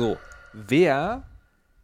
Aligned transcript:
So, 0.00 0.16
wer 0.54 1.24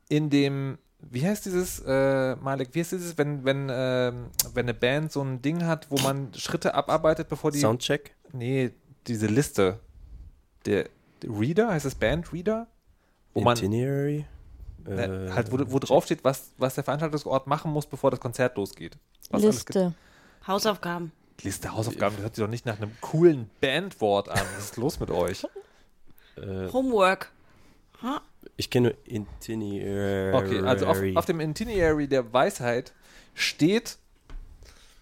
in 0.08 0.30
dem, 0.30 0.78
wie 1.00 1.26
heißt 1.26 1.44
dieses, 1.44 1.82
äh, 1.86 2.34
Malik, 2.36 2.70
wie 2.72 2.80
heißt 2.80 2.92
dieses, 2.92 3.18
wenn, 3.18 3.44
wenn, 3.44 3.68
ähm, 3.70 4.30
wenn 4.54 4.64
eine 4.64 4.72
Band 4.72 5.12
so 5.12 5.20
ein 5.20 5.42
Ding 5.42 5.66
hat, 5.66 5.90
wo 5.90 5.98
man 6.00 6.32
Schritte 6.32 6.74
abarbeitet, 6.74 7.28
bevor 7.28 7.50
die. 7.50 7.58
Soundcheck? 7.58 8.14
Nee, 8.32 8.70
diese 9.06 9.26
Liste. 9.26 9.80
Der, 10.64 10.88
der 11.20 11.30
Reader, 11.30 11.68
heißt 11.68 11.84
es 11.84 11.94
Band 11.94 12.32
Reader? 12.32 12.66
Wo 13.34 13.42
man 13.42 13.54
Itinerary? 13.54 14.24
äh, 14.86 15.30
halt, 15.32 15.52
wo, 15.52 15.58
wo 15.70 15.78
drauf 15.78 16.06
steht, 16.06 16.24
was, 16.24 16.52
was 16.56 16.74
der 16.74 16.84
Veranstaltungsort 16.84 17.46
machen 17.46 17.70
muss, 17.70 17.84
bevor 17.84 18.10
das 18.10 18.20
Konzert 18.20 18.56
losgeht. 18.56 18.96
Was. 19.28 19.42
Liste. 19.42 19.92
Hausaufgaben. 20.46 21.12
Liste 21.42 21.70
Hausaufgaben, 21.70 22.16
das 22.16 22.22
hört 22.22 22.34
sich 22.36 22.44
doch 22.44 22.50
nicht 22.50 22.64
nach 22.64 22.78
einem 22.78 22.92
coolen 23.02 23.50
Bandwort 23.60 24.30
an. 24.30 24.40
Was 24.54 24.64
ist 24.64 24.76
los 24.78 25.00
mit 25.00 25.10
euch? 25.10 25.44
Äh, 26.36 26.72
Homework. 26.72 27.30
Ich 28.56 28.70
kenne 28.70 28.88
nur 28.88 28.96
Itinerary. 29.06 30.34
Okay, 30.34 30.60
also 30.60 30.86
auf, 30.86 30.98
auf 31.14 31.24
dem 31.24 31.40
Itinerary 31.40 32.08
der 32.08 32.32
Weisheit 32.32 32.92
steht, 33.34 33.98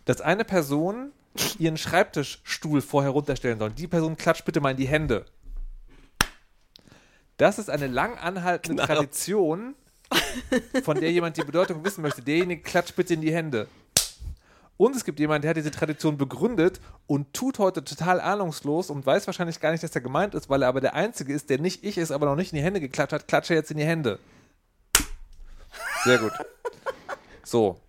dass 0.05 0.21
eine 0.21 0.45
Person 0.45 1.13
ihren 1.59 1.77
Schreibtischstuhl 1.77 2.81
vorher 2.81 3.11
runterstellen 3.11 3.59
soll. 3.59 3.71
Die 3.71 3.87
Person 3.87 4.17
klatscht 4.17 4.45
bitte 4.45 4.61
mal 4.61 4.71
in 4.71 4.77
die 4.77 4.89
Hände. 4.89 5.25
Das 7.37 7.59
ist 7.59 7.69
eine 7.69 7.89
lang 7.89 8.17
anhaltende 8.17 8.85
Knall. 8.85 8.97
Tradition, 8.97 9.75
von 10.85 11.01
der 11.01 11.11
jemand 11.11 11.37
die 11.37 11.43
Bedeutung 11.43 11.85
wissen 11.85 12.03
möchte. 12.03 12.23
Derjenige 12.23 12.63
klatscht 12.63 12.95
bitte 12.95 13.15
in 13.15 13.21
die 13.21 13.33
Hände. 13.33 13.67
Und 14.77 14.97
es 14.97 15.05
gibt 15.05 15.21
jemanden, 15.21 15.43
der 15.43 15.51
hat 15.51 15.57
diese 15.57 15.71
Tradition 15.71 16.19
begründet 16.19 16.81
und 17.07 17.33
tut 17.33 17.59
heute 17.59 17.85
total 17.85 18.21
ahnungslos 18.21 18.91
und 18.91 19.07
weiß 19.07 19.27
wahrscheinlich 19.27 19.61
gar 19.61 19.71
nicht, 19.71 19.85
dass 19.85 19.95
er 19.95 20.01
gemeint 20.01 20.35
ist, 20.35 20.51
weil 20.51 20.63
er 20.63 20.69
aber 20.69 20.81
der 20.81 20.95
Einzige 20.95 21.33
ist, 21.33 21.49
der 21.49 21.59
nicht 21.61 21.85
ich 21.85 21.97
ist, 21.97 22.11
aber 22.11 22.27
noch 22.27 22.35
nicht 22.35 22.53
in 22.53 22.57
die 22.57 22.65
Hände 22.65 22.81
geklatscht 22.81 23.13
hat, 23.13 23.29
klatsche 23.29 23.55
jetzt 23.55 23.71
in 23.71 23.77
die 23.77 23.85
Hände. 23.85 24.19
Sehr 26.05 26.19
gut. 26.19 26.33
So. 27.45 27.81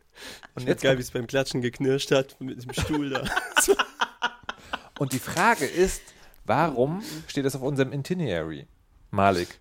Und 0.53 0.67
jetzt 0.67 0.83
Geil, 0.83 0.97
wie 0.97 1.01
es 1.01 1.11
beim 1.11 1.27
Klatschen 1.27 1.61
geknirscht 1.61 2.11
hat 2.11 2.39
mit 2.39 2.63
dem 2.63 2.73
Stuhl 2.73 3.09
da. 3.09 3.23
Und 4.99 5.11
die 5.11 5.19
Frage 5.19 5.65
ist, 5.65 6.01
warum 6.45 7.03
steht 7.27 7.45
das 7.45 7.55
auf 7.55 7.61
unserem 7.61 7.91
Itinerary? 7.91 8.67
Malik. 9.11 9.59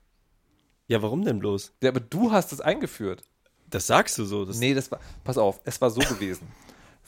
ja, 0.86 1.03
warum 1.03 1.25
denn 1.25 1.38
bloß? 1.38 1.72
Ja, 1.83 1.91
aber 1.91 2.00
du 2.00 2.31
hast 2.31 2.53
es 2.53 2.61
eingeführt. 2.61 3.22
Das 3.69 3.86
sagst 3.86 4.19
du 4.19 4.25
so. 4.25 4.44
Das 4.44 4.59
Nee, 4.59 4.75
das 4.75 4.91
war, 4.91 5.00
pass 5.25 5.38
auf, 5.38 5.61
es 5.64 5.81
war 5.81 5.91
so 5.91 6.00
gewesen. 6.00 6.47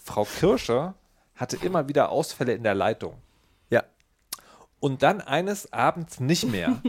Frau 0.07 0.25
Kirscher 0.25 0.95
hatte 1.35 1.57
immer 1.57 1.89
wieder 1.89 2.11
Ausfälle 2.11 2.55
in 2.55 2.63
der 2.63 2.75
Leitung. 2.75 3.21
Ja. 3.71 3.83
Und 4.79 5.03
dann 5.03 5.21
eines 5.21 5.73
Abends 5.73 6.21
nicht 6.21 6.45
mehr. 6.45 6.81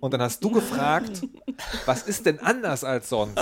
Und 0.00 0.14
dann 0.14 0.22
hast 0.22 0.42
du 0.42 0.50
gefragt, 0.50 1.22
was 1.84 2.02
ist 2.04 2.24
denn 2.26 2.38
anders 2.38 2.84
als 2.84 3.08
sonst? 3.08 3.38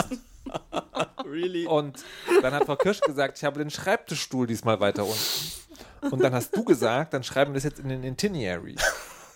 Really? 1.24 1.66
Und 1.66 2.02
dann 2.42 2.52
hat 2.54 2.64
Frau 2.64 2.76
Kirsch 2.76 3.00
gesagt, 3.00 3.38
ich 3.38 3.44
habe 3.44 3.58
den 3.58 3.70
Schreibtischstuhl 3.70 4.46
diesmal 4.46 4.80
weiter 4.80 5.04
unten. 5.04 6.10
Und 6.10 6.22
dann 6.22 6.34
hast 6.34 6.54
du 6.56 6.64
gesagt, 6.64 7.14
dann 7.14 7.22
schreiben 7.22 7.52
wir 7.52 7.56
das 7.56 7.64
jetzt 7.64 7.78
in 7.78 7.88
den 7.88 8.02
Itinerary. 8.04 8.76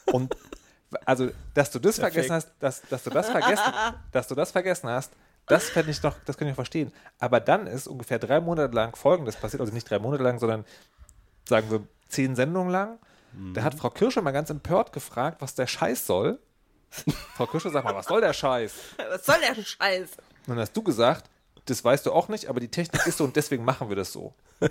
Und 0.07 0.35
also, 1.05 1.31
dass 1.55 1.71
du 1.71 1.79
das 1.79 1.97
Perfekt. 1.97 2.15
vergessen 2.15 2.35
hast, 2.35 2.51
dass, 2.59 2.83
dass 2.83 3.05
du 3.05 3.11
das 3.11 3.29
vergessen, 3.29 3.73
dass 4.13 4.29
du 4.29 4.35
das 4.35 4.51
vergessen 4.51 4.89
hast, 4.89 5.13
das 5.49 5.71
fände 5.71 5.91
ich 5.91 6.03
noch, 6.03 6.17
das 6.25 6.37
kann 6.37 6.47
ich 6.47 6.53
noch 6.53 6.57
verstehen. 6.57 6.93
Aber 7.19 7.41
dann 7.41 7.67
ist 7.67 7.87
ungefähr 7.87 8.19
drei 8.19 8.41
Monate 8.41 8.75
lang 8.75 8.97
Folgendes 8.97 9.37
passiert, 9.37 9.61
also 9.61 9.73
nicht 9.73 9.89
drei 9.89 9.99
Monate 9.99 10.23
lang, 10.23 10.39
sondern 10.39 10.65
sagen 11.49 11.71
wir 11.71 11.83
zehn 12.09 12.37
Sendungen 12.37 12.71
lang. 12.71 12.99
Da 13.55 13.63
hat 13.63 13.75
Frau 13.75 13.91
Kirsche 13.91 14.23
mal 14.23 14.31
ganz 14.31 14.51
empört 14.51 14.93
gefragt, 14.93 15.41
was 15.41 15.55
der 15.55 15.67
Scheiß 15.67 16.07
soll. 16.07 16.39
Frau 17.37 17.47
Kirsche, 17.47 17.71
sag 17.71 17.85
mal, 17.85 17.95
was 17.95 18.07
soll 18.07 18.21
der 18.21 18.33
Scheiß? 18.33 18.73
Was 19.11 19.27
soll 19.27 19.37
der 19.41 19.63
Scheiß? 19.63 20.11
Und 20.47 20.49
dann 20.49 20.59
hast 20.59 20.75
du 20.75 20.83
gesagt, 20.83 21.29
das 21.67 21.85
weißt 21.85 22.07
du 22.07 22.13
auch 22.13 22.29
nicht, 22.29 22.47
aber 22.49 22.61
die 22.61 22.69
Technik 22.69 23.07
ist 23.07 23.19
so 23.19 23.25
und 23.25 23.37
deswegen 23.37 23.65
machen 23.65 23.89
wir 23.89 23.97
das 23.97 24.13
so. 24.13 24.35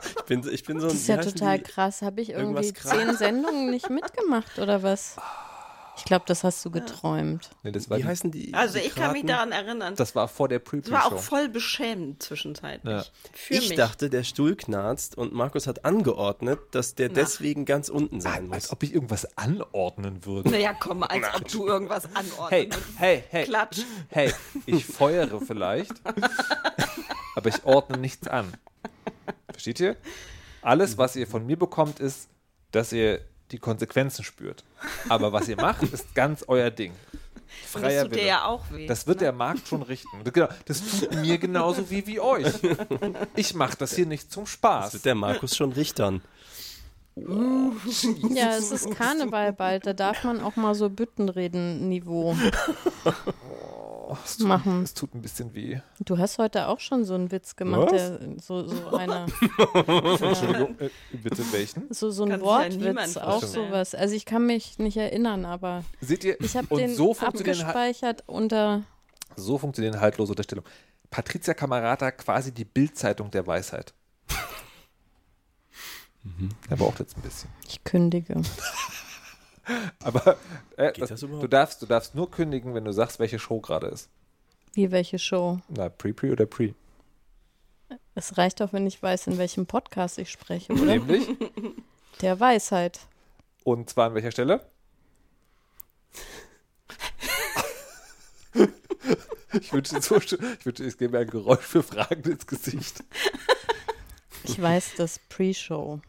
Ich 0.00 0.24
bin, 0.24 0.46
ich 0.52 0.62
bin 0.62 0.78
so 0.78 0.86
ein. 0.86 0.92
Das 0.92 1.00
ist 1.00 1.08
ja 1.08 1.16
total 1.16 1.58
die? 1.58 1.64
krass. 1.64 2.02
Habe 2.02 2.20
ich 2.20 2.30
irgendwie 2.30 2.72
zehn 2.72 3.16
Sendungen 3.16 3.70
nicht 3.70 3.88
mitgemacht 3.88 4.58
oder 4.58 4.82
was? 4.82 5.16
Ich 5.98 6.04
glaube, 6.04 6.24
das 6.26 6.44
hast 6.44 6.64
du 6.64 6.70
geträumt. 6.70 7.50
Nee, 7.62 7.72
das, 7.72 7.90
war 7.90 7.98
Wie 7.98 8.02
die, 8.02 8.08
heißen 8.08 8.30
die? 8.30 8.54
Also 8.54 8.78
die 8.78 8.86
ich 8.86 8.94
kann 8.94 9.12
mich 9.12 9.26
daran 9.26 9.52
erinnern. 9.52 9.94
Das 9.96 10.08
das 10.08 10.14
war 10.14 10.28
vor 10.28 10.48
der 10.48 10.60
war 10.60 10.64
Pre-Pre-Show. 10.64 10.96
auch 10.96 11.18
voll 11.18 11.48
beschämend 11.48 12.22
zwischenzeitlich. 12.22 12.90
Ja. 12.92 13.04
Für 13.32 13.54
Ich 13.54 13.68
mich. 13.70 13.76
dachte, 13.78 14.08
der 14.08 14.22
Stuhl 14.24 14.56
knarzt 14.56 15.18
und 15.18 15.32
Markus 15.34 15.66
hat 15.66 15.84
angeordnet, 15.84 16.60
dass 16.70 16.94
der 16.94 17.08
Na. 17.08 17.14
deswegen 17.14 17.64
ganz 17.64 17.88
unten 17.88 18.20
sein 18.20 18.52
Als 18.52 18.64
muss. 18.66 18.72
ob 18.72 18.82
ich 18.84 18.94
irgendwas 18.94 19.36
anordnen 19.36 20.24
würde. 20.24 20.50
Naja, 20.50 20.72
komm, 20.78 21.02
als 21.02 21.26
ob 21.34 21.48
du 21.48 21.66
irgendwas 21.66 22.04
anordnest. 22.14 22.50
Hey, 22.50 22.70
hey, 22.96 23.24
hey. 23.28 23.44
Klatsch. 23.44 23.80
Hey, 24.08 24.32
ich 24.66 24.86
feuere 24.86 25.40
vielleicht, 25.40 25.92
aber 27.34 27.48
ich 27.48 27.64
ordne 27.64 27.98
nichts 27.98 28.28
an. 28.28 28.52
Versteht 29.50 29.80
ihr? 29.80 29.96
Alles, 30.62 30.96
was 30.98 31.16
ihr 31.16 31.26
von 31.26 31.44
mir 31.46 31.58
bekommt, 31.58 32.00
ist, 32.00 32.28
dass 32.70 32.92
ihr 32.92 33.20
die 33.50 33.58
Konsequenzen 33.58 34.24
spürt. 34.24 34.64
Aber 35.08 35.32
was 35.32 35.48
ihr 35.48 35.56
macht, 35.56 35.82
ist 35.92 36.14
ganz 36.14 36.44
euer 36.48 36.70
Ding. 36.70 36.92
Das 37.72 37.82
Freier 37.82 38.02
tut 38.04 38.12
dir 38.12 38.16
Wille. 38.16 38.26
ja 38.28 38.44
auch 38.44 38.64
weh. 38.70 38.86
Das 38.86 39.06
wird 39.06 39.20
der 39.22 39.32
Markt 39.32 39.66
schon 39.68 39.82
richten. 39.82 40.22
Genau, 40.24 40.48
Das 40.66 40.82
tut 41.00 41.14
mir 41.16 41.38
genauso 41.38 41.88
wie, 41.90 42.06
wie 42.06 42.20
euch. 42.20 42.52
Ich 43.36 43.54
mache 43.54 43.76
das 43.78 43.94
hier 43.94 44.06
nicht 44.06 44.30
zum 44.30 44.44
Das 44.44 44.52
Spaß. 44.52 44.92
wird 44.94 45.04
der 45.06 45.14
Markus 45.14 45.56
schon 45.56 45.72
richtern. 45.72 46.22
Ja, 48.30 48.54
es 48.56 48.70
ist 48.70 48.90
Karneval 48.94 49.52
bald. 49.52 49.86
Da 49.86 49.92
darf 49.92 50.22
man 50.22 50.40
auch 50.40 50.54
mal 50.54 50.74
so 50.76 50.88
Büttenreden-Niveau 50.88 52.36
Es 54.24 54.36
tut, 54.38 54.46
machen. 54.48 54.82
es 54.82 54.94
tut 54.94 55.14
ein 55.14 55.22
bisschen 55.22 55.54
weh. 55.54 55.80
Du 56.00 56.18
hast 56.18 56.38
heute 56.38 56.68
auch 56.68 56.80
schon 56.80 57.04
so 57.04 57.14
einen 57.14 57.30
Witz 57.30 57.56
gemacht, 57.56 57.90
der 57.92 58.18
so, 58.40 58.66
so 58.66 58.96
einer, 58.96 59.26
Entschuldigung, 59.74 60.78
äh, 60.78 60.88
bitte 61.12 61.42
welchen? 61.52 61.86
so, 61.92 62.10
so 62.10 62.24
ein 62.24 62.30
Kann 62.30 62.40
sich 62.40 62.80
ja 62.82 62.94
Wortwitz, 62.94 63.16
auch 63.16 63.42
sowas. 63.42 63.94
Also 63.94 64.14
ich 64.14 64.24
kann 64.24 64.46
mich 64.46 64.78
nicht 64.78 64.96
erinnern, 64.96 65.44
aber 65.44 65.84
Seht 66.00 66.24
ihr? 66.24 66.40
ich 66.40 66.56
habe 66.56 66.74
den 66.76 66.94
so 66.94 67.14
halt- 67.20 67.34
abgespeichert 67.34 68.24
unter 68.26 68.82
so 69.36 69.58
funktionieren 69.58 70.00
haltlose 70.00 70.32
Unterstellungen. 70.32 70.68
Patricia 71.10 71.54
Camerata 71.54 72.10
quasi 72.10 72.52
die 72.52 72.64
Bildzeitung 72.64 73.30
der 73.30 73.46
Weisheit. 73.46 73.94
Er 76.68 76.76
braucht 76.76 76.98
jetzt 77.00 77.16
ein 77.16 77.22
bisschen. 77.22 77.48
ich 77.66 77.82
kündige. 77.84 78.34
Aber 80.02 80.36
äh, 80.76 80.92
Geht 80.92 81.02
das, 81.02 81.10
das 81.10 81.20
du, 81.20 81.46
darfst, 81.46 81.82
du 81.82 81.86
darfst 81.86 82.14
nur 82.14 82.30
kündigen, 82.30 82.74
wenn 82.74 82.84
du 82.84 82.92
sagst, 82.92 83.18
welche 83.18 83.38
Show 83.38 83.60
gerade 83.60 83.88
ist. 83.88 84.08
Wie 84.74 84.90
welche 84.90 85.18
Show? 85.18 85.60
Na, 85.68 85.88
Pre-Pre 85.88 86.32
oder 86.32 86.46
Pre? 86.46 86.74
Es 88.14 88.36
reicht 88.36 88.60
doch, 88.60 88.72
wenn 88.72 88.86
ich 88.86 89.02
weiß, 89.02 89.28
in 89.28 89.38
welchem 89.38 89.66
Podcast 89.66 90.18
ich 90.18 90.30
spreche, 90.30 90.72
oder? 90.72 90.84
Nämlich. 90.84 91.26
Der 92.20 92.38
Weisheit. 92.40 93.00
Und 93.64 93.90
zwar 93.90 94.08
an 94.08 94.14
welcher 94.14 94.32
Stelle? 94.32 94.66
Ich 99.60 99.72
wünsche, 99.72 100.00
so, 100.02 100.16
ich 100.16 100.66
wünsche, 100.66 100.84
ich 100.84 100.98
gebe 100.98 101.12
mir 101.12 101.20
ein 101.20 101.30
Geräusch 101.30 101.64
für 101.64 101.82
Fragen 101.82 102.30
ins 102.30 102.46
Gesicht. 102.46 103.02
Ich 104.48 104.60
weiß 104.60 104.92
das 104.96 105.18
Pre-Show. 105.28 106.00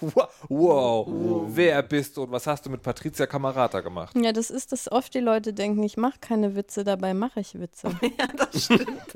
Wow, 0.00 0.28
wow. 0.48 1.06
wer 1.48 1.82
bist 1.82 2.16
du 2.16 2.22
und 2.24 2.30
was 2.32 2.46
hast 2.46 2.64
du 2.66 2.70
mit 2.70 2.82
Patricia 2.82 3.26
Camerata 3.26 3.80
gemacht? 3.80 4.16
Ja, 4.16 4.32
das 4.32 4.50
ist, 4.50 4.72
dass 4.72 4.90
oft 4.90 5.12
die 5.14 5.20
Leute 5.20 5.52
denken, 5.52 5.82
ich 5.82 5.96
mache 5.96 6.18
keine 6.20 6.54
Witze, 6.56 6.84
dabei 6.84 7.14
mache 7.14 7.40
ich 7.40 7.58
Witze. 7.58 7.88
ja, 8.18 8.26
das 8.36 8.64
stimmt. 8.64 9.12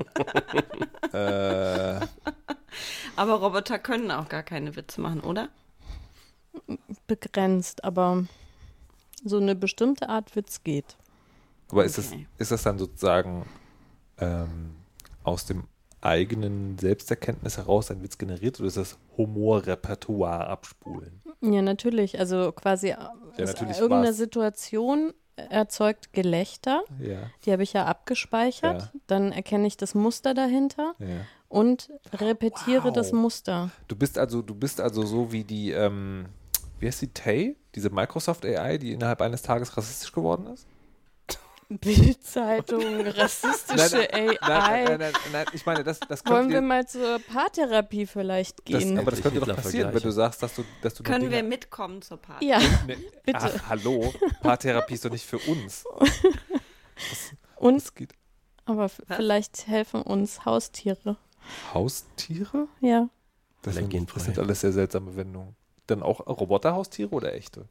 Äh, 1.13 1.99
Aber 3.15 3.33
Roboter 3.35 3.79
können 3.79 4.11
auch 4.11 4.29
gar 4.29 4.43
keine 4.43 4.75
Witze 4.75 5.01
machen, 5.01 5.21
oder? 5.21 5.49
Begrenzt, 7.07 7.83
aber 7.83 8.25
so 9.23 9.37
eine 9.37 9.55
bestimmte 9.55 10.09
Art 10.09 10.35
Witz 10.35 10.63
geht. 10.63 10.95
aber 11.71 11.85
ist, 11.85 11.97
das, 11.97 12.07
Okay. 12.11 12.27
ist 12.37 12.51
das 12.51 12.63
dann 12.63 12.77
sozusagen 12.77 13.45
ähm, 14.19 14.75
aus 15.23 15.45
dem 15.45 15.65
eigenen 16.01 16.77
Selbsterkenntnis 16.77 17.57
heraus 17.57 17.91
ein 17.91 18.03
Witz 18.03 18.17
generiert 18.17 18.59
oder 18.59 18.67
ist 18.67 18.77
das 18.77 18.97
Humorrepertoire 19.17 20.47
abspulen? 20.47 21.21
Ja, 21.41 21.61
natürlich. 21.61 22.19
Also 22.19 22.51
quasi 22.51 22.89
ist 23.37 23.47
natürlich 23.47 23.77
irgendeine 23.77 24.07
war's. 24.07 24.17
Situation 24.17 25.13
erzeugt 25.35 26.13
Gelächter. 26.13 26.83
Ja, 26.99 27.29
Die 27.45 27.51
habe 27.51 27.63
ich 27.63 27.73
ja 27.73 27.85
abgespeichert. 27.85 28.81
Ja. 28.81 28.91
Dann 29.07 29.31
erkenne 29.31 29.67
ich 29.67 29.77
das 29.77 29.93
Muster 29.93 30.33
dahinter 30.33 30.95
ja. 30.99 31.07
und 31.47 31.89
repetiere 32.13 32.85
Wow. 32.85 32.93
das 32.93 33.11
Muster. 33.11 33.69
Du 33.87 33.95
bist 33.95 34.17
also, 34.17 34.41
du 34.41 34.55
bist 34.55 34.81
also 34.81 35.03
so 35.05 35.31
wie 35.31 35.43
die, 35.43 35.71
ähm, 35.71 36.25
wie 36.79 36.87
heißt 36.87 37.01
die 37.01 37.13
Tay, 37.13 37.55
diese 37.75 37.89
Microsoft 37.91 38.45
AI, 38.45 38.77
die 38.79 38.93
innerhalb 38.93 39.21
eines 39.21 39.43
Tages 39.43 39.77
rassistisch 39.77 40.11
geworden 40.11 40.47
ist? 40.47 40.65
Bildzeitung, 41.81 43.01
rassistische 43.07 44.13
AI. 44.13 44.37
Nein, 44.39 44.39
nein, 44.41 44.85
nein, 44.85 44.99
nein, 44.99 45.13
nein, 45.33 45.45
ich 45.51 45.65
meine, 45.65 45.83
das, 45.83 45.99
das 45.99 46.25
Wollen 46.25 46.35
könnte 46.43 46.53
wir 46.53 46.61
dir, 46.61 46.67
mal 46.67 46.87
zur 46.87 47.19
Paartherapie 47.19 48.05
vielleicht 48.05 48.59
das, 48.59 48.83
gehen? 48.83 48.97
aber 48.97 49.11
das 49.11 49.21
könnte 49.21 49.39
doch 49.41 49.53
passieren, 49.55 49.93
wenn 49.93 50.01
du 50.01 50.11
sagst, 50.11 50.41
dass 50.43 50.55
du, 50.55 50.63
dass 50.81 50.93
du 50.93 51.03
Können 51.03 51.29
wir 51.29 51.43
mitkommen 51.43 52.01
zur 52.01 52.17
Party? 52.17 52.47
ja, 52.47 52.59
bitte. 53.25 53.39
Ach, 53.39 53.69
hallo, 53.69 54.13
Paartherapie 54.41 54.93
ist 54.93 55.03
doch 55.03 55.11
nicht 55.11 55.25
für 55.25 55.39
uns. 55.39 55.83
Und, 57.57 57.75
Das 57.81 57.93
geht. 57.93 58.13
aber 58.65 58.87
vielleicht 58.89 59.67
helfen 59.67 60.01
uns 60.03 60.45
Haustiere. 60.45 61.17
Haustiere? 61.73 62.67
Ja. 62.79 63.09
Das 63.61 63.75
sind, 63.75 63.93
das 64.15 64.23
sind 64.25 64.39
alles 64.39 64.61
sehr 64.61 64.71
seltsame 64.71 65.15
Wendungen. 65.17 65.55
Dann 65.87 66.01
auch 66.03 66.19
Roboterhaustiere 66.27 67.09
oder 67.09 67.33
echte? 67.33 67.67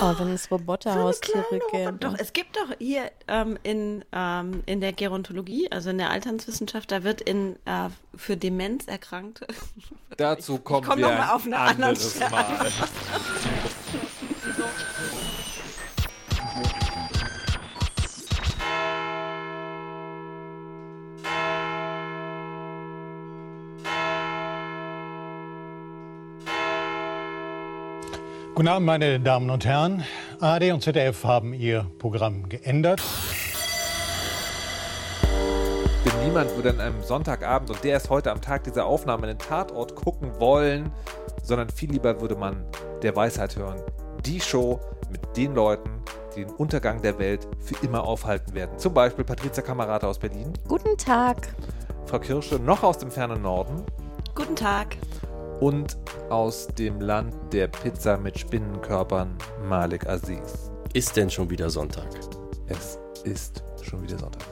Oh, 0.00 0.14
wenn 0.18 0.32
es 0.32 0.50
Roboterhaustiere 0.50 1.60
gäbe. 1.70 1.92
Doch, 1.94 2.14
es 2.18 2.32
gibt 2.32 2.56
doch 2.56 2.74
hier 2.78 3.10
ähm, 3.28 3.58
in, 3.62 4.04
ähm, 4.12 4.62
in 4.66 4.80
der 4.80 4.92
Gerontologie, 4.92 5.70
also 5.70 5.90
in 5.90 5.98
der 5.98 6.10
Alternswissenschaft, 6.10 6.90
da 6.90 7.04
wird 7.04 7.20
in 7.20 7.56
äh, 7.66 7.88
für 8.14 8.36
Demenz 8.36 8.86
Erkrankte. 8.86 9.46
Dazu 10.16 10.58
kommen 10.58 10.86
komm 10.86 10.98
wir 10.98 11.08
noch 11.08 11.18
mal 11.18 11.22
ein 11.22 11.30
auf 11.30 11.46
eine 11.46 11.58
andere 11.58 11.88
anderes 11.88 12.10
Stelle. 12.14 12.30
Mal. 12.30 12.66
Guten 28.60 28.68
Abend, 28.68 28.86
meine 28.86 29.18
Damen 29.18 29.48
und 29.48 29.64
Herren. 29.64 30.04
ARD 30.38 30.72
und 30.72 30.82
ZDF 30.82 31.24
haben 31.24 31.54
ihr 31.54 31.86
Programm 31.98 32.46
geändert. 32.46 33.00
Denn 36.04 36.26
niemand 36.26 36.54
würde 36.54 36.68
an 36.68 36.78
einem 36.78 37.02
Sonntagabend, 37.02 37.70
und 37.70 37.82
der 37.82 37.96
ist 37.96 38.10
heute 38.10 38.30
am 38.30 38.42
Tag 38.42 38.64
dieser 38.64 38.84
Aufnahme, 38.84 39.28
einen 39.28 39.38
Tatort 39.38 39.96
gucken 39.96 40.38
wollen, 40.38 40.92
sondern 41.42 41.70
viel 41.70 41.90
lieber 41.90 42.20
würde 42.20 42.34
man 42.34 42.62
der 43.00 43.16
Weisheit 43.16 43.56
hören. 43.56 43.80
Die 44.26 44.42
Show 44.42 44.78
mit 45.10 45.22
den 45.38 45.54
Leuten, 45.54 45.88
die 46.36 46.44
den 46.44 46.50
Untergang 46.50 47.00
der 47.00 47.18
Welt 47.18 47.48
für 47.60 47.82
immer 47.82 48.04
aufhalten 48.04 48.52
werden. 48.52 48.76
Zum 48.76 48.92
Beispiel 48.92 49.24
Patricia 49.24 49.62
Kamerata 49.62 50.06
aus 50.06 50.18
Berlin, 50.18 50.52
Guten 50.68 50.98
Tag. 50.98 51.48
Frau 52.04 52.18
Kirsche 52.18 52.56
noch 52.56 52.82
aus 52.82 52.98
dem 52.98 53.10
fernen 53.10 53.40
Norden 53.40 53.86
Guten 54.34 54.54
Tag. 54.54 54.98
und 55.60 55.96
aus 56.30 56.68
dem 56.68 57.00
Land 57.00 57.34
der 57.52 57.68
Pizza 57.68 58.16
mit 58.16 58.38
Spinnenkörpern 58.38 59.36
Malik 59.68 60.06
Aziz. 60.06 60.70
Ist 60.92 61.16
denn 61.16 61.28
schon 61.28 61.50
wieder 61.50 61.70
Sonntag? 61.70 62.08
Es 62.66 62.98
ist 63.24 63.62
schon 63.82 64.02
wieder 64.02 64.18
Sonntag. 64.18 64.46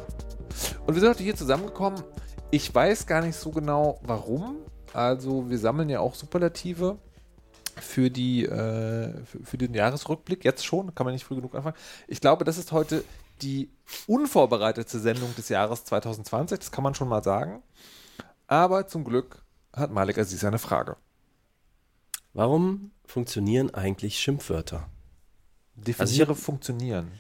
Und 0.87 0.95
wir 0.95 1.01
sind 1.01 1.11
heute 1.11 1.23
hier 1.23 1.37
zusammengekommen. 1.37 2.03
Ich 2.51 2.75
weiß 2.75 3.07
gar 3.07 3.23
nicht 3.23 3.37
so 3.37 3.51
genau, 3.51 4.01
warum. 4.03 4.57
Also 4.93 5.49
wir 5.49 5.59
sammeln 5.59 5.89
ja 5.89 6.01
auch 6.01 6.15
Superlative 6.15 6.99
für, 7.77 8.11
die, 8.11 8.45
äh, 8.45 9.25
für, 9.25 9.45
für 9.45 9.59
den 9.59 9.75
Jahresrückblick. 9.75 10.45
Jetzt 10.45 10.65
schon, 10.65 10.95
kann 10.95 11.05
man 11.05 11.15
nicht 11.15 11.25
früh 11.25 11.37
genug 11.37 11.55
anfangen. 11.55 11.77
Ich 12.09 12.21
glaube, 12.21 12.45
das 12.45 12.59
ist 12.59 12.73
heute 12.73 13.05
die 13.43 13.71
unvorbereitete 14.07 14.99
Sendung 14.99 15.35
des 15.37 15.49
Jahres 15.49 15.85
2020. 15.85 16.59
Das 16.59 16.73
kann 16.73 16.83
man 16.83 16.95
schon 16.95 17.09
mal 17.09 17.23
sagen. 17.23 17.63
Aber 18.49 18.87
zum 18.89 19.05
Glück 19.05 19.43
hat 19.73 19.93
Malik 19.93 20.19
Aziz 20.19 20.43
eine 20.43 20.59
Frage. 20.59 20.97
Warum 22.39 22.93
funktionieren 23.05 23.75
eigentlich 23.75 24.21
Schimpfwörter? 24.21 24.89
Definiere 25.75 26.29
Also 26.29 26.35
funktionieren. 26.41 27.11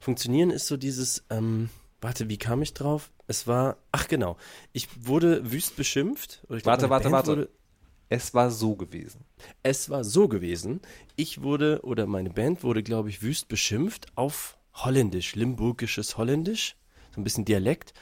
Funktionieren 0.00 0.50
ist 0.50 0.66
so 0.66 0.76
dieses, 0.76 1.24
ähm, 1.30 1.70
warte, 2.02 2.28
wie 2.28 2.36
kam 2.36 2.60
ich 2.60 2.74
drauf? 2.74 3.10
Es 3.26 3.46
war, 3.46 3.78
ach 3.90 4.06
genau, 4.06 4.36
ich 4.74 4.86
wurde 5.06 5.50
wüst 5.50 5.76
beschimpft. 5.76 6.44
Oder 6.46 6.58
ich 6.58 6.62
glaub, 6.64 6.72
Warte, 6.72 6.90
warte, 6.90 7.04
Band 7.04 7.12
warte. 7.14 7.30
Wurde, 7.30 7.48
Es 8.10 8.34
war 8.34 8.50
so 8.50 8.76
gewesen. 8.76 9.24
es 9.62 9.88
war 9.88 10.04
so 10.04 10.28
gewesen, 10.28 10.82
ich 11.16 11.40
wurde, 11.40 11.80
oder 11.82 12.04
meine 12.04 12.28
Band 12.28 12.62
wurde, 12.62 12.82
glaube 12.82 13.08
ich, 13.08 13.22
wüst 13.22 13.48
beschimpft 13.48 14.08
auf 14.14 14.58
Holländisch, 14.74 15.36
limburgisches 15.36 16.18
Holländisch, 16.18 16.76
so 17.14 17.20
ein 17.22 17.24
bisschen 17.24 17.46
Dialekt. 17.46 17.94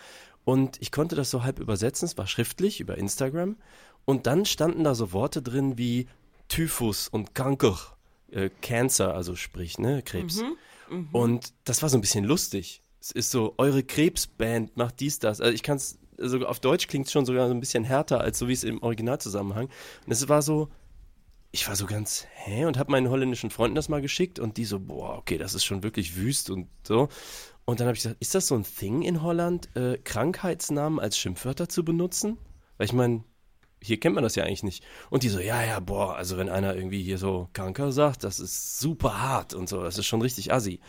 Und 0.44 0.82
ich 0.82 0.90
konnte 0.90 1.14
das 1.14 1.30
so 1.30 1.44
halb 1.44 1.60
übersetzen, 1.60 2.06
es 2.06 2.18
war 2.18 2.26
schriftlich 2.26 2.80
über 2.80 2.98
Instagram. 2.98 3.58
Und 4.04 4.26
dann 4.26 4.44
standen 4.44 4.82
da 4.82 4.96
so 4.96 5.12
Worte 5.12 5.40
drin 5.40 5.78
wie 5.78 6.08
Typhus 6.48 7.08
und 7.08 7.34
Kanker, 7.34 7.78
äh, 8.30 8.50
Cancer, 8.62 9.14
also 9.14 9.36
sprich, 9.36 9.78
ne, 9.78 10.02
Krebs. 10.02 10.40
Und 11.12 11.52
das 11.64 11.82
war 11.82 11.88
so 11.88 11.98
ein 11.98 12.00
bisschen 12.00 12.24
lustig. 12.24 12.82
Es 13.00 13.10
ist 13.10 13.30
so, 13.30 13.54
eure 13.58 13.82
Krebsband 13.82 14.76
macht 14.76 15.00
dies, 15.00 15.18
das. 15.18 15.40
Also 15.40 15.54
ich 15.54 15.62
kann 15.62 15.76
es, 15.76 15.98
also 16.18 16.46
auf 16.46 16.60
Deutsch 16.60 16.88
klingt 16.88 17.06
es 17.06 17.12
schon 17.12 17.26
sogar 17.26 17.48
so 17.48 17.54
ein 17.54 17.60
bisschen 17.60 17.84
härter, 17.84 18.20
als 18.20 18.38
so 18.38 18.48
wie 18.48 18.52
es 18.52 18.64
im 18.64 18.82
Originalzusammenhang. 18.82 19.68
Und 20.06 20.12
es 20.12 20.28
war 20.28 20.42
so, 20.42 20.68
ich 21.52 21.68
war 21.68 21.76
so 21.76 21.86
ganz, 21.86 22.26
hä? 22.34 22.64
Und 22.64 22.78
habe 22.78 22.90
meinen 22.90 23.08
holländischen 23.08 23.50
Freunden 23.50 23.74
das 23.74 23.88
mal 23.88 24.02
geschickt 24.02 24.38
und 24.38 24.56
die 24.56 24.64
so, 24.64 24.80
boah, 24.80 25.16
okay, 25.18 25.38
das 25.38 25.54
ist 25.54 25.64
schon 25.64 25.82
wirklich 25.82 26.16
wüst 26.16 26.50
und 26.50 26.68
so. 26.82 27.08
Und 27.64 27.80
dann 27.80 27.86
habe 27.86 27.96
ich 27.96 28.02
gesagt, 28.02 28.20
ist 28.20 28.34
das 28.34 28.48
so 28.48 28.54
ein 28.54 28.64
Thing 28.64 29.02
in 29.02 29.22
Holland, 29.22 29.74
äh, 29.76 29.98
Krankheitsnamen 29.98 30.98
als 30.98 31.18
Schimpfwörter 31.18 31.68
zu 31.68 31.84
benutzen? 31.84 32.38
Weil 32.78 32.86
ich 32.86 32.92
meine, 32.92 33.24
hier 33.82 34.00
kennt 34.00 34.14
man 34.14 34.24
das 34.24 34.34
ja 34.34 34.44
eigentlich 34.44 34.62
nicht. 34.62 34.84
Und 35.10 35.22
die 35.22 35.28
so, 35.28 35.40
ja, 35.40 35.62
ja, 35.64 35.80
boah, 35.80 36.16
also 36.16 36.36
wenn 36.36 36.48
einer 36.48 36.74
irgendwie 36.74 37.02
hier 37.02 37.18
so 37.18 37.48
Kranker 37.52 37.92
sagt, 37.92 38.24
das 38.24 38.40
ist 38.40 38.80
super 38.80 39.20
hart 39.20 39.54
und 39.54 39.68
so, 39.68 39.82
das 39.82 39.98
ist 39.98 40.06
schon 40.06 40.22
richtig 40.22 40.52
assi. 40.52 40.80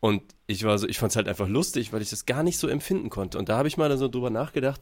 Und 0.00 0.22
ich 0.46 0.64
war 0.64 0.78
so, 0.78 0.86
ich 0.86 0.98
fand 0.98 1.12
es 1.12 1.16
halt 1.16 1.28
einfach 1.28 1.48
lustig, 1.48 1.92
weil 1.92 2.02
ich 2.02 2.10
das 2.10 2.26
gar 2.26 2.42
nicht 2.42 2.58
so 2.58 2.68
empfinden 2.68 3.08
konnte. 3.08 3.38
Und 3.38 3.48
da 3.48 3.56
habe 3.56 3.68
ich 3.68 3.76
mal 3.76 3.96
so 3.96 4.08
drüber 4.08 4.30
nachgedacht, 4.30 4.80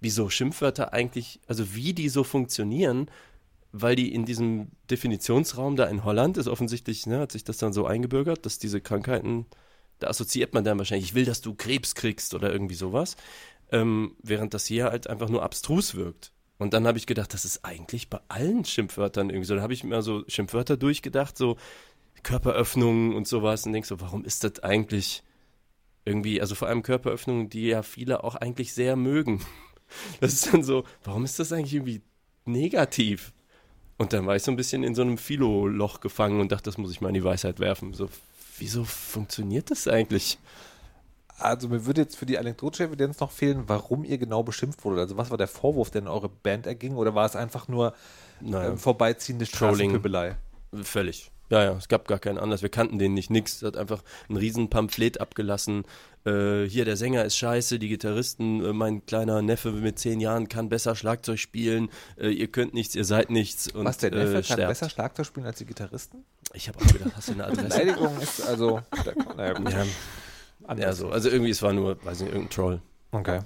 wieso 0.00 0.28
Schimpfwörter 0.28 0.92
eigentlich, 0.92 1.40
also 1.46 1.74
wie 1.74 1.92
die 1.92 2.08
so 2.08 2.24
funktionieren, 2.24 3.08
weil 3.72 3.96
die 3.96 4.12
in 4.12 4.24
diesem 4.24 4.68
Definitionsraum 4.90 5.76
da 5.76 5.84
in 5.86 6.04
Holland 6.04 6.36
ist 6.36 6.48
offensichtlich, 6.48 7.06
ne, 7.06 7.20
hat 7.20 7.32
sich 7.32 7.44
das 7.44 7.58
dann 7.58 7.72
so 7.72 7.86
eingebürgert, 7.86 8.46
dass 8.46 8.58
diese 8.58 8.80
Krankheiten, 8.80 9.46
da 9.98 10.08
assoziiert 10.08 10.54
man 10.54 10.64
dann 10.64 10.78
wahrscheinlich, 10.78 11.10
ich 11.10 11.14
will, 11.14 11.24
dass 11.24 11.40
du 11.40 11.54
Krebs 11.54 11.94
kriegst 11.94 12.34
oder 12.34 12.52
irgendwie 12.52 12.74
sowas, 12.76 13.16
ähm, 13.72 14.16
während 14.22 14.54
das 14.54 14.66
hier 14.66 14.84
halt 14.84 15.08
einfach 15.08 15.28
nur 15.28 15.42
abstrus 15.42 15.94
wirkt. 15.94 16.32
Und 16.58 16.72
dann 16.72 16.86
habe 16.86 16.98
ich 16.98 17.06
gedacht, 17.06 17.34
das 17.34 17.44
ist 17.44 17.64
eigentlich 17.64 18.08
bei 18.08 18.20
allen 18.28 18.64
Schimpfwörtern 18.64 19.30
irgendwie 19.30 19.46
so. 19.46 19.56
Da 19.56 19.62
habe 19.62 19.72
ich 19.72 19.84
mir 19.84 20.02
so 20.02 20.24
Schimpfwörter 20.28 20.76
durchgedacht, 20.76 21.36
so 21.36 21.56
Körperöffnungen 22.22 23.14
und 23.14 23.26
sowas 23.26 23.66
und 23.66 23.72
denk 23.72 23.86
so, 23.86 24.00
warum 24.00 24.24
ist 24.24 24.44
das 24.44 24.60
eigentlich 24.60 25.22
irgendwie, 26.04 26.40
also 26.40 26.54
vor 26.54 26.68
allem 26.68 26.82
Körperöffnungen, 26.82 27.50
die 27.50 27.66
ja 27.66 27.82
viele 27.82 28.24
auch 28.24 28.34
eigentlich 28.34 28.72
sehr 28.74 28.96
mögen. 28.96 29.44
Das 30.18 30.32
ist 30.32 30.52
dann 30.52 30.64
so, 30.64 30.84
warum 31.04 31.24
ist 31.24 31.38
das 31.38 31.52
eigentlich 31.52 31.74
irgendwie 31.74 32.00
negativ? 32.46 33.32
Und 33.96 34.12
dann 34.12 34.26
war 34.26 34.34
ich 34.34 34.42
so 34.42 34.50
ein 34.50 34.56
bisschen 34.56 34.82
in 34.82 34.94
so 34.94 35.02
einem 35.02 35.18
Philo-Loch 35.18 36.00
gefangen 36.00 36.40
und 36.40 36.50
dachte, 36.50 36.64
das 36.64 36.78
muss 36.78 36.90
ich 36.90 37.00
mal 37.00 37.08
in 37.08 37.14
die 37.14 37.22
Weisheit 37.22 37.60
werfen. 37.60 37.92
So, 37.92 38.08
wieso 38.58 38.84
funktioniert 38.84 39.70
das 39.70 39.86
eigentlich? 39.86 40.38
Also 41.38 41.68
mir 41.68 41.84
würde 41.84 42.02
jetzt 42.02 42.16
für 42.16 42.26
die 42.26 42.38
anekdotische 42.38 42.84
Evidenz 42.84 43.18
noch 43.20 43.30
fehlen, 43.30 43.64
warum 43.66 44.04
ihr 44.04 44.18
genau 44.18 44.42
beschimpft 44.42 44.84
wurde. 44.84 45.00
Also 45.00 45.16
was 45.16 45.30
war 45.30 45.38
der 45.38 45.48
Vorwurf, 45.48 45.90
der 45.90 46.02
in 46.02 46.08
eure 46.08 46.28
Band 46.28 46.66
erging? 46.66 46.96
Oder 46.96 47.14
war 47.14 47.26
es 47.26 47.36
einfach 47.36 47.68
nur 47.68 47.94
Naja, 48.40 48.70
ähm, 48.70 48.78
vorbeiziehende 48.78 49.46
Trolling. 49.46 49.90
Straßenpöbelei? 49.90 50.36
Völlig. 50.82 51.30
Ja, 51.50 51.62
ja, 51.62 51.72
es 51.76 51.88
gab 51.88 52.08
gar 52.08 52.18
keinen 52.18 52.38
Anlass. 52.38 52.62
Wir 52.62 52.70
kannten 52.70 52.98
den 52.98 53.14
nicht, 53.14 53.30
nix. 53.30 53.62
Er 53.62 53.68
hat 53.68 53.76
einfach 53.76 54.02
ein 54.28 54.36
riesen 54.36 54.70
Pamphlet 54.70 55.20
abgelassen. 55.20 55.84
Äh, 56.24 56.64
hier, 56.64 56.86
der 56.86 56.96
Sänger 56.96 57.24
ist 57.24 57.36
scheiße, 57.36 57.78
die 57.78 57.88
Gitarristen, 57.88 58.64
äh, 58.64 58.72
mein 58.72 59.04
kleiner 59.04 59.42
Neffe 59.42 59.70
mit 59.72 59.98
zehn 59.98 60.20
Jahren 60.20 60.48
kann 60.48 60.70
besser 60.70 60.96
Schlagzeug 60.96 61.38
spielen. 61.38 61.90
Äh, 62.16 62.30
ihr 62.30 62.48
könnt 62.48 62.72
nichts, 62.72 62.94
ihr 62.94 63.04
seid 63.04 63.30
nichts. 63.30 63.70
Und, 63.70 63.84
Was, 63.84 63.98
der 63.98 64.10
Neffe 64.10 64.30
äh, 64.30 64.34
kann 64.34 64.44
sterbt. 64.44 64.68
besser 64.68 64.88
Schlagzeug 64.88 65.26
spielen 65.26 65.46
als 65.46 65.58
die 65.58 65.66
Gitarristen? 65.66 66.24
Ich 66.54 66.68
habe 66.68 66.78
auch 66.78 66.86
gedacht, 66.86 67.12
hast 67.14 67.28
du 67.28 67.32
eine 67.32 67.44
Adresse? 67.44 67.62
Beleidigung 67.68 68.20
ist 68.20 68.40
also... 68.40 68.80
Naja, 69.36 69.52
gut. 69.52 69.70
ja, 69.70 69.84
ja, 70.76 70.92
so. 70.92 71.08
Also 71.08 71.28
irgendwie, 71.28 71.50
es 71.50 71.62
war 71.62 71.72
nur, 71.72 72.02
weiß 72.04 72.20
nicht, 72.20 72.30
irgendein 72.30 72.50
Troll. 72.50 72.82
Okay. 73.12 73.40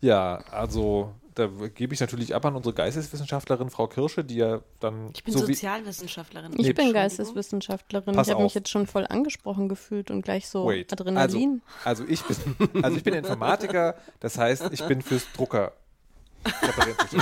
Ja, 0.00 0.36
also 0.50 1.14
da 1.34 1.48
gebe 1.74 1.94
ich 1.94 2.00
natürlich 2.00 2.34
ab 2.34 2.44
an 2.44 2.54
unsere 2.54 2.74
Geisteswissenschaftlerin 2.74 3.70
Frau 3.70 3.88
Kirsche, 3.88 4.22
die 4.22 4.36
ja 4.36 4.60
dann 4.80 5.10
Ich 5.14 5.24
bin 5.24 5.32
so 5.32 5.40
Sozialwissenschaftlerin. 5.40 6.52
Ich 6.52 6.66
Nee, 6.66 6.72
bin. 6.72 6.92
Geisteswissenschaftlerin. 6.92 8.14
Pass 8.14 8.28
ich 8.28 8.34
habe 8.34 8.44
mich 8.44 8.54
jetzt 8.54 8.68
schon 8.68 8.86
voll 8.86 9.06
angesprochen 9.08 9.68
gefühlt 9.68 10.10
und 10.10 10.22
gleich 10.22 10.48
so 10.48 10.66
Wait. 10.66 10.92
Adrenalin. 10.92 11.62
Also, 11.84 12.04
also 12.04 12.12
ich 12.12 12.22
bin 12.22 12.82
also 12.82 12.96
ich 12.96 13.02
bin 13.02 13.14
Informatiker, 13.14 13.96
das 14.20 14.38
heißt, 14.38 14.72
ich 14.72 14.84
bin 14.84 15.02
fürs 15.02 15.26
Drucker 15.32 15.72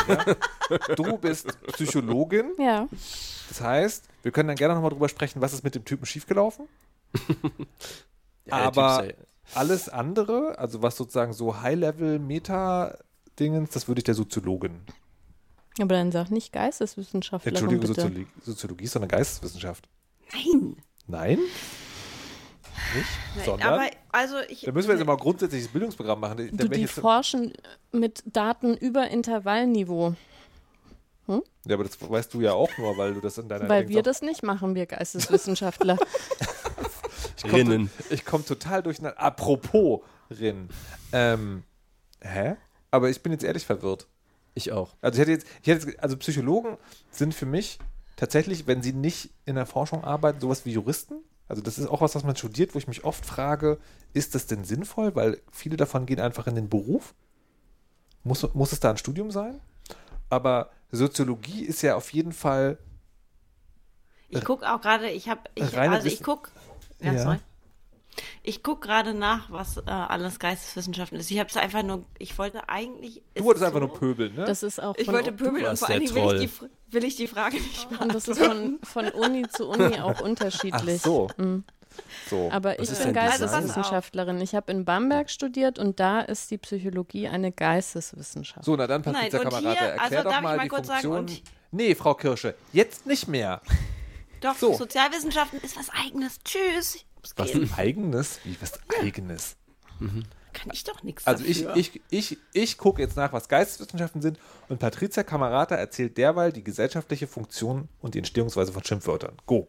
ja? 0.08 0.34
Du 0.96 1.18
bist 1.18 1.46
Psychologin, 1.72 2.52
ja. 2.58 2.88
das 3.48 3.60
heißt, 3.60 4.04
wir 4.22 4.32
können 4.32 4.48
dann 4.48 4.56
gerne 4.56 4.74
nochmal 4.74 4.90
drüber 4.90 5.08
sprechen, 5.08 5.40
was 5.40 5.52
ist 5.52 5.64
mit 5.64 5.74
dem 5.74 5.84
Typen 5.84 6.06
schiefgelaufen. 6.06 6.68
Ja, 8.46 8.54
Aber 8.54 9.08
alles 9.54 9.88
andere, 9.88 10.58
also 10.58 10.82
was 10.82 10.96
sozusagen 10.96 11.32
so 11.32 11.60
High-Level-Meta-Dingens, 11.60 13.70
das 13.70 13.86
würde 13.88 14.00
ich 14.00 14.04
der 14.04 14.14
Soziologin. 14.14 14.80
Aber 15.80 15.94
dann 15.94 16.12
sag 16.12 16.30
nicht 16.30 16.52
Geisteswissenschaftlerin, 16.52 17.56
Entschuldigung, 17.56 17.88
bitte. 17.88 18.00
Soziologie, 18.02 18.26
Soziologie 18.42 18.84
ist 18.84 18.94
doch 18.96 19.00
eine 19.00 19.08
Geisteswissenschaft. 19.08 19.88
Nein. 20.32 20.76
Nein? 21.06 21.38
Nicht? 22.94 23.06
Nein, 23.36 23.44
Sondern? 23.44 23.72
aber 23.74 23.90
also 24.10 24.36
ich. 24.48 24.62
da 24.62 24.72
müssen 24.72 24.88
wir 24.88 24.96
jetzt 24.96 25.06
mal 25.06 25.16
grundsätzliches 25.16 25.68
Bildungsprogramm 25.68 26.20
machen. 26.20 26.36
Da- 26.38 26.44
da 26.44 26.64
Du, 26.64 26.68
die 26.68 26.86
forschen 26.86 27.52
mit 27.90 28.22
Daten 28.26 28.76
über 28.76 29.08
Intervallniveau. 29.08 30.14
ja, 31.28 31.40
aber 31.74 31.84
das 31.84 31.98
weißt 32.00 32.34
du 32.34 32.40
ja 32.42 32.52
auch 32.52 32.76
nur, 32.76 32.96
weil 32.98 33.14
du 33.14 33.20
das 33.20 33.38
in 33.38 33.48
deiner 33.48 33.68
Weil 33.68 33.88
wir 33.88 34.02
das 34.02 34.20
nicht 34.22 34.42
machen, 34.42 34.74
wir 34.74 34.86
Geisteswissenschaftler. 34.86 35.96
komm, 37.42 37.54
Rinnen. 37.54 37.90
Ich 38.10 38.24
komme 38.24 38.44
total 38.44 38.82
durcheinander. 38.82 39.20
Apropos 39.20 40.00
Rinnen. 40.30 40.68
Ähm, 41.12 41.62
hä? 42.20 42.56
Aber 42.90 43.10
ich 43.10 43.22
bin 43.22 43.32
jetzt 43.32 43.44
ehrlich 43.44 43.66
verwirrt. 43.66 44.06
Ich 44.54 44.72
auch. 44.72 44.94
Also 45.00 45.16
ich 45.16 45.20
hätte 45.20 45.30
jetzt, 45.32 45.46
ich 45.62 45.68
hätte 45.68 45.86
jetzt, 45.86 46.00
also 46.00 46.16
Psychologen 46.16 46.76
sind 47.10 47.34
für 47.34 47.46
mich 47.46 47.78
tatsächlich, 48.16 48.66
wenn 48.66 48.82
sie 48.82 48.92
nicht 48.92 49.30
in 49.46 49.54
der 49.54 49.66
Forschung 49.66 50.04
arbeiten, 50.04 50.40
sowas 50.40 50.64
wie 50.64 50.72
Juristen. 50.72 51.22
Also 51.48 51.62
das 51.62 51.78
ist 51.78 51.86
auch 51.86 52.00
was, 52.00 52.14
was 52.14 52.24
man 52.24 52.36
studiert, 52.36 52.74
wo 52.74 52.78
ich 52.78 52.88
mich 52.88 53.04
oft 53.04 53.24
frage, 53.24 53.78
ist 54.12 54.34
das 54.34 54.46
denn 54.46 54.64
sinnvoll? 54.64 55.14
Weil 55.14 55.40
viele 55.50 55.76
davon 55.76 56.06
gehen 56.06 56.20
einfach 56.20 56.46
in 56.46 56.54
den 56.54 56.68
Beruf. 56.68 57.14
Muss, 58.24 58.46
muss 58.54 58.72
es 58.72 58.80
da 58.80 58.90
ein 58.90 58.98
Studium 58.98 59.30
sein? 59.30 59.60
Aber 60.28 60.70
Soziologie 60.90 61.64
ist 61.64 61.82
ja 61.82 61.96
auf 61.96 62.12
jeden 62.12 62.32
Fall 62.32 62.78
Ich 64.28 64.44
gucke 64.44 64.70
auch 64.70 64.80
gerade, 64.80 65.10
ich 65.10 65.28
habe, 65.28 65.40
ich, 65.54 65.76
also 65.76 66.06
ich 66.06 66.22
gucke, 66.22 66.50
ja, 67.02 67.12
Ja. 67.12 67.22
sorry. 67.22 67.38
Ich 68.42 68.62
gucke 68.62 68.86
gerade 68.86 69.14
nach, 69.14 69.50
was 69.50 69.78
äh, 69.78 69.82
alles 69.90 70.38
Geisteswissenschaften 70.38 71.18
ist. 71.18 71.30
Ich 71.30 71.38
habe 71.38 71.48
es 71.48 71.56
einfach 71.56 71.82
nur, 71.82 72.04
ich 72.18 72.36
wollte 72.38 72.68
eigentlich. 72.68 73.22
Du 73.34 73.44
wolltest 73.44 73.62
es 73.62 73.66
einfach 73.68 73.80
so, 73.80 73.86
nur 73.86 73.96
pöbeln, 73.98 74.34
ne? 74.34 74.44
Das 74.44 74.62
ist 74.62 74.82
auch 74.82 74.94
Ich 74.98 75.08
wollte 75.08 75.32
pöbeln 75.32 75.64
und 75.64 75.78
vor 75.78 75.88
allen 75.88 76.00
Dingen 76.00 76.14
will 76.14 76.42
ich, 76.42 76.50
die, 76.58 76.92
will 76.94 77.04
ich 77.04 77.16
die 77.16 77.26
Frage 77.26 77.56
nicht 77.56 77.84
und 77.90 77.98
beantworten. 77.98 78.12
das 78.12 78.28
ist 78.28 78.38
von, 78.44 78.78
von 78.82 79.08
Uni 79.10 79.48
zu 79.48 79.66
Uni 79.68 79.98
auch 80.00 80.16
Ach 80.16 80.20
unterschiedlich. 80.20 81.00
so. 81.00 81.28
Mhm. 81.38 81.64
so. 82.28 82.50
Aber 82.52 82.78
ich 82.80 82.90
bin? 82.90 83.12
Geisteswissenschaftlerin. 83.14 84.38
Ich 84.42 84.54
habe 84.54 84.70
in 84.72 84.84
Bamberg 84.84 85.30
studiert 85.30 85.78
und 85.78 85.98
da 85.98 86.20
ist 86.20 86.50
die 86.50 86.58
Psychologie 86.58 87.28
eine 87.28 87.50
Geisteswissenschaft. 87.50 88.64
So, 88.64 88.76
na 88.76 88.86
dann, 88.86 89.02
Patricia 89.02 89.38
Nein, 89.38 89.46
und 89.46 89.52
Kamerad, 89.54 89.78
hier- 89.78 89.88
erklär 89.88 90.02
also 90.02 90.16
doch 90.16 90.24
darf 90.24 90.36
ich 90.36 90.42
mal 90.42 90.56
mal 90.58 90.62
die 90.64 90.68
kurz 90.68 90.86
sagen, 90.88 91.00
Funktion. 91.02 91.18
und- 91.18 91.42
nee, 91.70 91.94
Frau 91.94 92.12
Kirsche, 92.14 92.54
jetzt 92.74 93.06
nicht 93.06 93.26
mehr. 93.26 93.62
Doch, 94.42 94.56
So. 94.56 94.74
Sozialwissenschaften 94.74 95.60
ist 95.62 95.76
was 95.76 95.88
Eigenes. 95.90 96.38
Tschüss. 96.44 96.96
Ich 96.96 97.06
Was 97.22 97.34
gehen. 97.52 97.70
eigenes? 97.76 98.40
Wie 98.44 98.56
was 98.60 98.72
eigenes? 99.00 99.56
Kann 100.52 100.70
ich 100.72 100.84
doch 100.84 101.02
nichts 101.02 101.26
Also 101.26 101.44
ich, 101.44 101.62
dafür. 101.64 101.76
ich, 101.80 102.00
ich, 102.10 102.38
ich 102.52 102.76
gucke 102.76 103.00
jetzt 103.00 103.16
nach, 103.16 103.32
was 103.32 103.48
Geisteswissenschaften 103.48 104.20
sind 104.20 104.38
und 104.68 104.80
Patricia 104.80 105.22
Kamerata 105.22 105.76
erzählt 105.76 106.18
derweil 106.18 106.52
die 106.52 106.64
gesellschaftliche 106.64 107.26
Funktion 107.28 107.88
und 108.00 108.14
die 108.14 108.18
Entstehungsweise 108.18 108.72
von 108.72 108.84
Schimpfwörtern. 108.84 109.36
Go. 109.46 109.68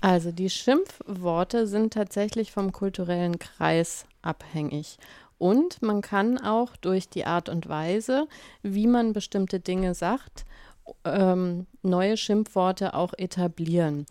Also 0.00 0.30
die 0.32 0.50
Schimpfworte 0.50 1.66
sind 1.66 1.94
tatsächlich 1.94 2.52
vom 2.52 2.72
kulturellen 2.72 3.38
Kreis 3.38 4.04
abhängig. 4.22 4.98
Und 5.38 5.82
man 5.82 6.02
kann 6.02 6.38
auch 6.38 6.76
durch 6.76 7.08
die 7.08 7.24
Art 7.24 7.48
und 7.48 7.68
Weise, 7.68 8.28
wie 8.62 8.86
man 8.86 9.12
bestimmte 9.12 9.58
Dinge 9.58 9.94
sagt, 9.94 10.44
ähm, 11.04 11.66
neue 11.82 12.16
Schimpfworte 12.16 12.94
auch 12.94 13.12
etablieren. 13.16 14.06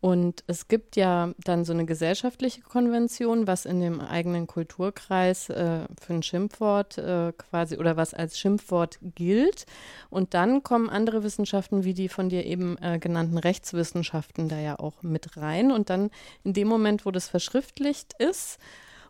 Und 0.00 0.44
es 0.46 0.68
gibt 0.68 0.94
ja 0.94 1.32
dann 1.38 1.64
so 1.64 1.72
eine 1.72 1.86
gesellschaftliche 1.86 2.60
Konvention, 2.60 3.46
was 3.46 3.64
in 3.64 3.80
dem 3.80 4.00
eigenen 4.00 4.46
Kulturkreis 4.46 5.48
äh, 5.48 5.80
für 6.00 6.14
ein 6.14 6.22
Schimpfwort 6.22 6.98
äh, 6.98 7.32
quasi 7.32 7.78
oder 7.78 7.96
was 7.96 8.14
als 8.14 8.38
Schimpfwort 8.38 8.98
gilt. 9.16 9.66
Und 10.10 10.34
dann 10.34 10.62
kommen 10.62 10.90
andere 10.90 11.24
Wissenschaften 11.24 11.84
wie 11.84 11.94
die 11.94 12.08
von 12.08 12.28
dir 12.28 12.44
eben 12.44 12.76
äh, 12.82 12.98
genannten 12.98 13.38
Rechtswissenschaften 13.38 14.48
da 14.48 14.60
ja 14.60 14.78
auch 14.78 15.02
mit 15.02 15.38
rein. 15.38 15.72
Und 15.72 15.90
dann 15.90 16.10
in 16.44 16.52
dem 16.52 16.68
Moment, 16.68 17.06
wo 17.06 17.10
das 17.10 17.28
verschriftlicht 17.28 18.12
ist 18.18 18.60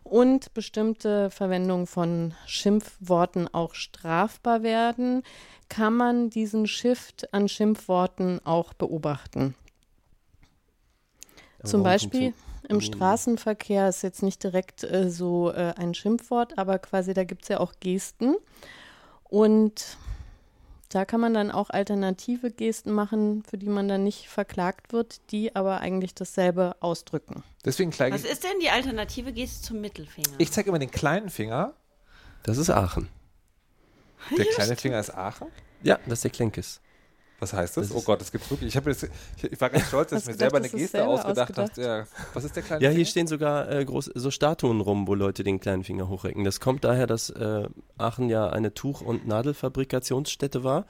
und 0.07 0.53
bestimmte 0.53 1.29
Verwendung 1.29 1.87
von 1.87 2.33
Schimpfworten 2.45 3.47
auch 3.53 3.75
strafbar 3.75 4.63
werden, 4.63 5.23
kann 5.69 5.93
man 5.93 6.29
diesen 6.29 6.67
Shift 6.67 7.33
an 7.33 7.47
Schimpfworten 7.47 8.39
auch 8.45 8.73
beobachten. 8.73 9.55
Aber 11.59 11.69
Zum 11.69 11.83
Beispiel 11.83 12.33
im 12.69 12.81
Straßenverkehr 12.81 13.87
ist 13.87 14.01
jetzt 14.01 14.23
nicht 14.23 14.43
direkt 14.43 14.83
äh, 14.83 15.09
so 15.09 15.51
äh, 15.51 15.73
ein 15.77 15.93
Schimpfwort, 15.93 16.57
aber 16.57 16.79
quasi 16.79 17.13
da 17.13 17.23
gibt 17.23 17.43
es 17.43 17.49
ja 17.49 17.59
auch 17.59 17.73
Gesten. 17.79 18.35
Und 19.23 19.97
da 20.89 21.05
kann 21.05 21.19
man 21.19 21.33
dann 21.33 21.51
auch 21.51 21.69
alternative 21.69 22.51
Gesten 22.51 22.91
machen, 22.91 23.43
für 23.43 23.57
die 23.57 23.67
man 23.67 23.87
dann 23.87 24.03
nicht 24.03 24.29
verklagt 24.29 24.93
wird, 24.93 25.19
die 25.31 25.55
aber 25.55 25.81
eigentlich 25.81 26.15
dasselbe 26.15 26.75
ausdrücken. 26.79 27.43
Deswegen 27.65 27.91
zeige 27.91 28.15
Was 28.15 28.23
ist 28.23 28.43
denn 28.43 28.59
die 28.61 28.69
Alternative? 28.69 29.33
Gehst 29.33 29.63
du 29.63 29.67
zum 29.67 29.81
Mittelfinger? 29.81 30.29
Ich 30.37 30.51
zeige 30.51 30.69
immer 30.69 30.79
den 30.79 30.91
kleinen 30.91 31.29
Finger. 31.29 31.73
Das 32.43 32.57
ist 32.57 32.69
Aachen. 32.69 33.09
Der 34.37 34.45
kleine 34.45 34.75
Finger 34.75 34.99
ist 34.99 35.13
Aachen. 35.13 35.47
Ja, 35.83 35.99
das 36.05 36.19
ist 36.19 36.23
der 36.23 36.31
Klenkes. 36.31 36.81
Was 37.39 37.53
heißt 37.53 37.77
das? 37.77 37.89
Das 37.89 37.97
Oh 37.97 38.01
Gott, 38.01 38.19
das 38.19 38.31
gibt's 38.31 38.49
wirklich. 38.49 38.69
Ich, 38.69 38.77
hab 38.77 38.87
jetzt, 38.87 39.03
ich, 39.37 39.43
ich 39.43 39.61
war 39.61 39.69
ganz 39.69 39.87
stolz, 39.87 40.09
dass 40.09 40.21
ich 40.21 40.27
mir 40.27 40.33
gedacht, 40.33 40.49
selber 40.51 40.57
eine 40.57 40.69
Geste 40.69 40.87
selber 40.97 41.09
ausgedacht 41.09 41.59
ausgedacht. 41.59 41.71
habe. 41.77 41.81
Ja. 41.81 42.07
Was 42.33 42.43
ist 42.43 42.55
der 42.55 42.63
kleine 42.63 42.83
Ja, 42.83 42.89
Finger? 42.89 42.95
hier 42.97 43.05
stehen 43.05 43.27
sogar 43.27 43.69
äh, 43.71 43.85
groß, 43.85 44.11
so 44.15 44.31
Statuen 44.31 44.81
rum, 44.81 45.07
wo 45.07 45.13
Leute 45.13 45.43
den 45.43 45.59
kleinen 45.59 45.83
Finger 45.83 46.09
hochrecken. 46.09 46.43
Das 46.43 46.59
kommt 46.59 46.83
daher, 46.83 47.05
dass 47.05 47.29
äh, 47.29 47.67
Aachen 47.99 48.29
ja 48.29 48.49
eine 48.49 48.73
Tuch- 48.73 49.01
und 49.01 49.27
Nadelfabrikationsstätte 49.27 50.63
war 50.63 50.85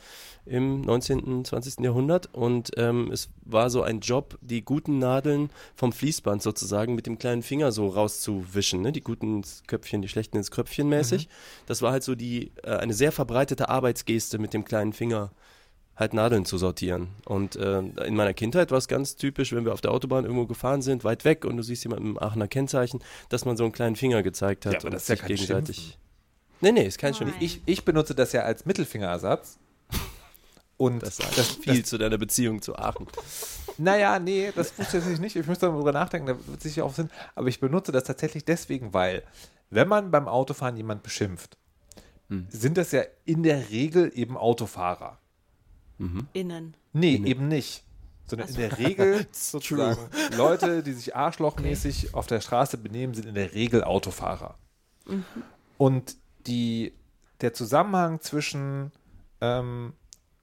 im 0.45 0.81
19. 0.81 1.19
und 1.19 1.47
20. 1.47 1.79
Jahrhundert 1.83 2.33
und 2.33 2.71
ähm, 2.77 3.11
es 3.11 3.29
war 3.43 3.69
so 3.69 3.81
ein 3.83 3.99
Job, 3.99 4.37
die 4.41 4.63
guten 4.63 4.99
Nadeln 4.99 5.49
vom 5.75 5.91
Fließband 5.91 6.41
sozusagen 6.41 6.95
mit 6.95 7.05
dem 7.05 7.19
kleinen 7.19 7.43
Finger 7.43 7.73
so 7.73 7.87
rauszuwischen, 7.89 8.81
ne? 8.81 8.93
die 8.93 9.01
guten 9.01 9.37
ins 9.39 9.63
Köpfchen, 9.67 10.01
die 10.01 10.07
schlechten 10.07 10.37
ins 10.37 10.51
Kröpfchen 10.51 10.87
mäßig. 10.87 11.27
Das 11.65 11.81
war 11.81 11.91
halt 11.91 12.03
so 12.03 12.15
die 12.15 12.51
äh, 12.63 12.71
eine 12.77 12.93
sehr 12.93 13.11
verbreitete 13.11 13.67
Arbeitsgeste 13.67 14.37
mit 14.39 14.53
dem 14.53 14.63
kleinen 14.63 14.93
Finger 14.93 15.31
halt 15.97 16.13
Nadeln 16.13 16.45
zu 16.45 16.57
sortieren. 16.57 17.09
Und 17.25 17.55
äh, 17.55 17.79
in 17.79 18.15
meiner 18.15 18.33
Kindheit 18.33 18.71
war 18.71 18.77
es 18.77 18.87
ganz 18.87 19.15
typisch, 19.15 19.51
wenn 19.53 19.65
wir 19.65 19.73
auf 19.73 19.81
der 19.81 19.91
Autobahn 19.91 20.23
irgendwo 20.23 20.45
gefahren 20.45 20.81
sind, 20.81 21.03
weit 21.03 21.25
weg 21.25 21.43
und 21.43 21.57
du 21.57 21.63
siehst 21.63 21.83
jemanden 21.83 22.11
im 22.11 22.19
Aachener 22.19 22.47
Kennzeichen, 22.47 22.99
dass 23.29 23.45
man 23.45 23.57
so 23.57 23.63
einen 23.63 23.73
kleinen 23.73 23.95
Finger 23.95 24.23
gezeigt 24.23 24.65
hat 24.65 24.73
Ja, 24.73 24.79
aber 24.79 24.87
und 24.87 24.93
das 24.93 25.03
ist 25.03 25.09
ja 25.09 25.15
sich 25.15 25.21
kein 25.21 25.35
gegenseitig. 25.35 25.97
Nee, 26.61 26.71
nee, 26.71 26.85
ist 26.85 26.97
kein 26.97 27.13
Schimpf. 27.13 27.33
Nein. 27.33 27.43
Ich, 27.43 27.61
ich 27.65 27.83
benutze 27.85 28.15
das 28.15 28.31
ja 28.31 28.41
als 28.41 28.65
Mittelfingerersatz. 28.65 29.59
Und 30.77 31.01
Das 31.01 31.17
sagt 31.17 31.37
das, 31.37 31.51
viel 31.51 31.83
zu 31.83 31.97
deiner 31.97 32.19
Beziehung 32.19 32.61
zu 32.61 32.75
Aachen. 32.75 33.07
Naja, 33.79 34.19
nee, 34.19 34.51
das 34.55 34.77
wusste 34.77 34.97
ich 35.11 35.19
nicht. 35.19 35.35
Ich 35.35 35.47
müsste 35.47 35.67
darüber 35.67 35.91
nachdenken, 35.91 36.27
da 36.27 36.37
wird 36.47 36.61
sicher 36.61 36.85
auch 36.85 36.93
Sinn. 36.93 37.09
Aber 37.35 37.47
ich 37.47 37.59
benutze 37.59 37.91
das 37.91 38.03
tatsächlich 38.03 38.45
deswegen, 38.45 38.93
weil, 38.93 39.23
wenn 39.71 39.87
man 39.87 40.11
beim 40.11 40.27
Autofahren 40.27 40.77
jemand 40.77 41.01
beschimpft, 41.03 41.57
Hm. 42.29 42.45
sind 42.49 42.77
das 42.77 42.91
ja 42.91 43.03
in 43.25 43.41
der 43.43 43.69
Regel 43.69 44.11
eben 44.13 44.37
Autofahrer. 44.37 45.17
Innen. 46.33 46.75
Nee, 46.93 47.21
eben 47.25 47.47
nicht. 47.47 47.83
Sondern 48.25 48.49
in 48.49 48.55
der 48.55 48.77
Regel 48.77 49.25
sozusagen 49.31 50.09
Leute, 50.35 50.83
die 50.83 50.93
sich 50.93 51.15
arschlochmäßig 51.15 52.13
auf 52.13 52.27
der 52.27 52.41
Straße 52.41 52.77
benehmen, 52.77 53.13
sind 53.13 53.25
in 53.25 53.35
der 53.35 53.53
Regel 53.53 53.83
Autofahrer. 53.83 54.57
Und 55.77 56.17
die, 56.45 56.93
der 57.41 57.53
Zusammenhang 57.53 58.19
zwischen 58.21 58.91
ähm, 59.41 59.93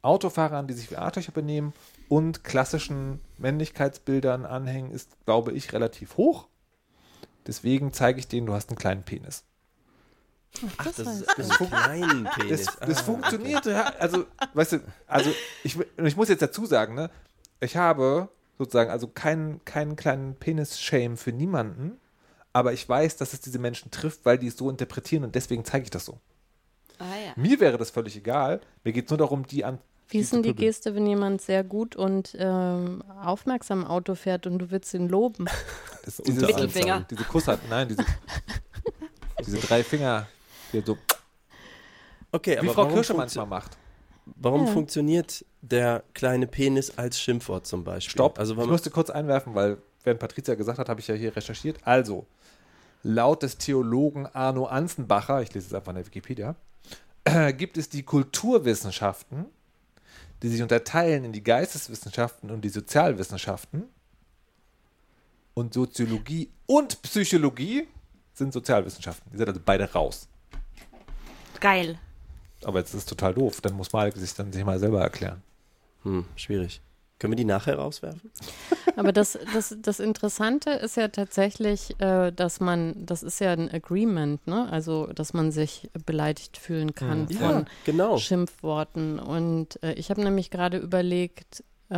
Autofahrern, 0.02 0.66
die 0.66 0.74
sich 0.74 0.90
wie 0.90 0.96
Arschlöcher 0.96 1.32
benehmen, 1.32 1.72
und 2.08 2.44
klassischen 2.44 3.20
Männlichkeitsbildern 3.38 4.44
anhängen, 4.44 4.90
ist, 4.90 5.16
glaube 5.24 5.52
ich, 5.52 5.72
relativ 5.72 6.16
hoch. 6.16 6.48
Deswegen 7.46 7.92
zeige 7.92 8.18
ich 8.18 8.28
denen, 8.28 8.46
du 8.46 8.54
hast 8.54 8.70
einen 8.70 8.78
kleinen 8.78 9.02
Penis. 9.02 9.44
Ach, 10.76 10.84
das, 10.84 11.06
heißt 11.06 11.38
ist 11.38 11.60
ein 11.60 11.68
kleinen 11.68 12.24
Penis. 12.24 12.66
Das, 12.66 12.76
das 12.78 12.98
Ah, 13.00 13.02
funktioniert, 13.04 13.66
ja. 13.66 13.92
Also, 13.98 14.24
weißt 14.54 14.72
du, 14.72 14.80
also 15.06 15.30
ich, 15.62 15.76
ich 15.96 16.16
muss 16.16 16.28
jetzt 16.28 16.42
dazu 16.42 16.66
sagen, 16.66 16.94
ne, 16.94 17.10
ich 17.60 17.76
habe 17.76 18.28
sozusagen 18.58 18.90
also 18.90 19.08
keinen, 19.08 19.64
keinen 19.64 19.96
kleinen 19.96 20.36
Penis-Shame 20.36 21.16
für 21.16 21.32
niemanden, 21.32 21.98
aber 22.52 22.72
ich 22.72 22.88
weiß, 22.88 23.16
dass 23.16 23.32
es 23.32 23.40
diese 23.40 23.58
Menschen 23.58 23.90
trifft, 23.90 24.24
weil 24.24 24.38
die 24.38 24.46
es 24.46 24.56
so 24.56 24.70
interpretieren 24.70 25.24
und 25.24 25.34
deswegen 25.34 25.64
zeige 25.64 25.84
ich 25.84 25.90
das 25.90 26.04
so. 26.04 26.18
Ah 26.98 27.04
ja. 27.26 27.32
Mir 27.36 27.58
wäre 27.58 27.76
das 27.76 27.90
völlig 27.90 28.16
egal. 28.16 28.60
Mir 28.84 28.92
geht 28.92 29.06
es 29.06 29.10
nur 29.10 29.18
darum, 29.18 29.46
die 29.46 29.64
an. 29.64 29.78
Wie 30.08 30.18
ist 30.18 30.32
denn 30.32 30.42
die. 30.42 30.54
Geste, 30.54 30.94
wenn 30.94 31.06
jemand 31.06 31.42
sehr 31.42 31.64
gut 31.64 31.96
und 31.96 32.36
ähm, 32.38 33.02
aufmerksam 33.24 33.84
Auto 33.84 34.14
fährt 34.14 34.46
und 34.46 34.58
du 34.58 34.70
willst 34.70 34.94
ihn 34.94 35.08
loben? 35.08 35.46
Das, 36.04 36.18
diese, 36.18 36.44
Mittelfinger. 36.44 37.06
Diese 37.10 37.24
Kussart, 37.24 37.60
nein, 37.70 37.88
diese, 37.88 38.04
diese 39.40 39.56
drei 39.58 39.82
Finger, 39.82 40.28
die 40.80 40.86
so, 40.86 40.96
Okay, 42.32 42.56
wie 42.56 42.58
aber 42.58 42.74
Frau 42.74 42.88
Kirsche 42.88 43.14
manchmal 43.14 43.46
macht. 43.46 43.76
warum 44.26 44.66
Ja. 44.66 44.72
funktioniert 44.72 45.44
der 45.62 46.02
kleine 46.14 46.46
Penis 46.46 46.98
als 46.98 47.20
Schimpfwort 47.20 47.66
zum 47.66 47.84
Beispiel? 47.84 48.10
Stopp. 48.12 48.38
Also, 48.38 48.60
ich 48.60 48.66
musste 48.68 48.90
kurz 48.90 49.10
einwerfen, 49.10 49.54
weil 49.54 49.78
während 50.02 50.20
Patricia 50.20 50.54
gesagt 50.54 50.78
hat, 50.78 50.88
habe 50.88 51.00
ich 51.00 51.06
ja 51.08 51.14
hier 51.14 51.34
recherchiert. 51.36 51.78
Also, 51.84 52.26
laut 53.02 53.42
des 53.42 53.56
Theologen 53.58 54.26
Arno 54.26 54.66
Anzenbacher, 54.66 55.42
ich 55.42 55.52
lese 55.54 55.68
es 55.68 55.74
einfach 55.74 55.90
in 55.90 55.96
der 55.96 56.06
Wikipedia, 56.06 56.56
gibt 57.56 57.76
es 57.78 57.88
die 57.88 58.02
Kulturwissenschaften, 58.02 59.46
die 60.42 60.48
sich 60.48 60.60
unterteilen 60.62 61.24
in 61.24 61.32
die 61.32 61.42
Geisteswissenschaften 61.44 62.50
und 62.50 62.62
die 62.62 62.68
Sozialwissenschaften. 62.68 63.84
Und 65.54 65.72
Soziologie 65.74 66.50
und 66.66 67.00
Psychologie 67.02 67.86
sind 68.32 68.52
Sozialwissenschaften. 68.52 69.30
Die 69.32 69.38
sind 69.38 69.48
also 69.48 69.60
beide 69.64 69.90
raus. 69.92 70.26
Geil. 71.64 71.98
Aber 72.62 72.78
jetzt 72.80 72.90
ist 72.90 73.00
es 73.00 73.06
total 73.06 73.32
doof. 73.32 73.62
Dann 73.62 73.72
muss 73.72 73.90
Malik 73.94 74.14
sich 74.16 74.34
dann 74.34 74.52
sich 74.52 74.62
mal 74.66 74.78
selber 74.78 75.00
erklären. 75.00 75.42
hm, 76.02 76.26
schwierig. 76.36 76.82
Können 77.18 77.32
wir 77.32 77.36
die 77.36 77.46
nachher 77.46 77.78
rauswerfen? 77.78 78.30
Aber 78.96 79.12
das, 79.12 79.38
das, 79.54 79.74
das 79.80 79.98
Interessante 79.98 80.70
ist 80.70 80.98
ja 80.98 81.08
tatsächlich, 81.08 81.98
äh, 82.02 82.32
dass 82.32 82.60
man, 82.60 83.06
das 83.06 83.22
ist 83.22 83.38
ja 83.40 83.52
ein 83.52 83.70
Agreement, 83.72 84.46
ne? 84.46 84.68
Also, 84.70 85.06
dass 85.06 85.32
man 85.32 85.52
sich 85.52 85.88
beleidigt 86.04 86.58
fühlen 86.58 86.94
kann 86.94 87.26
Ja, 87.30 87.38
von 87.38 87.66
genau. 87.86 88.18
Schimpfworten. 88.18 89.18
Und 89.18 89.82
äh, 89.82 89.94
ich 89.94 90.10
habe 90.10 90.22
nämlich 90.22 90.50
gerade 90.50 90.76
überlegt, 90.76 91.64
äh, 91.88 91.94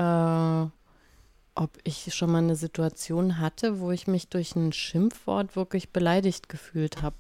ob 1.57 1.71
ich 1.85 2.15
schon 2.15 2.31
mal 2.31 2.39
eine 2.39 2.55
Situation 2.55 3.41
hatte, 3.41 3.81
wo 3.81 3.91
ich 3.91 4.07
mich 4.07 4.29
durch 4.29 4.55
ein 4.55 4.73
Schimpfwort 4.73 5.57
wirklich 5.57 5.91
beleidigt 5.91 6.49
gefühlt 6.49 7.03
habe. 7.03 7.17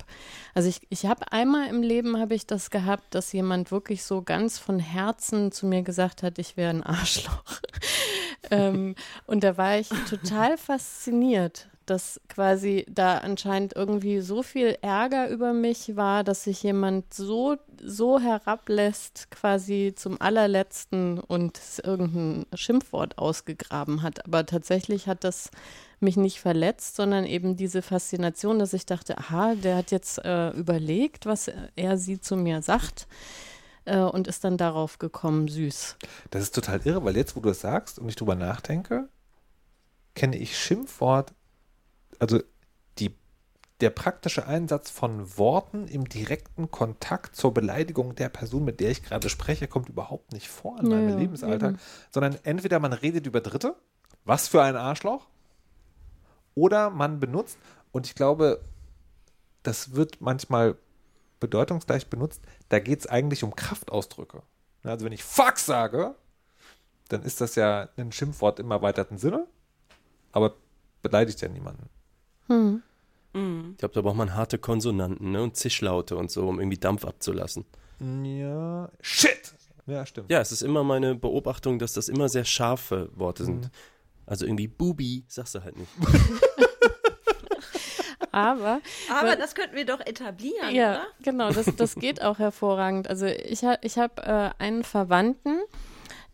Also 0.54 0.68
ich, 0.68 0.80
ich 0.90 1.06
habe 1.06 1.32
einmal 1.32 1.68
im 1.68 1.82
Leben 1.82 2.18
habe 2.18 2.34
ich 2.34 2.46
das 2.46 2.70
gehabt, 2.70 3.14
dass 3.14 3.32
jemand 3.32 3.70
wirklich 3.70 4.04
so 4.04 4.22
ganz 4.22 4.58
von 4.58 4.78
Herzen 4.78 5.52
zu 5.52 5.66
mir 5.66 5.82
gesagt 5.82 6.22
hat, 6.22 6.38
ich 6.38 6.56
wäre 6.56 6.70
ein 6.70 6.82
Arschloch. 6.82 7.60
ähm, 8.50 8.94
und 9.26 9.42
da 9.42 9.56
war 9.56 9.78
ich 9.78 9.88
total 10.08 10.58
fasziniert, 10.58 11.68
dass 11.86 12.20
quasi 12.28 12.84
da 12.88 13.18
anscheinend 13.18 13.74
irgendwie 13.74 14.20
so 14.20 14.42
viel 14.42 14.76
Ärger 14.82 15.28
über 15.28 15.52
mich 15.52 15.96
war, 15.96 16.24
dass 16.24 16.44
sich 16.44 16.62
jemand 16.62 17.14
so, 17.14 17.56
so 17.82 18.20
herablässt, 18.20 19.30
quasi 19.30 19.92
zum 19.96 20.20
allerletzten 20.20 21.18
und 21.18 21.60
irgendein 21.82 22.46
Schimpfwort 22.54 23.18
ausgegraben 23.18 24.02
hat. 24.02 24.26
Aber 24.26 24.44
tatsächlich 24.46 25.06
hat 25.06 25.24
das 25.24 25.50
mich 26.00 26.16
nicht 26.16 26.40
verletzt, 26.40 26.96
sondern 26.96 27.24
eben 27.24 27.56
diese 27.56 27.82
Faszination, 27.82 28.58
dass 28.58 28.72
ich 28.72 28.86
dachte, 28.86 29.16
aha, 29.18 29.54
der 29.54 29.76
hat 29.76 29.90
jetzt 29.90 30.18
äh, 30.24 30.50
überlegt, 30.50 31.26
was 31.26 31.50
er 31.74 31.96
sie 31.96 32.20
zu 32.20 32.36
mir 32.36 32.62
sagt 32.62 33.06
äh, 33.86 33.98
und 33.98 34.28
ist 34.28 34.44
dann 34.44 34.58
darauf 34.58 34.98
gekommen, 34.98 35.48
süß. 35.48 35.96
Das 36.30 36.42
ist 36.42 36.54
total 36.54 36.80
irre, 36.84 37.04
weil 37.04 37.16
jetzt, 37.16 37.36
wo 37.36 37.40
du 37.40 37.48
es 37.48 37.60
sagst 37.60 37.98
und 37.98 38.08
ich 38.08 38.16
drüber 38.16 38.34
nachdenke, 38.34 39.08
kenne 40.14 40.36
ich 40.36 40.58
Schimpfwort, 40.58 41.32
also 42.20 42.40
die, 42.98 43.14
der 43.80 43.90
praktische 43.90 44.46
Einsatz 44.46 44.90
von 44.90 45.36
Worten 45.38 45.86
im 45.88 46.08
direkten 46.08 46.70
Kontakt 46.70 47.36
zur 47.36 47.52
Beleidigung 47.52 48.14
der 48.14 48.28
Person, 48.28 48.64
mit 48.64 48.80
der 48.80 48.90
ich 48.90 49.02
gerade 49.02 49.28
spreche, 49.28 49.68
kommt 49.68 49.88
überhaupt 49.88 50.32
nicht 50.32 50.48
vor 50.48 50.78
in 50.80 50.90
Ja, 50.90 50.96
meinem 50.96 51.10
ja, 51.10 51.16
Lebensalltag, 51.16 51.70
eben. 51.70 51.80
sondern 52.10 52.38
entweder 52.42 52.78
man 52.80 52.92
redet 52.92 53.26
über 53.26 53.40
Dritte, 53.40 53.76
was 54.24 54.48
für 54.48 54.62
ein 54.62 54.76
Arschloch, 54.76 55.26
oder 56.54 56.90
man 56.90 57.20
benutzt, 57.20 57.58
und 57.92 58.06
ich 58.06 58.14
glaube, 58.14 58.62
das 59.62 59.92
wird 59.92 60.20
manchmal 60.20 60.76
bedeutungsgleich 61.40 62.08
benutzt, 62.08 62.40
da 62.70 62.78
geht 62.78 63.00
es 63.00 63.06
eigentlich 63.06 63.44
um 63.44 63.54
Kraftausdrücke. 63.54 64.42
Also 64.82 65.04
wenn 65.04 65.12
ich 65.12 65.22
Fuck 65.24 65.58
sage, 65.58 66.14
dann 67.08 67.22
ist 67.22 67.40
das 67.40 67.56
ja 67.56 67.88
ein 67.96 68.10
Schimpfwort 68.12 68.58
im 68.58 68.70
erweiterten 68.70 69.18
Sinne, 69.18 69.46
aber 70.32 70.54
beleidigt 71.02 71.40
ja 71.40 71.48
niemanden. 71.48 71.88
Hm. 72.48 72.82
Ich 73.72 73.78
glaube, 73.78 73.94
da 73.94 74.00
braucht 74.00 74.16
man 74.16 74.34
harte 74.34 74.58
Konsonanten 74.58 75.32
ne? 75.32 75.42
und 75.42 75.56
Zischlaute 75.56 76.16
und 76.16 76.30
so, 76.30 76.48
um 76.48 76.58
irgendwie 76.58 76.78
Dampf 76.78 77.04
abzulassen. 77.04 77.66
Ja. 78.00 78.88
Shit! 79.02 79.52
Ja, 79.86 80.06
stimmt. 80.06 80.30
Ja, 80.30 80.40
es 80.40 80.52
ist 80.52 80.62
immer 80.62 80.82
meine 80.84 81.14
Beobachtung, 81.14 81.78
dass 81.78 81.92
das 81.92 82.08
immer 82.08 82.28
sehr 82.28 82.44
scharfe 82.44 83.10
Worte 83.14 83.44
sind. 83.44 83.64
Mhm. 83.66 83.70
Also 84.26 84.46
irgendwie 84.46 84.66
Bubi, 84.66 85.24
sagst 85.28 85.54
du 85.54 85.62
halt 85.62 85.76
nicht. 85.76 85.90
Aber 88.32 88.80
Aber 89.10 89.28
Weil- 89.28 89.36
das 89.36 89.54
könnten 89.54 89.76
wir 89.76 89.86
doch 89.86 90.00
etablieren, 90.00 90.74
Ja, 90.74 90.90
oder? 90.92 91.06
genau, 91.22 91.50
das, 91.52 91.66
das 91.76 91.94
geht 91.94 92.22
auch 92.22 92.38
hervorragend. 92.38 93.08
Also 93.08 93.26
ich, 93.26 93.64
ha, 93.64 93.78
ich 93.82 93.98
habe 93.98 94.22
äh, 94.22 94.50
einen 94.62 94.84
Verwandten, 94.84 95.60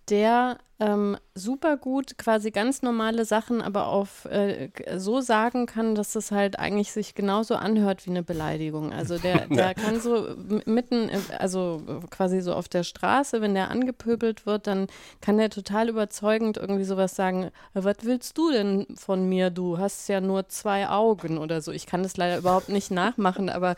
der 0.09 0.59
ähm, 0.82 1.16
super 1.34 1.76
gut 1.76 2.18
quasi 2.18 2.50
ganz 2.50 2.82
normale 2.82 3.24
Sachen 3.24 3.62
aber 3.62 3.86
auf 3.86 4.24
äh, 4.26 4.68
so 4.96 5.20
sagen 5.20 5.66
kann, 5.66 5.94
dass 5.94 6.16
es 6.16 6.30
halt 6.33 6.59
eigentlich 6.59 6.92
sich 6.92 7.14
genauso 7.14 7.54
anhört 7.54 8.04
wie 8.04 8.11
eine 8.11 8.22
Beleidigung. 8.22 8.92
Also 8.92 9.16
der, 9.18 9.46
der 9.50 9.74
kann 9.74 10.00
so 10.00 10.35
mitten, 10.66 11.09
also 11.38 11.83
quasi 12.11 12.40
so 12.40 12.52
auf 12.54 12.68
der 12.68 12.83
Straße, 12.83 13.40
wenn 13.40 13.54
der 13.54 13.70
angepöbelt 13.70 14.44
wird, 14.44 14.66
dann 14.66 14.88
kann 15.20 15.38
der 15.38 15.50
total 15.50 15.88
überzeugend 15.88 16.57
irgendwie 16.57 16.85
sowas 16.85 17.14
sagen, 17.14 17.44
"Äh, 17.44 17.50
was 17.85 17.96
willst 18.02 18.37
du 18.37 18.50
denn 18.50 18.87
von 18.96 19.28
mir, 19.28 19.50
du 19.50 19.78
hast 19.78 20.09
ja 20.09 20.20
nur 20.20 20.48
zwei 20.48 20.88
Augen 20.88 21.38
oder 21.38 21.61
so. 21.61 21.70
Ich 21.70 21.87
kann 21.87 22.02
das 22.02 22.16
leider 22.16 22.38
überhaupt 22.38 22.68
nicht 22.68 22.90
nachmachen, 22.90 23.48
aber 23.48 23.76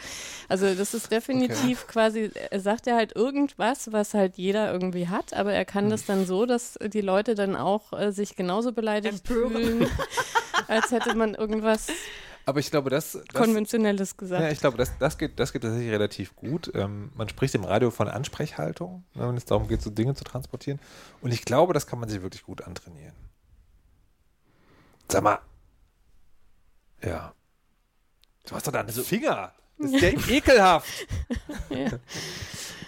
also 0.48 0.74
das 0.74 0.94
ist 0.94 1.12
definitiv 1.12 1.86
quasi, 1.86 2.30
er 2.50 2.60
sagt 2.60 2.86
ja 2.86 2.96
halt 2.96 3.14
irgendwas, 3.14 3.92
was 3.92 4.14
halt 4.14 4.36
jeder 4.38 4.72
irgendwie 4.72 5.08
hat, 5.08 5.34
aber 5.34 5.52
er 5.52 5.64
kann 5.64 5.90
das 5.90 6.06
dann 6.06 6.24
so, 6.26 6.46
dass 6.46 6.78
die 6.94 7.00
Leute 7.00 7.34
dann 7.34 7.56
auch 7.56 7.92
äh, 7.92 8.12
sich 8.12 8.36
genauso 8.36 8.72
beleidigt 8.72 9.28
Empören. 9.28 9.52
fühlen, 9.52 9.90
als 10.68 10.90
hätte 10.90 11.14
man 11.14 11.34
irgendwas 11.34 11.88
Aber 12.46 12.60
ich 12.60 12.70
glaube, 12.70 12.90
das, 12.90 13.12
das 13.12 13.42
Konventionelles 13.42 14.16
gesagt. 14.16 14.42
Ja, 14.42 14.50
ich 14.50 14.60
glaube, 14.60 14.76
das, 14.76 14.96
das, 14.98 15.18
geht, 15.18 15.38
das 15.40 15.52
geht 15.52 15.62
tatsächlich 15.62 15.90
relativ 15.90 16.36
gut. 16.36 16.70
Ähm, 16.74 17.10
man 17.14 17.28
spricht 17.28 17.54
im 17.54 17.64
Radio 17.64 17.90
von 17.90 18.08
Ansprechhaltung, 18.08 19.04
wenn 19.14 19.36
es 19.36 19.44
darum 19.44 19.68
geht, 19.68 19.82
so 19.82 19.90
Dinge 19.90 20.14
zu 20.14 20.24
transportieren. 20.24 20.80
Und 21.20 21.32
ich 21.32 21.44
glaube, 21.44 21.72
das 21.72 21.86
kann 21.86 21.98
man 21.98 22.08
sich 22.08 22.22
wirklich 22.22 22.42
gut 22.42 22.62
antrainieren. 22.62 23.14
Sag 25.10 25.22
mal. 25.22 25.38
Ja. 27.02 27.34
Du 28.46 28.54
hast 28.54 28.66
doch 28.66 28.72
da 28.72 28.80
einen 28.80 28.90
Finger. 28.90 29.52
Das 29.78 29.92
ist 29.92 30.02
ja 30.02 30.36
ekelhaft. 30.36 31.06
Ja. 31.70 31.98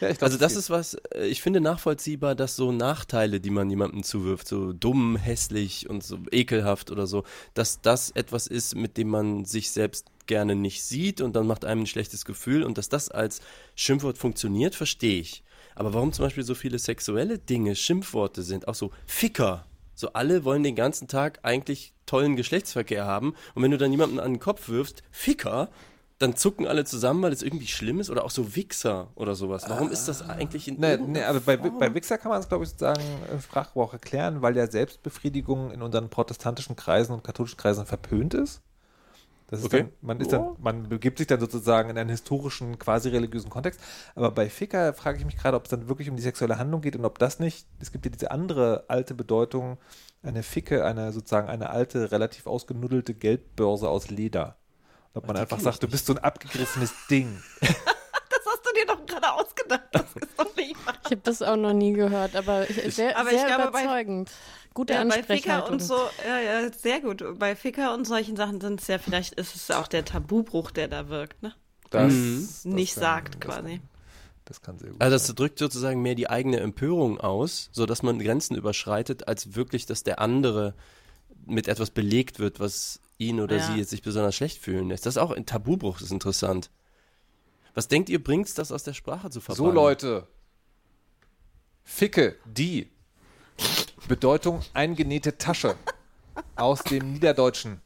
Ja, 0.01 0.11
ich 0.11 0.18
glaub, 0.18 0.29
Also 0.29 0.38
das 0.38 0.57
ist 0.57 0.70
was, 0.70 0.94
äh, 1.14 1.27
ich 1.27 1.42
finde 1.42 1.61
nachvollziehbar, 1.61 2.35
dass 2.35 2.57
so 2.57 2.72
Nachteile, 2.72 3.40
die 3.40 3.51
man 3.51 3.70
jemandem 3.70 4.03
zuwirft, 4.03 4.46
so 4.46 4.72
dumm, 4.72 5.16
hässlich 5.16 5.88
und 5.88 6.05
so 6.05 6.18
ekelhaft 6.31 6.90
oder 6.90 7.07
so, 7.07 7.25
dass 7.55 7.81
das 7.81 8.11
etwas 8.11 8.46
ist, 8.46 8.75
mit 8.75 8.96
dem 8.96 9.09
man 9.09 9.44
sich 9.44 9.70
selbst 9.70 10.07
gerne 10.27 10.55
nicht 10.55 10.85
sieht 10.85 11.20
und 11.20 11.35
dann 11.37 11.46
macht 11.46 11.64
einem 11.64 11.83
ein 11.83 11.87
schlechtes 11.87 12.25
Gefühl 12.25 12.62
und 12.62 12.79
dass 12.79 12.88
das 12.88 13.11
als 13.11 13.40
Schimpfwort 13.75 14.18
funktioniert, 14.18 14.75
verstehe 14.75 15.20
ich. 15.20 15.42
Aber 15.75 15.94
warum 15.94 16.12
zum 16.12 16.25
Beispiel 16.25 16.44
so 16.44 16.55
viele 16.55 16.79
sexuelle 16.79 17.38
Dinge 17.38 17.77
Schimpfworte 17.77 18.42
sind, 18.42 18.66
auch 18.68 18.75
so 18.75 18.90
Ficker. 19.07 19.66
So 19.94 20.12
alle 20.12 20.44
wollen 20.44 20.62
den 20.62 20.75
ganzen 20.75 21.09
Tag 21.09 21.38
eigentlich 21.42 21.92
tollen 22.05 22.37
Geschlechtsverkehr 22.37 23.07
haben 23.07 23.35
und 23.55 23.62
wenn 23.62 23.70
du 23.70 23.79
dann 23.79 23.92
jemanden 23.92 24.20
an 24.20 24.35
den 24.35 24.40
Kopf 24.40 24.68
wirfst, 24.68 25.03
Ficker, 25.11 25.70
dann 26.19 26.35
zucken 26.35 26.67
alle 26.67 26.85
zusammen, 26.85 27.23
weil 27.23 27.33
es 27.33 27.43
irgendwie 27.43 27.67
schlimm 27.67 28.01
ist 28.01 28.09
oder 28.09 28.25
auch 28.25 28.31
so 28.31 28.57
Wichser 28.57 29.09
oder 29.17 29.35
sowas. 29.35 29.69
Warum 29.69 29.91
ist 29.91 30.09
das 30.09 30.29
eigentlich 30.29 30.67
in 30.69 30.81
Nee, 30.81 30.97
nee, 30.97 31.23
aber 31.23 31.41
bei, 31.41 31.57
bei 31.57 31.95
Wichser 31.95 32.17
kann 32.17 32.31
man 32.31 32.41
es, 32.41 32.49
glaube 32.49 32.65
ich, 32.65 32.71
sozusagen 32.71 33.03
im 33.31 33.41
Sprachgebrauch 33.41 33.93
erklären, 33.93 34.41
weil 34.41 34.57
ja 34.57 34.67
Selbstbefriedigung 34.67 35.73
in 35.73 35.83
unseren 35.83 36.09
protestantischen 36.09 36.75
Kreisen 36.75 37.13
und 37.13 37.23
katholischen 37.23 37.59
Kreisen 37.59 37.85
verpönt 37.85 38.33
ist. 38.35 38.63
Das 39.49 39.61
ist 39.61 39.67
Okay. 39.67 39.83
dann, 39.83 39.93
man, 40.01 40.21
ist 40.21 40.33
dann, 40.33 40.57
man 40.59 40.89
begibt 40.89 41.19
sich 41.19 41.27
dann 41.29 41.39
sozusagen 41.39 41.91
in 41.91 41.99
einen 41.99 42.11
historischen, 42.11 42.79
quasi 42.79 43.11
religiösen 43.11 43.51
Kontext. 43.51 43.81
Aber 44.15 44.31
bei 44.33 44.49
Ficker 44.51 44.93
frage 44.95 45.19
ich 45.19 45.25
mich 45.25 45.37
gerade, 45.37 45.57
ob 45.57 45.65
es 45.65 45.71
dann 45.71 45.89
wirklich 45.89 46.11
um 46.11 46.17
die 46.17 46.23
sexuelle 46.23 46.59
Handlung 46.59 46.81
geht 46.81 46.97
und 46.97 47.05
ob 47.05 47.19
das 47.19 47.39
nicht, 47.39 47.67
es 47.79 47.93
gibt 47.93 48.05
ja 48.07 48.11
diese 48.11 48.31
andere 48.33 48.85
alte 48.89 49.15
Bedeutung, 49.15 49.79
eine 50.23 50.43
Ficke, 50.43 50.85
eine 50.85 51.13
sozusagen 51.13 51.49
eine 51.49 51.71
alte, 51.71 52.11
relativ 52.11 52.47
ausgenuddelte 52.47 53.15
Geldbörse 53.15 53.89
aus 53.89 54.11
Leder. 54.11 54.57
Ob 55.17 55.27
man 55.27 55.37
einfach 55.37 55.59
sagt, 55.61 55.83
du 55.83 55.89
bist 55.89 56.07
so 56.07 56.15
ein 56.15 56.19
abgegriffenes 56.19 56.93
Ding. 57.11 57.43
Das 58.29 58.55
hast 58.55 58.67
du 58.67 58.73
dir 58.75 58.87
doch 58.87 59.07
gerade 59.07 59.33
ausgedacht. 59.33 59.83
Das 59.93 60.05
ist 60.21 60.39
doch 60.39 60.55
nicht 60.57 60.77
wahr. 60.87 60.95
Ich 61.05 61.11
habe 61.11 61.21
das 61.25 61.43
auch 61.43 61.57
noch 61.57 61.73
nie 61.73 61.93
gehört, 61.93 62.37
aber 62.37 62.69
ich, 62.69 62.95
sehr, 62.95 63.17
Aber 63.19 63.31
ich 63.33 63.39
sehr 63.39 63.47
glaube, 63.49 63.71
bei- 63.73 63.83
überzeugend. 63.83 64.31
Gute 64.75 64.93
Ja, 64.95 65.05
bei 65.05 65.23
Ficker 65.23 65.69
und 65.69 65.83
so, 65.83 65.97
ja, 66.27 66.39
ja, 66.39 66.73
sehr 66.73 67.01
gut. 67.01 67.25
Bei 67.39 67.57
Ficker 67.57 67.93
und 67.95 68.05
solchen 68.07 68.37
Sachen 68.37 68.61
sind 68.61 68.81
es 68.81 68.87
ja, 68.89 68.99
vielleicht 68.99 69.35
ist 69.35 69.57
es 69.57 69.71
auch 69.71 69.89
der 69.89 70.05
Tabubruch, 70.05 70.71
der 70.71 70.87
da 70.89 71.09
wirkt, 71.09 71.43
ne? 71.43 71.55
Das, 71.91 72.13
Mhm. 72.13 72.43
das 72.47 72.65
Nicht 72.67 72.95
kann- 72.95 73.03
sagt 73.03 73.35
das 73.37 73.41
quasi. 73.57 73.71
Kann, 73.79 73.89
das 74.45 74.61
kann 74.61 74.79
sehr 74.79 74.91
gut 74.91 75.01
Also 75.01 75.17
sein. 75.19 75.27
das 75.29 75.35
drückt 75.35 75.59
sozusagen 75.59 76.03
mehr 76.03 76.15
die 76.15 76.29
eigene 76.31 76.61
Empörung 76.61 77.19
aus, 77.19 77.69
so 77.73 77.87
dass 77.87 78.03
man 78.03 78.19
Grenzen 78.21 78.55
überschreitet, 78.57 79.27
als 79.29 79.55
wirklich, 79.57 79.87
dass 79.87 80.03
der 80.05 80.21
andere 80.21 80.75
mit 81.47 81.67
etwas 81.69 81.91
belegt 81.91 82.39
wird, 82.39 82.61
was 82.61 83.01
ihn 83.19 83.41
oder 83.41 83.57
Ja. 83.57 83.67
sie 83.67 83.79
jetzt 83.79 83.91
sich 83.91 84.03
besonders 84.03 84.35
schlecht 84.35 84.59
fühlen 84.61 84.89
lässt. 84.89 85.07
Das 85.07 85.15
ist 85.17 85.23
auch 85.23 85.31
ein 85.31 85.47
Tabubruch, 85.47 85.95
das 85.99 86.05
ist 86.09 86.13
interessant. 86.13 86.71
Was 87.75 87.89
denkt 87.89 88.09
ihr, 88.09 88.23
bringt's 88.23 88.55
das 88.55 88.73
aus 88.73 88.83
der 88.85 88.95
Sprache 88.95 89.31
zu 89.31 89.41
verbannen? 89.41 89.71
So, 89.71 89.75
Leute. 89.75 90.27
Ficke, 91.85 92.37
die. 92.45 92.91
Bedeutung 94.09 94.63
eingenähte 94.75 95.37
Tasche. 95.39 95.77
Aus 96.57 96.83
dem 96.85 97.13
Niederdeutschen. 97.15 97.81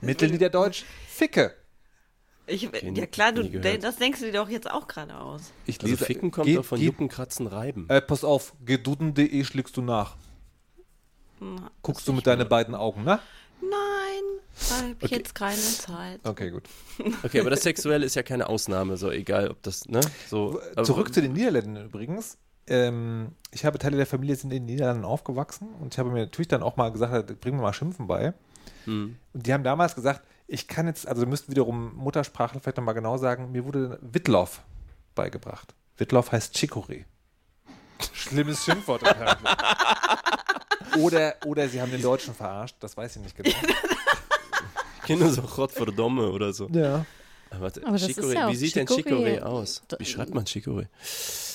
Mittelniederdeutsch, 0.00 0.84
Ficke. 1.08 1.54
Ich, 2.46 2.66
Okay, 2.68 2.92
ja 2.94 3.06
klar, 3.06 3.32
du, 3.32 3.48
das 3.78 3.96
denkst 3.96 4.20
du 4.20 4.26
dir 4.26 4.32
doch 4.32 4.48
jetzt 4.50 4.70
auch 4.70 4.86
gerade 4.86 5.16
aus. 5.18 5.52
Ich 5.64 5.82
Also 5.82 5.96
Ficken 5.96 6.30
kommt 6.30 6.46
Geh- 6.46 6.56
doch 6.56 6.64
von 6.64 6.78
Jucken, 6.80 7.08
Kratzen, 7.08 7.46
Reiben. 7.46 7.88
Äh, 7.88 8.02
pass 8.02 8.22
auf, 8.24 8.52
geduden.de 8.64 9.44
schlägst 9.44 9.76
du 9.78 9.82
nach. 9.82 10.16
Na, 11.40 11.70
Guckst 11.82 12.06
du 12.06 12.12
mit 12.12 12.26
deinen 12.26 12.46
beiden 12.48 12.74
Augen, 12.74 13.04
ne? 13.04 13.18
Nein, 13.70 14.24
hab 14.70 14.96
ich 14.98 15.04
Okay. 15.04 15.16
jetzt 15.16 15.34
keine 15.34 15.56
Zeit. 15.56 16.20
Okay, 16.24 16.50
gut. 16.50 16.64
Okay, 17.24 17.40
aber 17.40 17.50
das 17.50 17.62
Sexuelle 17.62 18.04
ist 18.06 18.14
ja 18.16 18.22
keine 18.22 18.48
Ausnahme, 18.48 18.96
so 18.96 19.10
egal, 19.10 19.48
ob 19.50 19.62
das, 19.62 19.86
ne? 19.88 20.00
So, 20.28 20.60
aber- 20.74 20.84
Zurück 20.84 21.12
zu 21.14 21.20
den 21.22 21.32
Niederländern 21.32 21.86
übrigens. 21.86 22.38
ähm, 22.66 23.32
ich 23.50 23.64
habe 23.64 23.78
Teile 23.78 23.96
der 23.96 24.06
Familie 24.06 24.36
sind 24.36 24.50
in 24.52 24.66
den 24.66 24.74
Niederlanden 24.74 25.04
aufgewachsen 25.04 25.68
und 25.80 25.92
ich 25.94 25.98
habe 25.98 26.10
mir 26.10 26.20
natürlich 26.22 26.48
dann 26.48 26.62
auch 26.62 26.76
mal 26.76 26.90
gesagt, 26.90 27.40
bring 27.40 27.56
mir 27.56 27.62
mal 27.62 27.72
Schimpfen 27.74 28.06
bei. 28.06 28.32
Hm. 28.84 29.16
Und 29.32 29.46
die 29.46 29.52
haben 29.52 29.64
damals 29.64 29.94
gesagt, 29.94 30.22
ich 30.46 30.66
kann 30.68 30.86
jetzt, 30.86 31.06
also 31.06 31.22
wir 31.22 31.28
müssten 31.28 31.50
wiederum 31.52 31.94
Muttersprachler 31.94 32.60
vielleicht 32.60 32.76
nochmal 32.78 32.94
genau 32.94 33.16
sagen, 33.18 33.52
mir 33.52 33.64
wurde 33.64 33.98
Wittloff 34.02 34.62
beigebracht. 35.14 35.74
Wittloff 35.96 36.32
heißt 36.32 36.56
Chicorée. 36.56 37.04
Schlimmes 38.12 38.64
Schimpfwort. 38.64 39.02
oder, 40.98 41.34
oder 41.46 41.68
sie 41.68 41.80
haben 41.80 41.90
den 41.90 42.02
Deutschen 42.02 42.34
verarscht, 42.34 42.76
das 42.80 42.96
weiß 42.96 43.16
ich 43.16 43.22
nicht 43.22 43.36
genau. 43.36 43.50
Ich 45.00 45.06
kenne 45.06 45.30
so 45.30 45.42
Gottverdomme 45.42 46.30
oder 46.30 46.52
so. 46.52 46.68
Ja. 46.72 47.04
Aber 47.50 47.60
warte, 47.60 47.82
Aber 47.82 47.92
das 47.92 48.08
ist 48.08 48.18
Chicorée, 48.18 48.34
ja 48.34 48.46
auch 48.48 48.52
wie 48.52 48.56
sieht 48.56 48.74
denn 48.74 48.86
Chicorée. 48.88 49.38
Chicorée 49.38 49.40
aus? 49.42 49.82
Wie 49.98 50.04
schreibt 50.04 50.34
man 50.34 50.44
Chicorée? 50.44 50.86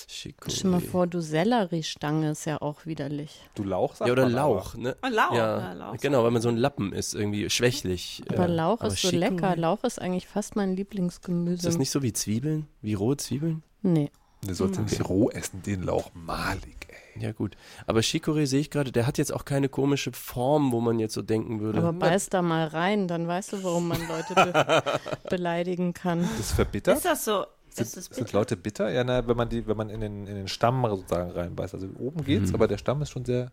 Stell 0.08 0.34
dir 0.47 0.67
mal 0.67 0.82
vor, 0.82 1.08
du 1.08 1.21
Selleriestange 1.21 2.32
ist 2.32 2.45
ja 2.45 2.62
auch 2.62 2.86
widerlich. 2.86 3.39
Du 3.56 3.63
Lauch 3.63 3.95
sagt 3.95 4.08
Ja, 4.08 4.13
oder 4.13 4.23
man 4.23 4.34
Lauch, 4.34 4.75
ne? 4.75 4.95
Oh, 5.02 5.08
Lauch, 5.08 5.34
Ja, 5.34 5.60
ja, 5.60 5.73
Lauch. 5.73 5.97
genau, 5.97 6.23
weil 6.23 6.32
man 6.32 6.41
so 6.41 6.49
ein 6.49 6.58
Lappen 6.58 6.91
ist, 6.93 7.13
irgendwie 7.15 7.49
schwächlich. 7.49 8.21
Aber 8.30 8.45
äh, 8.49 8.52
Lauch 8.52 8.82
aber 8.82 8.88
ist 8.93 9.02
so 9.02 9.08
Chicorée- 9.10 9.17
lecker. 9.17 9.56
Lauch 9.56 9.84
ist 9.84 9.99
eigentlich 10.02 10.28
fast 10.28 10.56
mein 10.56 10.75
Lieblingsgemüse. 10.75 11.56
Ist 11.56 11.65
das 11.65 11.78
nicht 11.78 11.91
so 11.91 12.02
wie 12.04 12.12
Zwiebeln? 12.13 12.67
Wie 12.82 12.93
rohe 12.95 13.15
Zwiebeln? 13.17 13.63
Nee. 13.82 14.12
Aber. 14.41 14.47
Du 14.47 14.54
sollst 14.56 14.80
ihn 14.80 14.86
nicht 14.86 15.08
roh 15.10 15.30
essen, 15.30 15.62
den 15.63 15.84
Lauch 15.84 16.12
malig, 16.13 16.88
ey. 16.88 17.21
Ja, 17.21 17.32
gut. 17.34 17.58
Aber 17.86 17.99
Chicorée 17.99 18.45
sehe 18.45 18.62
ich 18.62 18.69
gerade, 18.69 18.91
der 18.93 19.06
hat 19.06 19.17
jetzt 19.17 19.34
auch 19.34 19.43
keine 19.43 19.67
komische 19.67 20.12
Form, 20.13 20.71
wo 20.71 20.80
man 20.80 20.99
jetzt 20.99 21.13
so 21.13 21.21
denken 21.21 21.60
würde. 21.60 21.80
Aber 21.80 21.91
beiß 21.91 22.30
da 22.30 22.41
mal 22.41 22.67
rein, 22.67 23.08
dann 23.10 23.28
weißt 23.28 23.54
du, 23.54 23.63
warum 23.63 23.89
man 23.89 23.99
Leute 24.08 24.34
be 24.36 24.84
beleidigen 25.30 25.93
kann. 25.93 26.21
Das 26.21 26.39
ist 26.39 26.52
verbittert. 26.54 26.95
Ist 26.97 27.06
das 27.06 27.25
so? 27.25 27.45
Ist 27.69 27.75
Sind, 27.75 27.97
das 27.97 28.06
sind 28.06 28.25
bitter? 28.25 28.38
Leute 28.38 28.58
bitter? 28.58 28.89
Ja, 28.89 29.04
na, 29.04 29.28
wenn 29.28 29.36
man 29.38 29.49
die, 29.49 29.67
wenn 29.67 29.75
man 29.78 29.89
in 29.89 29.99
den, 30.02 30.25
in 30.28 30.36
den 30.36 30.47
Stamm 30.47 30.86
sozusagen 30.89 31.32
reinbeißt. 31.32 31.73
Also 31.73 31.88
oben 31.99 32.23
geht's, 32.23 32.49
Mhm. 32.49 32.56
aber 32.56 32.67
der 32.69 32.78
Stamm 32.78 33.02
ist 33.02 33.10
schon 33.12 33.25
sehr 33.25 33.52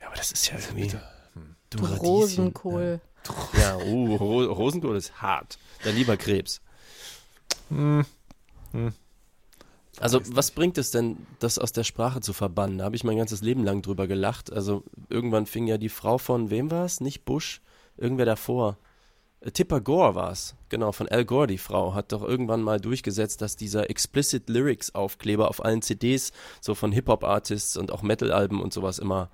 Ja, 0.00 0.06
aber 0.08 0.16
das 0.16 0.30
ist 0.32 0.46
ja 0.50 0.58
irgendwie. 0.58 0.82
bitter. 0.84 1.02
Du 1.70 1.78
Du. 1.78 1.86
Rosenkohl. 1.86 3.00
Ja, 3.58 3.76
uh, 3.78 4.16
Ro 4.16 4.44
Rosenkohl 4.44 4.96
ist 4.96 5.20
hart. 5.22 5.58
Dann 5.82 5.94
lieber 5.96 6.16
Krebs. 6.18 6.60
Hm. 7.70 8.04
Also, 10.00 10.20
was 10.32 10.50
bringt 10.50 10.78
es 10.78 10.90
denn, 10.90 11.18
das 11.38 11.58
aus 11.58 11.72
der 11.72 11.84
Sprache 11.84 12.20
zu 12.20 12.32
verbannen? 12.32 12.78
Da 12.78 12.84
habe 12.84 12.96
ich 12.96 13.04
mein 13.04 13.16
ganzes 13.16 13.42
Leben 13.42 13.64
lang 13.64 13.82
drüber 13.82 14.06
gelacht. 14.06 14.52
Also, 14.52 14.82
irgendwann 15.08 15.46
fing 15.46 15.66
ja 15.66 15.78
die 15.78 15.88
Frau 15.88 16.18
von, 16.18 16.50
wem 16.50 16.70
war 16.70 16.84
es? 16.84 17.00
Nicht 17.00 17.24
Bush? 17.24 17.62
Irgendwer 17.96 18.26
davor. 18.26 18.76
Äh, 19.40 19.50
Tipper 19.50 19.80
Gore 19.80 20.14
war 20.14 20.32
es. 20.32 20.56
Genau, 20.68 20.92
von 20.92 21.08
Al 21.08 21.24
Gore, 21.24 21.46
die 21.46 21.58
Frau, 21.58 21.94
hat 21.94 22.12
doch 22.12 22.22
irgendwann 22.22 22.62
mal 22.62 22.80
durchgesetzt, 22.80 23.40
dass 23.42 23.56
dieser 23.56 23.90
Explicit 23.90 24.48
Lyrics 24.48 24.94
Aufkleber 24.94 25.48
auf 25.48 25.64
allen 25.64 25.82
CDs, 25.82 26.32
so 26.60 26.74
von 26.74 26.92
Hip-Hop-Artists 26.92 27.76
und 27.76 27.92
auch 27.92 28.02
Metal-Alben 28.02 28.60
und 28.60 28.72
sowas 28.72 28.98
immer 28.98 29.30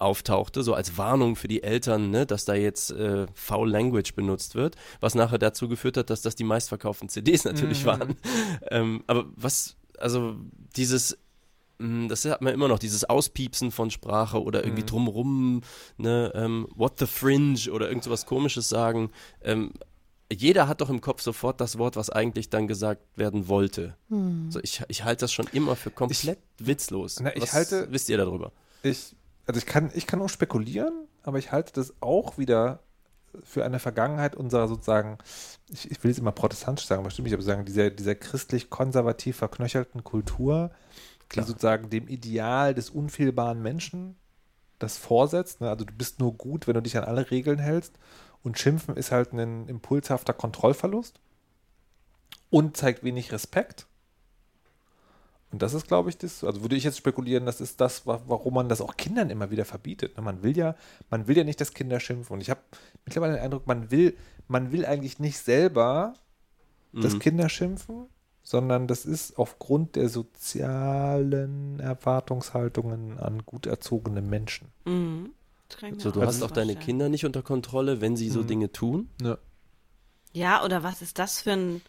auftauchte, 0.00 0.62
so 0.62 0.74
als 0.74 0.96
Warnung 0.96 1.36
für 1.36 1.46
die 1.46 1.62
Eltern, 1.62 2.10
ne, 2.10 2.24
dass 2.24 2.46
da 2.46 2.54
jetzt 2.54 2.90
äh, 2.90 3.26
Foul 3.34 3.70
Language 3.70 4.14
benutzt 4.14 4.54
wird, 4.54 4.76
was 5.00 5.14
nachher 5.14 5.38
dazu 5.38 5.68
geführt 5.68 5.98
hat, 5.98 6.08
dass 6.08 6.22
das 6.22 6.34
die 6.34 6.44
meistverkauften 6.44 7.08
CDs 7.08 7.44
natürlich 7.44 7.84
waren. 7.84 8.16
Ähm, 8.70 9.04
aber 9.06 9.26
was, 9.36 9.76
also 10.00 10.36
dieses, 10.76 11.16
mh, 11.78 12.08
das 12.08 12.24
hat 12.24 12.42
man 12.42 12.52
immer 12.54 12.68
noch, 12.68 12.78
dieses 12.78 13.04
Auspiepsen 13.08 13.70
von 13.70 13.90
Sprache 13.90 14.42
oder 14.42 14.64
irgendwie 14.64 14.84
drumrum, 14.84 15.62
ne, 15.96 16.32
ähm, 16.34 16.66
what 16.74 16.98
the 16.98 17.06
fringe 17.06 17.70
oder 17.72 17.88
irgend 17.88 18.04
sowas 18.04 18.26
komisches 18.26 18.68
sagen. 18.68 19.10
Ähm, 19.42 19.72
jeder 20.32 20.68
hat 20.68 20.80
doch 20.80 20.90
im 20.90 21.00
Kopf 21.00 21.22
sofort 21.22 21.60
das 21.60 21.76
Wort, 21.78 21.96
was 21.96 22.08
eigentlich 22.08 22.50
dann 22.50 22.68
gesagt 22.68 23.02
werden 23.16 23.48
wollte. 23.48 23.96
So, 24.50 24.60
ich, 24.62 24.80
ich 24.86 25.02
halte 25.04 25.22
das 25.22 25.32
schon 25.32 25.48
immer 25.52 25.74
für 25.74 25.90
komplett 25.90 26.38
witzlos. 26.58 27.18
Na, 27.20 27.34
ich 27.34 27.42
was 27.42 27.52
halte- 27.52 27.88
wisst 27.90 28.08
ihr 28.08 28.16
darüber? 28.16 28.52
Ich, 28.84 29.16
also 29.46 29.58
ich 29.58 29.66
kann, 29.66 29.90
ich 29.92 30.06
kann 30.06 30.22
auch 30.22 30.28
spekulieren, 30.28 30.92
aber 31.24 31.38
ich 31.38 31.50
halte 31.50 31.72
das 31.72 31.92
auch 32.00 32.38
wieder 32.38 32.78
für 33.42 33.64
eine 33.64 33.78
Vergangenheit 33.78 34.34
unserer 34.34 34.68
sozusagen, 34.68 35.18
ich, 35.68 35.90
ich 35.90 36.02
will 36.02 36.10
jetzt 36.10 36.18
immer 36.18 36.32
protestantisch 36.32 36.86
sagen, 36.86 37.02
bestimmt 37.04 37.24
nicht, 37.24 37.34
aber 37.34 37.42
sagen, 37.42 37.64
dieser, 37.64 37.90
dieser 37.90 38.14
christlich-konservativ 38.14 39.36
verknöchelten 39.36 40.04
Kultur, 40.04 40.70
die 41.34 41.42
sozusagen 41.42 41.90
dem 41.90 42.08
Ideal 42.08 42.74
des 42.74 42.90
unfehlbaren 42.90 43.62
Menschen 43.62 44.16
das 44.78 44.96
vorsetzt. 44.96 45.60
Ne? 45.60 45.70
Also 45.70 45.84
du 45.84 45.94
bist 45.94 46.18
nur 46.18 46.34
gut, 46.34 46.66
wenn 46.66 46.74
du 46.74 46.82
dich 46.82 46.96
an 46.96 47.04
alle 47.04 47.30
Regeln 47.30 47.58
hältst. 47.58 47.94
Und 48.42 48.58
Schimpfen 48.58 48.96
ist 48.96 49.12
halt 49.12 49.32
ein 49.32 49.68
impulshafter 49.68 50.32
Kontrollverlust 50.32 51.20
und 52.48 52.76
zeigt 52.76 53.04
wenig 53.04 53.32
Respekt. 53.32 53.86
Und 55.52 55.62
das 55.62 55.74
ist, 55.74 55.88
glaube 55.88 56.10
ich, 56.10 56.16
das, 56.18 56.44
also 56.44 56.62
würde 56.62 56.76
ich 56.76 56.84
jetzt 56.84 56.96
spekulieren, 56.98 57.44
das 57.44 57.60
ist 57.60 57.80
das, 57.80 58.06
wa- 58.06 58.20
warum 58.26 58.54
man 58.54 58.68
das 58.68 58.80
auch 58.80 58.96
Kindern 58.96 59.30
immer 59.30 59.50
wieder 59.50 59.64
verbietet. 59.64 60.16
ne? 60.16 60.22
Man 60.22 60.42
will 60.44 60.56
ja, 60.56 60.76
man 61.10 61.26
will 61.26 61.36
ja 61.36 61.44
nicht, 61.44 61.60
dass 61.60 61.74
Kinder 61.74 61.98
schimpfen. 61.98 62.34
Und 62.34 62.40
ich 62.40 62.50
habe 62.50 62.60
mittlerweile 63.04 63.34
den 63.34 63.42
Eindruck, 63.42 63.66
man 63.66 63.90
will, 63.90 64.16
man 64.46 64.70
will 64.70 64.86
eigentlich 64.86 65.18
nicht 65.18 65.38
selber, 65.38 66.14
dass 66.92 67.14
Mhm. 67.14 67.18
Kinder 67.18 67.48
schimpfen, 67.48 68.06
sondern 68.42 68.86
das 68.86 69.04
ist 69.04 69.38
aufgrund 69.38 69.96
der 69.96 70.08
sozialen 70.08 71.80
Erwartungshaltungen 71.80 73.18
an 73.18 73.44
gut 73.44 73.66
erzogene 73.66 74.22
Menschen. 74.22 74.68
Mhm. 74.84 75.30
Das 75.68 75.78
kann 75.78 75.90
ich 75.90 75.96
mir 75.96 76.00
So, 76.02 76.10
du 76.10 76.22
hast 76.22 76.42
auch 76.42 76.50
deine. 76.50 76.76
Kinder 76.76 77.08
nicht 77.08 77.24
unter 77.24 77.42
Kontrolle, 77.42 78.00
wenn 78.00 78.16
sie 78.16 78.28
so 78.30 78.40
Mhm. 78.42 78.46
Dinge 78.46 78.72
tun. 78.72 79.08
Ja. 79.22 79.38
Ja, 80.32 80.64
oder 80.64 80.82
was 80.82 81.02
ist 81.02 81.18
das 81.18 81.40
für 81.40 81.52
ein, 81.52 81.80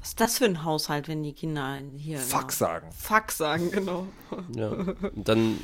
was 0.00 0.08
ist 0.10 0.20
das 0.20 0.38
für 0.38 0.44
ein 0.44 0.64
Haushalt, 0.64 1.08
wenn 1.08 1.22
die 1.22 1.32
Kinder 1.32 1.78
hier 1.96 2.18
Fuck 2.18 2.40
genau, 2.40 2.50
sagen. 2.52 2.88
Fuck 2.92 3.32
sagen, 3.32 3.70
genau. 3.70 4.06
Ja. 4.54 4.68
Und 4.70 5.28
dann, 5.28 5.58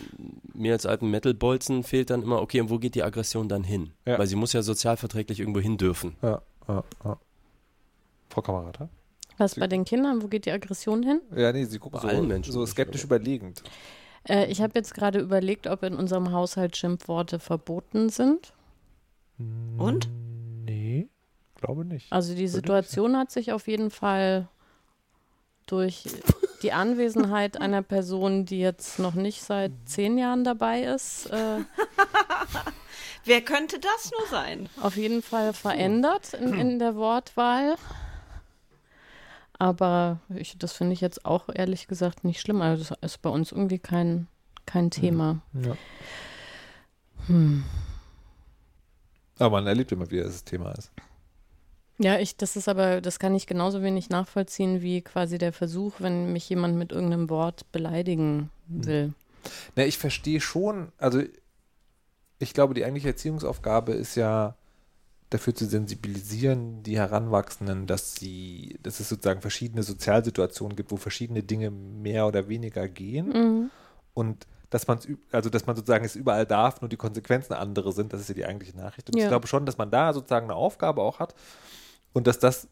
mir 0.53 0.73
als 0.73 0.87
alten 0.87 1.11
Metal-Bolzen 1.11 1.85
fehlt 1.85 2.11
dann 2.11 2.23
immer, 2.23 2.43
okay, 2.43 2.61
und 2.61 2.71
wo 2.71 2.79
geht 2.79 2.95
die 2.95 3.03
Aggression 3.03 3.49
dann 3.49 3.63
hin? 3.63 3.93
Ja. 4.07 4.19
Weil 4.19 4.27
sie 4.27 4.37
muss 4.37 4.53
ja 4.53 4.63
sozialverträglich 4.63 5.41
irgendwo 5.41 5.61
hin 5.61 5.77
dürfen. 5.77 6.17
Ja, 6.23 6.43
ja, 6.69 6.85
ja. 7.05 7.19
Frau 8.29 8.43
Kamerata? 8.43 8.89
Was 9.39 9.57
bei 9.57 9.67
den 9.67 9.85
Kindern, 9.85 10.23
wo 10.23 10.29
geht 10.29 10.47
die 10.47 10.53
Aggression 10.53 11.03
hin? 11.03 11.21
Ja, 11.35 11.53
nee, 11.53 11.65
sie 11.65 11.79
gucken 11.79 12.01
Bei 12.01 12.09
so, 12.09 12.09
allen 12.09 12.29
Menschen 12.29 12.53
so 12.53 12.65
skeptisch 12.67 13.05
überlegend. 13.05 13.63
Äh, 14.29 14.47
ich 14.47 14.61
habe 14.61 14.73
jetzt 14.77 14.95
gerade 14.95 15.21
überlegt, 15.21 15.67
ob 15.67 15.83
in 15.83 15.95
unserem 15.95 16.33
Haushalt 16.33 16.77
Schimpfworte 16.77 17.39
verboten 17.39 18.09
sind. 18.09 18.53
Und? 19.77 20.09
Nee, 20.65 21.09
glaube 21.65 21.85
nicht. 21.85 22.13
Also 22.13 22.35
die 22.35 22.49
Situation 22.49 23.17
hat 23.17 23.31
sich 23.31 23.53
auf 23.53 23.67
jeden 23.69 23.91
Fall 23.91 24.49
durch 25.67 26.05
die 26.63 26.73
Anwesenheit 26.73 27.61
einer 27.61 27.83
Person, 27.83 28.45
die 28.45 28.61
jetzt 28.61 28.99
noch 28.99 29.15
nicht 29.15 29.43
seit 29.43 29.73
zehn 29.85 30.19
Jahren 30.19 30.45
dabei 30.45 30.83
ist, 30.83 31.27
äh, 31.27 31.59
Wer 33.27 33.41
könnte 33.41 33.79
das 33.81 34.11
nur 34.11 34.29
sein? 34.29 34.69
auf 34.83 34.97
jeden 34.97 35.23
Fall 35.23 35.55
verändert 35.55 36.35
in, 36.35 36.53
in 36.53 36.79
der 36.79 36.95
Wortwahl. 36.95 37.77
Aber 39.59 40.21
ich, 40.35 40.59
das 40.59 40.75
finde 40.75 40.93
ich 40.93 41.01
jetzt 41.01 41.25
auch 41.25 41.49
ehrlich 41.49 41.87
gesagt 41.87 42.25
nicht 42.25 42.41
schlimm. 42.41 42.61
Also 42.61 42.85
das 42.85 42.99
ist 43.13 43.23
bei 43.23 43.31
uns 43.31 43.51
irgendwie 43.51 43.79
kein, 43.79 44.27
kein 44.67 44.91
Thema. 44.91 45.41
Ja. 45.55 45.75
Hm. 47.29 47.65
Aber 49.39 49.51
man 49.51 49.67
erlebt 49.67 49.91
immer 49.93 50.11
wieder, 50.11 50.25
dass 50.25 50.35
es 50.35 50.45
Thema 50.45 50.73
ist. 50.73 50.93
Ja, 51.99 52.19
ich, 52.19 52.37
das 52.37 52.57
ist 52.57 52.69
aber, 52.69 53.01
das 53.01 53.19
kann 53.19 53.35
ich 53.35 53.47
genauso 53.47 53.83
wenig 53.83 54.09
nachvollziehen 54.11 54.83
wie 54.83 55.01
quasi 55.01 55.39
der 55.39 55.53
Versuch, 55.53 55.95
wenn 56.01 56.33
mich 56.33 56.49
jemand 56.49 56.77
mit 56.77 56.91
irgendeinem 56.91 57.31
Wort 57.31 57.71
beleidigen 57.71 58.51
will. 58.67 59.13
Na, 59.77 59.85
ich 59.85 59.99
verstehe 59.99 60.41
schon, 60.41 60.91
also 60.99 61.23
ich 62.39 62.53
glaube, 62.53 62.75
die 62.75 62.85
eigentliche 62.85 63.09
Erziehungsaufgabe 63.09 63.93
ist 63.93 64.17
ja 64.17 64.57
dafür 65.31 65.55
zu 65.55 65.67
sensibilisieren, 65.67 66.83
die 66.83 66.99
Heranwachsenden, 66.99 67.87
dass 67.87 68.15
sie, 68.17 68.79
dass 68.83 69.01
es 69.01 69.09
sozusagen 69.09 69.41
verschiedene 69.41 69.83
Sozialsituationen 69.83 70.77
gibt, 70.77 70.91
wo 70.91 70.97
verschiedene 70.97 71.43
Dinge 71.43 71.71
mehr 71.71 72.27
oder 72.27 72.49
weniger 72.49 72.89
gehen 72.89 73.29
Mhm. 73.29 73.71
und 74.15 74.47
dass 74.71 74.89
man 74.89 74.99
also 75.31 75.51
dass 75.51 75.67
man 75.67 75.77
sozusagen 75.77 76.05
es 76.05 76.17
überall 76.17 76.47
darf, 76.47 76.81
nur 76.81 76.89
die 76.89 76.97
Konsequenzen 76.97 77.53
andere 77.53 77.93
sind, 77.93 78.13
das 78.13 78.21
ist 78.21 78.29
ja 78.29 78.35
die 78.35 78.45
eigentliche 78.45 78.77
Nachricht. 78.77 79.09
Und 79.11 79.17
Ja. 79.17 79.25
ich 79.25 79.29
glaube 79.29 79.47
schon, 79.47 79.67
dass 79.67 79.79
man 79.79 79.91
da 79.93 80.13
sozusagen 80.13 80.47
eine 80.47 80.57
Aufgabe 80.57 81.01
auch 81.03 81.21
hat 81.21 81.35
und 82.15 82.27
dass 82.27 82.39
das, 82.39 82.67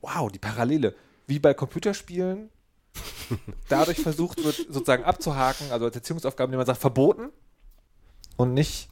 wow, 0.00 0.30
die 0.30 0.38
Parallele, 0.38 0.94
wie 1.26 1.40
bei 1.40 1.52
Computerspielen 1.54 2.50
dadurch 3.68 3.98
versucht 4.00 4.44
wird, 4.44 4.54
sozusagen 4.68 5.02
abzuhaken, 5.02 5.72
also 5.72 5.86
als 5.86 5.96
Erziehungsaufgabe, 5.96 6.46
indem 6.48 6.58
man 6.58 6.66
sagt, 6.66 6.80
verboten 6.80 7.30
und 8.36 8.54
nicht 8.54 8.88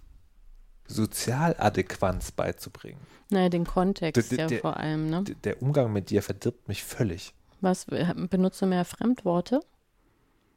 Sozialadäquanz 0.89 2.33
beizubringen. 2.33 3.01
Naja, 3.31 3.49
den 3.49 3.65
Kontext 3.67 4.31
Der- 4.33 4.39
ja 4.39 4.47
der- 4.47 4.61
vor 4.61 4.77
allem, 4.77 5.09
ne? 5.09 5.25
Der 5.45 5.63
Umgang 5.63 5.93
mit 5.93 6.11
dir 6.11 6.23
verdirbt 6.23 6.69
mich 6.69 6.85
völlig. 6.85 7.35
Was, 7.61 7.87
benutze 7.87 8.67
mehr 8.67 8.85
Fremdworte? 8.85 9.61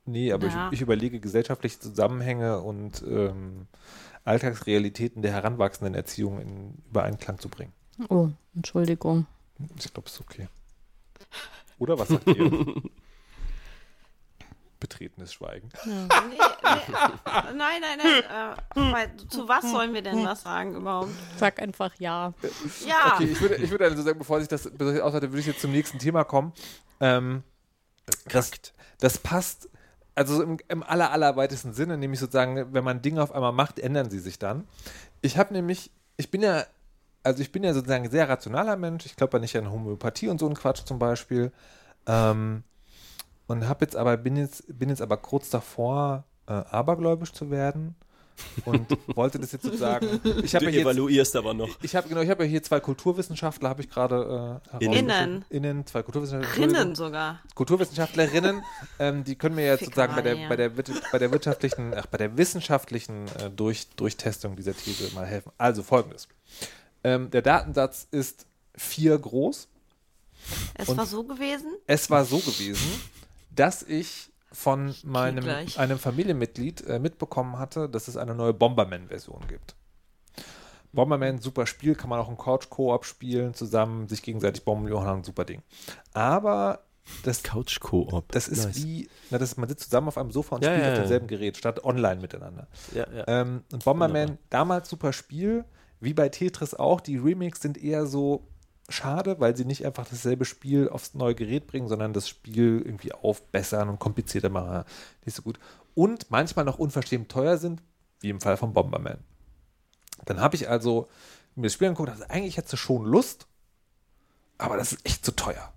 Nee, 0.05 0.31
aber 0.31 0.47
Ja. 0.47 0.67
ich, 0.67 0.73
ich 0.75 0.81
überlege 0.81 1.19
gesellschaftliche 1.19 1.79
Zusammenhänge 1.79 2.61
und 2.61 3.03
ähm, 3.07 3.67
Alltagsrealitäten 4.23 5.21
der 5.21 5.31
heranwachsenden 5.31 5.93
Erziehung 5.95 6.39
in 6.41 6.73
Übereinklang 6.89 7.39
zu 7.39 7.49
bringen. 7.49 7.73
Oh, 8.09 8.29
Entschuldigung. 8.55 9.25
Ich 9.77 9.93
glaube, 9.93 10.07
es 10.07 10.13
ist 10.13 10.21
okay. 10.21 10.47
Oder 11.79 11.97
was 11.97 12.09
sagt 12.09 12.27
ihr? 12.27 12.75
Betretenes 14.79 15.33
Schweigen. 15.33 15.69
Nee, 15.85 15.93
nee, 16.29 16.37
nein, 17.55 17.81
nein, 17.81 17.99
nein. 18.75 18.93
Äh, 18.93 19.27
zu 19.29 19.47
was 19.47 19.71
sollen 19.71 19.93
wir 19.93 20.01
denn 20.01 20.23
was 20.25 20.43
sagen 20.43 20.75
überhaupt? 20.75 21.09
Sag 21.37 21.61
einfach 21.61 21.93
ja. 21.97 22.33
Ja. 22.85 23.13
Okay, 23.15 23.25
ich 23.31 23.41
würde, 23.41 23.55
ich 23.55 23.71
würde 23.71 23.85
also 23.85 24.03
sagen, 24.03 24.19
bevor 24.19 24.39
sich 24.39 24.49
das 24.49 24.67
ausweitet, 24.67 25.31
würde 25.31 25.39
ich 25.39 25.47
jetzt 25.47 25.61
zum 25.61 25.71
nächsten 25.71 25.97
Thema 25.97 26.23
kommen. 26.23 26.53
Ähm, 26.99 27.43
das, 28.25 28.51
das 28.99 29.17
passt, 29.17 29.69
also 30.13 30.43
im, 30.43 30.59
im 30.67 30.83
aller, 30.83 31.11
allerweitesten 31.11 31.73
Sinne, 31.73 31.97
nämlich 31.97 32.19
sozusagen, 32.19 32.73
wenn 32.73 32.83
man 32.83 33.01
Dinge 33.01 33.23
auf 33.23 33.31
einmal 33.31 33.53
macht, 33.53 33.79
ändern 33.79 34.09
sie 34.09 34.19
sich 34.19 34.37
dann. 34.39 34.67
Ich 35.21 35.37
habe 35.37 35.53
nämlich, 35.53 35.89
ich 36.17 36.29
bin 36.29 36.41
ja, 36.41 36.65
also 37.25 37.41
ich 37.41 37.51
bin 37.51 37.63
ja 37.63 37.73
sozusagen 37.73 38.05
ein 38.05 38.11
sehr 38.11 38.29
rationaler 38.29 38.75
Mensch. 38.75 39.05
Ich 39.05 39.15
glaube 39.15 39.37
ja 39.37 39.41
nicht 39.41 39.57
an 39.57 39.71
Homöopathie 39.71 40.27
und 40.27 40.39
so 40.39 40.45
einen 40.45 40.55
Quatsch 40.55 40.85
zum 40.85 40.99
Beispiel. 40.99 41.51
Ähm, 42.05 42.63
und 43.47 43.67
habe 43.67 43.83
jetzt 43.83 43.95
aber, 43.95 44.15
bin 44.17 44.37
jetzt, 44.37 44.63
bin 44.67 44.89
jetzt 44.89 45.01
aber 45.01 45.17
kurz 45.17 45.49
davor, 45.49 46.25
äh, 46.47 46.53
abergläubisch 46.53 47.31
zu 47.33 47.49
werden. 47.49 47.95
Und 48.65 48.87
wollte 49.15 49.39
das 49.39 49.53
jetzt 49.53 49.63
sozusagen. 49.63 50.19
Ich 50.43 50.53
habe 50.55 50.65
Du 50.65 50.71
ja 50.71 50.77
jetzt, 50.77 50.85
evaluierst 50.85 51.35
aber 51.37 51.53
noch. 51.53 51.69
ich 51.81 51.95
habe 51.95 52.09
genau, 52.09 52.19
ich 52.19 52.29
habe 52.29 52.43
ja 52.43 52.49
hier 52.49 52.61
zwei 52.61 52.81
Kulturwissenschaftler, 52.81 53.69
habe 53.69 53.81
ich 53.81 53.89
gerade 53.89 54.61
äh, 54.79 54.85
Innen. 54.85 55.45
Innen, 55.49 55.87
zwei 55.87 56.03
Kulturwissenschaftler. 56.03 56.63
Rinnen 56.63 56.95
sogar. 56.95 57.39
Kulturwissenschaftlerinnen, 57.55 58.61
ähm, 58.99 59.23
die 59.23 59.35
können 59.35 59.55
mir 59.55 59.65
jetzt 59.65 59.85
sozusagen 59.85 60.15
bei 60.15 60.21
der, 60.21 60.49
bei 60.49 60.57
der, 60.57 60.69
bei 60.69 61.17
der 61.17 61.31
wirtschaftlichen, 61.31 61.93
ach, 61.95 62.07
bei 62.07 62.17
der 62.17 62.37
wissenschaftlichen 62.37 63.25
äh, 63.39 63.49
Durch, 63.49 63.87
Durchtestung 63.95 64.57
dieser 64.57 64.75
These 64.75 65.15
mal 65.15 65.25
helfen. 65.25 65.53
Also 65.57 65.81
folgendes. 65.81 66.27
Ähm, 67.05 67.29
der 67.29 67.41
Datensatz 67.43 68.07
ist 68.09 68.47
vier 68.75 69.17
groß. 69.17 69.67
Es 70.73 70.89
Und- 70.89 70.97
war 70.97 71.05
so 71.05 71.23
gewesen. 71.23 71.71
Es 71.87 72.09
war 72.09 72.25
so 72.25 72.39
gewesen, 72.39 73.01
dass 73.51 73.83
ich 73.83 74.31
von 74.51 74.95
meinem 75.03 75.43
gleich. 75.43 75.77
einem 75.79 75.99
Familienmitglied 75.99 76.85
äh, 76.87 76.97
mitbekommen 76.99 77.59
hatte, 77.59 77.89
dass 77.89 78.07
es 78.07 78.17
eine 78.17 78.33
neue 78.33 78.53
Bomberman-Version 78.53 79.41
gibt. 79.47 79.75
Bomberman, 80.93 81.39
super 81.39 81.67
Spiel, 81.67 81.93
kann 81.95 82.09
man 82.09 82.19
auch 82.19 82.29
im 82.29 82.37
Couch-Koop 82.37 83.05
spielen, 83.05 83.53
zusammen 83.53 84.07
sich 84.07 84.21
gegenseitig 84.23 84.63
bomben, 84.63 84.87
Johann, 84.87 85.23
super 85.25 85.43
Ding. 85.43 85.61
Aber 86.13 86.79
das, 87.23 87.43
Couch 87.43 87.79
Koop. 87.81 88.31
das 88.31 88.47
ist 88.47 88.65
Nice. 88.65 88.75
wie, 88.77 89.09
na, 89.29 89.37
das, 89.37 89.57
man 89.57 89.67
sitzt 89.67 89.83
zusammen 89.85 90.07
auf 90.07 90.17
einem 90.17 90.31
Sofa 90.31 90.55
und 90.55 90.63
Ja, 90.63 90.69
spielt 90.71 90.83
ja, 90.83 90.87
auf 90.91 90.95
ja. 90.95 91.01
demselben 91.01 91.27
Gerät, 91.27 91.57
statt 91.57 91.83
online 91.83 92.21
miteinander. 92.21 92.67
Ja, 92.93 93.05
ja. 93.11 93.25
Ähm, 93.27 93.63
und 93.73 93.83
Bomberman, 93.83 94.21
Wunderbar. 94.29 94.37
damals 94.49 94.89
super 94.89 95.11
Spiel, 95.11 95.65
wie 96.05 96.13
bei 96.13 96.29
Tetris 96.29 96.73
auch. 96.73 97.01
Die 97.01 97.17
Remakes 97.17 97.61
sind 97.61 97.77
eher 97.77 98.05
so 98.05 98.47
schade, 98.87 99.39
weil 99.39 99.57
sie 99.57 99.65
nicht 99.65 99.85
einfach 99.85 100.07
dasselbe 100.07 100.45
Spiel 100.45 100.87
aufs 100.87 101.15
neue 101.15 101.35
Gerät 101.35 101.67
bringen, 101.67 101.87
sondern 101.87 102.13
das 102.13 102.29
Spiel 102.29 102.81
irgendwie 102.85 103.11
aufbessern 103.11 103.89
und 103.89 103.99
komplizierter 103.99 104.49
machen. 104.49 104.85
Nicht 105.25 105.35
so 105.35 105.41
gut. 105.41 105.59
Und 105.95 106.31
manchmal 106.31 106.65
noch 106.65 106.79
unverschämt 106.79 107.29
teuer 107.29 107.57
sind, 107.57 107.81
wie 108.21 108.29
im 108.29 108.39
Fall 108.39 108.57
von 108.57 108.73
Bomberman. 108.73 109.19
Dann 110.25 110.39
habe 110.39 110.55
ich 110.55 110.69
also 110.69 111.09
mir 111.55 111.63
das 111.63 111.73
Spiel 111.73 111.87
angeguckt 111.87 112.09
dachte, 112.09 112.29
eigentlich 112.29 112.57
hättest 112.57 112.73
du 112.73 112.77
schon 112.77 113.05
Lust, 113.05 113.47
aber 114.57 114.77
das 114.77 114.93
ist 114.93 115.05
echt 115.05 115.25
zu 115.25 115.35
teuer. 115.35 115.73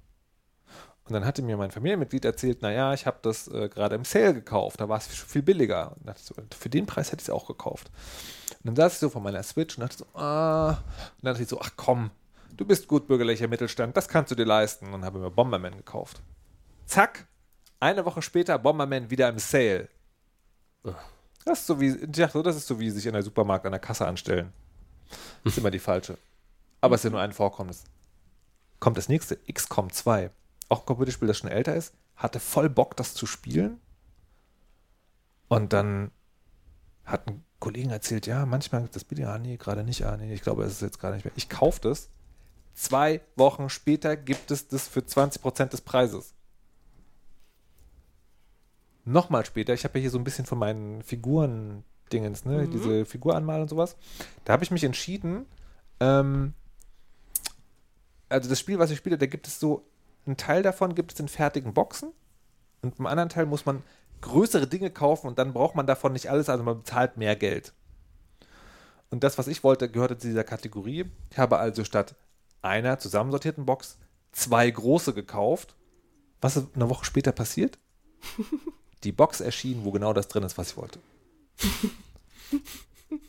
Und 1.08 1.14
dann 1.14 1.24
hatte 1.24 1.42
mir 1.42 1.56
mein 1.56 1.70
Familienmitglied 1.70 2.24
erzählt, 2.24 2.60
naja, 2.60 2.92
ich 2.92 3.06
habe 3.06 3.18
das 3.22 3.48
äh, 3.48 3.68
gerade 3.68 3.94
im 3.94 4.04
Sale 4.04 4.34
gekauft, 4.34 4.80
da 4.80 4.88
war 4.88 4.98
es 4.98 5.06
viel 5.06 5.42
billiger. 5.42 5.96
Und 5.96 6.06
dachte 6.06 6.20
ich 6.20 6.26
so, 6.26 6.34
für 6.58 6.68
den 6.68 6.86
Preis 6.86 7.12
hätte 7.12 7.22
ich 7.22 7.28
es 7.28 7.30
auch 7.30 7.46
gekauft. 7.46 7.90
Und 8.50 8.66
dann 8.66 8.76
saß 8.76 8.94
ich 8.94 8.98
so 8.98 9.08
vor 9.08 9.22
meiner 9.22 9.42
Switch 9.42 9.78
und 9.78 9.82
dachte 9.82 9.98
so, 9.98 10.06
ah, 10.18 10.70
und 10.70 10.76
dann 11.22 11.32
dachte 11.32 11.42
ich 11.42 11.48
so, 11.48 11.60
ach 11.60 11.70
komm, 11.76 12.10
du 12.56 12.66
bist 12.66 12.88
gut 12.88 13.06
bürgerlicher 13.06 13.48
Mittelstand, 13.48 13.96
das 13.96 14.08
kannst 14.08 14.30
du 14.30 14.34
dir 14.34 14.44
leisten. 14.44 14.92
Und 14.92 15.04
habe 15.04 15.18
mir 15.18 15.30
Bomberman 15.30 15.76
gekauft. 15.76 16.20
Zack, 16.86 17.26
eine 17.80 18.04
Woche 18.04 18.20
später 18.20 18.58
Bomberman 18.58 19.10
wieder 19.10 19.28
im 19.28 19.38
Sale. 19.38 19.88
Das 21.44 21.60
ist 21.60 21.66
so 21.66 21.80
wie, 21.80 21.94
ich 21.94 22.10
dachte 22.12 22.42
das 22.42 22.56
ist 22.56 22.66
so 22.66 22.78
wie 22.78 22.90
sich 22.90 23.06
in 23.06 23.14
der 23.14 23.22
Supermarkt 23.22 23.64
an 23.64 23.72
der 23.72 23.80
Kasse 23.80 24.06
anstellen. 24.06 24.52
Das 25.44 25.54
ist 25.54 25.58
immer 25.60 25.70
die 25.70 25.78
falsche. 25.78 26.18
Aber 26.80 26.94
es 26.94 27.00
ist 27.00 27.04
ja 27.04 27.10
nur 27.10 27.20
ein 27.20 27.32
Vorkommnis. 27.32 27.84
Kommt 28.80 28.96
das 28.96 29.08
nächste, 29.08 29.38
XCOM 29.52 29.90
2. 29.90 30.30
Auch 30.68 30.80
ein 30.80 30.86
Computerspiel, 30.86 31.28
das 31.28 31.38
schon 31.38 31.50
älter 31.50 31.74
ist. 31.74 31.94
Hatte 32.16 32.40
voll 32.40 32.68
Bock, 32.68 32.96
das 32.96 33.14
zu 33.14 33.26
spielen. 33.26 33.80
Und 35.48 35.72
dann 35.72 36.10
hat 37.04 37.26
ein 37.26 37.44
Kollegen 37.58 37.90
erzählt, 37.90 38.26
ja, 38.26 38.44
manchmal 38.46 38.82
gibt 38.82 38.94
das 38.94 39.04
Bitte, 39.04 39.28
ah, 39.28 39.38
nee, 39.38 39.56
gerade 39.56 39.82
nicht, 39.82 40.04
ah, 40.04 40.16
nee, 40.16 40.32
ich 40.32 40.42
glaube, 40.42 40.64
es 40.64 40.74
ist 40.74 40.82
jetzt 40.82 41.00
gerade 41.00 41.14
nicht 41.14 41.24
mehr. 41.24 41.32
Ich 41.36 41.48
kaufe 41.48 41.80
das. 41.80 42.10
Zwei 42.74 43.20
Wochen 43.34 43.70
später 43.70 44.16
gibt 44.16 44.50
es 44.50 44.68
das 44.68 44.86
für 44.86 45.00
20% 45.00 45.66
des 45.70 45.80
Preises. 45.80 46.34
Nochmal 49.04 49.44
später, 49.46 49.72
ich 49.72 49.84
habe 49.84 49.98
ja 49.98 50.02
hier 50.02 50.10
so 50.10 50.18
ein 50.18 50.24
bisschen 50.24 50.44
von 50.44 50.58
meinen 50.58 51.02
Figuren-Dingens, 51.02 52.44
ne, 52.44 52.68
diese 52.68 53.06
Figur 53.06 53.34
anmalen 53.34 53.62
und 53.62 53.68
sowas. 53.68 53.96
Da 54.44 54.52
habe 54.52 54.62
ich 54.62 54.70
mich 54.70 54.84
entschieden, 54.84 55.46
ähm, 55.98 56.52
also 58.28 58.48
das 58.48 58.60
Spiel, 58.60 58.78
was 58.78 58.90
ich 58.90 58.98
spiele, 58.98 59.18
da 59.18 59.26
gibt 59.26 59.46
es 59.46 59.58
so, 59.58 59.88
einen 60.28 60.36
Teil 60.36 60.62
davon 60.62 60.94
gibt 60.94 61.12
es 61.12 61.20
in 61.20 61.28
fertigen 61.28 61.74
Boxen 61.74 62.12
und 62.82 62.98
im 62.98 63.06
anderen 63.06 63.30
Teil 63.30 63.46
muss 63.46 63.66
man 63.66 63.82
größere 64.20 64.66
Dinge 64.66 64.90
kaufen 64.90 65.26
und 65.26 65.38
dann 65.38 65.52
braucht 65.52 65.74
man 65.74 65.86
davon 65.86 66.12
nicht 66.12 66.30
alles, 66.30 66.48
also 66.48 66.62
man 66.62 66.78
bezahlt 66.78 67.16
mehr 67.16 67.34
Geld. 67.34 67.72
Und 69.10 69.24
das, 69.24 69.38
was 69.38 69.48
ich 69.48 69.64
wollte, 69.64 69.90
gehörte 69.90 70.18
zu 70.18 70.26
dieser 70.26 70.44
Kategorie. 70.44 71.06
Ich 71.30 71.38
habe 71.38 71.58
also 71.58 71.82
statt 71.84 72.14
einer 72.60 72.98
zusammensortierten 72.98 73.64
Box 73.64 73.96
zwei 74.32 74.70
große 74.70 75.14
gekauft. 75.14 75.74
Was 76.40 76.56
ist 76.56 76.68
eine 76.74 76.90
Woche 76.90 77.04
später 77.04 77.32
passiert? 77.32 77.78
Die 79.04 79.12
Box 79.12 79.40
erschien, 79.40 79.84
wo 79.84 79.92
genau 79.92 80.12
das 80.12 80.28
drin 80.28 80.42
ist, 80.42 80.58
was 80.58 80.70
ich 80.70 80.76
wollte. 80.76 80.98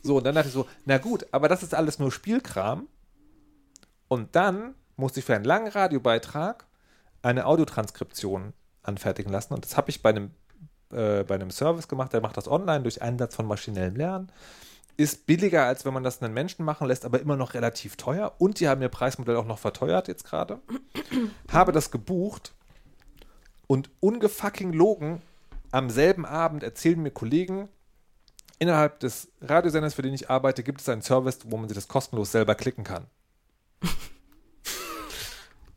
So, 0.02 0.18
und 0.18 0.24
dann 0.24 0.34
dachte 0.34 0.48
ich 0.48 0.54
so, 0.54 0.66
na 0.84 0.98
gut, 0.98 1.26
aber 1.30 1.48
das 1.48 1.62
ist 1.62 1.74
alles 1.74 1.98
nur 1.98 2.12
Spielkram. 2.12 2.88
Und 4.08 4.34
dann 4.34 4.74
musste 4.96 5.20
ich 5.20 5.26
für 5.26 5.34
einen 5.34 5.44
langen 5.44 5.68
Radiobeitrag 5.68 6.66
eine 7.22 7.46
Audiotranskription 7.46 8.52
anfertigen 8.82 9.30
lassen. 9.32 9.54
Und 9.54 9.64
das 9.64 9.76
habe 9.76 9.90
ich 9.90 10.02
bei 10.02 10.10
einem, 10.10 10.30
äh, 10.92 11.24
bei 11.24 11.34
einem 11.34 11.50
Service 11.50 11.88
gemacht, 11.88 12.12
der 12.12 12.20
macht 12.20 12.36
das 12.36 12.48
online 12.48 12.82
durch 12.82 13.02
Einsatz 13.02 13.34
von 13.34 13.46
maschinellem 13.46 13.96
Lernen. 13.96 14.32
Ist 14.96 15.26
billiger, 15.26 15.64
als 15.64 15.84
wenn 15.84 15.94
man 15.94 16.02
das 16.02 16.22
einen 16.22 16.34
Menschen 16.34 16.64
machen 16.64 16.86
lässt, 16.86 17.04
aber 17.04 17.20
immer 17.20 17.36
noch 17.36 17.54
relativ 17.54 17.96
teuer. 17.96 18.34
Und 18.38 18.60
die 18.60 18.68
haben 18.68 18.82
ihr 18.82 18.88
Preismodell 18.88 19.36
auch 19.36 19.46
noch 19.46 19.58
verteuert 19.58 20.08
jetzt 20.08 20.24
gerade. 20.24 20.60
habe 21.52 21.72
das 21.72 21.90
gebucht 21.90 22.52
und 23.66 23.90
ungefucking 24.00 24.72
logen, 24.72 25.22
am 25.70 25.90
selben 25.90 26.26
Abend 26.26 26.62
erzählen 26.62 27.00
mir 27.00 27.12
Kollegen, 27.12 27.68
innerhalb 28.58 29.00
des 29.00 29.32
Radiosenders, 29.40 29.94
für 29.94 30.02
den 30.02 30.14
ich 30.14 30.28
arbeite, 30.28 30.62
gibt 30.62 30.80
es 30.80 30.88
einen 30.88 31.02
Service, 31.02 31.38
wo 31.44 31.56
man 31.56 31.68
sich 31.68 31.76
das 31.76 31.88
kostenlos 31.88 32.32
selber 32.32 32.54
klicken 32.54 32.84
kann. 32.84 33.06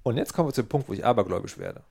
Und 0.04 0.18
jetzt 0.18 0.34
kommen 0.34 0.50
wir 0.50 0.54
zu 0.54 0.63
dem 0.63 0.70
Punkt, 0.70 0.89
wo 0.89 0.94
ich 0.94 1.06
abergläubisch 1.06 1.58
werde. 1.58 1.82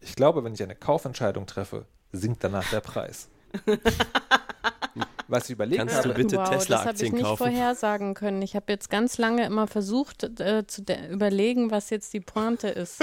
Ich 0.00 0.14
glaube, 0.14 0.44
wenn 0.44 0.54
ich 0.54 0.62
eine 0.62 0.74
Kaufentscheidung 0.74 1.46
treffe, 1.46 1.86
sinkt 2.12 2.44
danach 2.44 2.68
der 2.70 2.80
Preis. 2.80 3.28
Was 5.28 5.44
ich 5.44 5.50
überlegt 5.50 5.78
Kannst 5.78 5.96
habe, 5.96 6.08
du 6.08 6.14
bitte 6.14 6.36
wow, 6.36 6.50
das 6.50 6.50
habe 6.50 6.56
ich 6.56 6.68
Tesla-Aktien 6.68 7.12
nicht 7.14 7.22
kaufen? 7.24 7.36
vorhersagen 7.38 8.14
können. 8.14 8.42
Ich 8.42 8.56
habe 8.56 8.66
jetzt 8.68 8.90
ganz 8.90 9.16
lange 9.18 9.44
immer 9.46 9.66
versucht 9.66 10.24
äh, 10.40 10.66
zu 10.66 10.82
überlegen, 11.10 11.70
was 11.70 11.90
jetzt 11.90 12.12
die 12.12 12.20
Pointe 12.20 12.68
ist. 12.68 13.00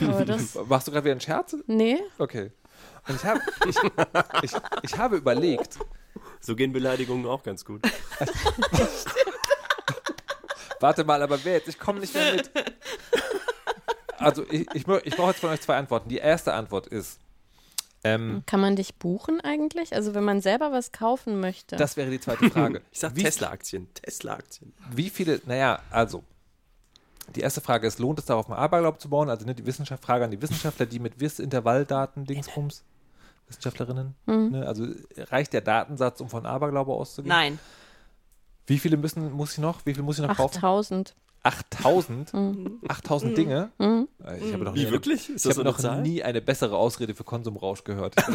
Aber 0.00 0.24
das, 0.26 0.56
machst 0.66 0.86
du 0.88 0.92
gerade 0.92 1.04
wieder 1.04 1.12
einen 1.12 1.20
Scherz? 1.20 1.56
nee, 1.66 1.98
Okay. 2.18 2.52
Und 3.08 3.16
ich 3.16 3.24
habe 3.24 3.40
ich, 3.68 3.76
ich, 4.42 4.52
ich 4.82 4.96
habe 4.98 5.16
überlegt, 5.16 5.78
So 6.40 6.54
gehen 6.56 6.72
Beleidigungen 6.72 7.26
auch 7.26 7.42
ganz 7.42 7.64
gut. 7.64 7.80
Warte 10.84 11.02
mal, 11.02 11.22
aber 11.22 11.42
wer 11.44 11.54
jetzt? 11.54 11.68
Ich 11.68 11.78
komme 11.78 12.00
nicht 12.00 12.14
mehr 12.14 12.34
mit. 12.34 12.50
Also 14.18 14.44
ich, 14.50 14.66
ich, 14.72 14.86
ich 14.86 15.16
brauche 15.16 15.30
jetzt 15.30 15.40
von 15.40 15.50
euch 15.50 15.60
zwei 15.60 15.76
Antworten. 15.76 16.08
Die 16.08 16.16
erste 16.16 16.54
Antwort 16.54 16.86
ist, 16.86 17.18
ähm, 18.04 18.42
kann 18.46 18.60
man 18.60 18.76
dich 18.76 18.94
buchen 18.94 19.40
eigentlich? 19.40 19.94
Also 19.94 20.14
wenn 20.14 20.24
man 20.24 20.40
selber 20.40 20.72
was 20.72 20.92
kaufen 20.92 21.40
möchte. 21.40 21.76
das 21.76 21.96
wäre 21.96 22.10
die 22.10 22.20
zweite 22.20 22.48
Frage. 22.48 22.80
Ich 22.92 23.00
sag 23.00 23.16
wie, 23.16 23.22
Tesla-Aktien. 23.22 23.88
Tesla-Aktien. 23.92 24.72
Wie 24.90 25.10
viele, 25.10 25.40
naja, 25.46 25.80
also, 25.90 26.22
die 27.34 27.40
erste 27.40 27.60
Frage 27.60 27.86
ist, 27.86 27.98
lohnt 27.98 28.18
es 28.18 28.24
darauf, 28.24 28.48
mal 28.48 28.56
Aberglaub 28.56 29.00
zu 29.00 29.10
bauen? 29.10 29.28
Also 29.28 29.44
ne, 29.44 29.54
die 29.54 29.66
Wissenschaft, 29.66 30.02
Frage 30.02 30.24
an 30.24 30.30
die 30.30 30.40
Wissenschaftler, 30.40 30.86
die 30.86 31.00
mit 31.00 31.18
Wiss-Intervalldaten, 31.18 32.24
Dingsbums, 32.24 32.84
Wissenschaftlerinnen, 33.48 34.14
ne, 34.26 34.64
also 34.66 34.86
reicht 35.16 35.52
der 35.52 35.60
Datensatz, 35.60 36.20
um 36.20 36.30
von 36.30 36.46
Aberglaube 36.46 36.92
auszugehen? 36.92 37.34
Nein. 37.34 37.58
Wie 38.66 38.78
viele 38.78 38.96
müssen, 38.96 39.30
muss 39.32 39.52
ich 39.52 39.58
noch, 39.58 39.84
wie 39.84 39.94
viel 39.94 40.02
muss 40.02 40.18
ich 40.18 40.26
noch 40.26 40.36
kaufen? 40.36 40.56
8000. 40.56 41.14
8000? 41.42 42.32
8000 42.88 43.36
Dinge? 43.36 43.70
Äh, 43.78 44.38
Ich 44.38 44.54
habe 44.54 44.64
noch 44.64 44.72
nie 44.72 44.80
Wie, 44.80 44.82
eine- 44.86 44.92
wirklich? 44.92 45.28
Ist 45.28 45.28
Ich 45.28 45.42
das 45.42 45.44
habe 45.44 45.54
so 45.56 45.60
eine 45.60 45.70
noch 45.70 45.78
Zahl? 45.78 46.00
nie 46.00 46.22
eine 46.22 46.40
bessere 46.40 46.74
Ausrede 46.76 47.14
für 47.14 47.24
Konsumrausch 47.24 47.84
gehört. 47.84 48.14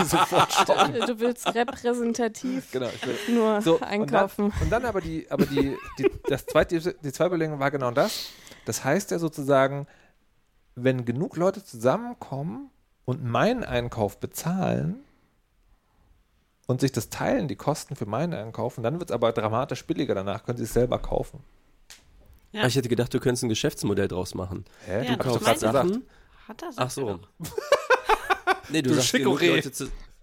Ich 0.00 0.06
sofort 0.08 0.52
stoppen. 0.52 0.94
Du 1.06 1.20
willst 1.20 1.54
repräsentativ 1.54 2.70
Genau, 2.72 2.86
ich 2.88 3.06
will, 3.06 3.34
nur 3.34 3.60
so, 3.60 3.78
einkaufen. 3.80 4.46
Und 4.46 4.52
dann, 4.52 4.62
und 4.62 4.70
dann 4.70 4.84
aber 4.86 5.00
die, 5.02 5.30
aber 5.30 5.44
die, 5.44 5.76
die 5.98 6.10
das 6.28 6.46
zweite, 6.46 6.78
die 6.80 7.12
zweite 7.12 7.28
Überlegung 7.28 7.58
war 7.60 7.70
genau 7.70 7.90
das. 7.90 8.30
Das 8.64 8.82
heißt 8.84 9.10
ja 9.10 9.18
sozusagen, 9.18 9.86
wenn 10.74 11.04
genug 11.04 11.36
Leute 11.36 11.62
zusammenkommen, 11.62 12.70
und 13.04 13.24
meinen 13.24 13.64
Einkauf 13.64 14.20
bezahlen 14.20 15.00
und 16.66 16.80
sich 16.80 16.92
das 16.92 17.08
teilen, 17.08 17.48
die 17.48 17.56
Kosten 17.56 17.96
für 17.96 18.06
meinen 18.06 18.34
Einkauf, 18.34 18.76
und 18.78 18.84
dann 18.84 18.98
wird 19.00 19.10
es 19.10 19.14
aber 19.14 19.32
dramatisch 19.32 19.84
billiger. 19.86 20.14
Danach 20.14 20.44
können 20.44 20.58
sie 20.58 20.64
es 20.64 20.72
selber 20.72 20.98
kaufen. 20.98 21.40
Ja. 22.52 22.62
Ah, 22.62 22.66
Ich 22.66 22.76
hätte 22.76 22.88
gedacht, 22.88 23.12
du 23.14 23.20
könntest 23.20 23.42
ein 23.44 23.48
Geschäftsmodell 23.48 24.08
draus 24.08 24.34
machen. 24.34 24.64
Hä? 24.86 25.04
Ja, 25.06 25.16
du 25.16 25.24
das 25.30 25.42
kaufst 25.44 25.60
Sachen. 25.60 26.04
Hat 26.48 26.62
er 26.62 26.68
Ach 26.76 26.90
sagt 26.90 26.96
er 26.98 27.04
so. 27.04 27.20
Nee, 28.68 28.80
du, 28.82 28.90
Du 28.90 28.94
sagst 28.96 29.12
genug 29.12 29.40
Chicorée. 29.40 29.54
Leute 29.56 29.72
zu. 29.72 29.86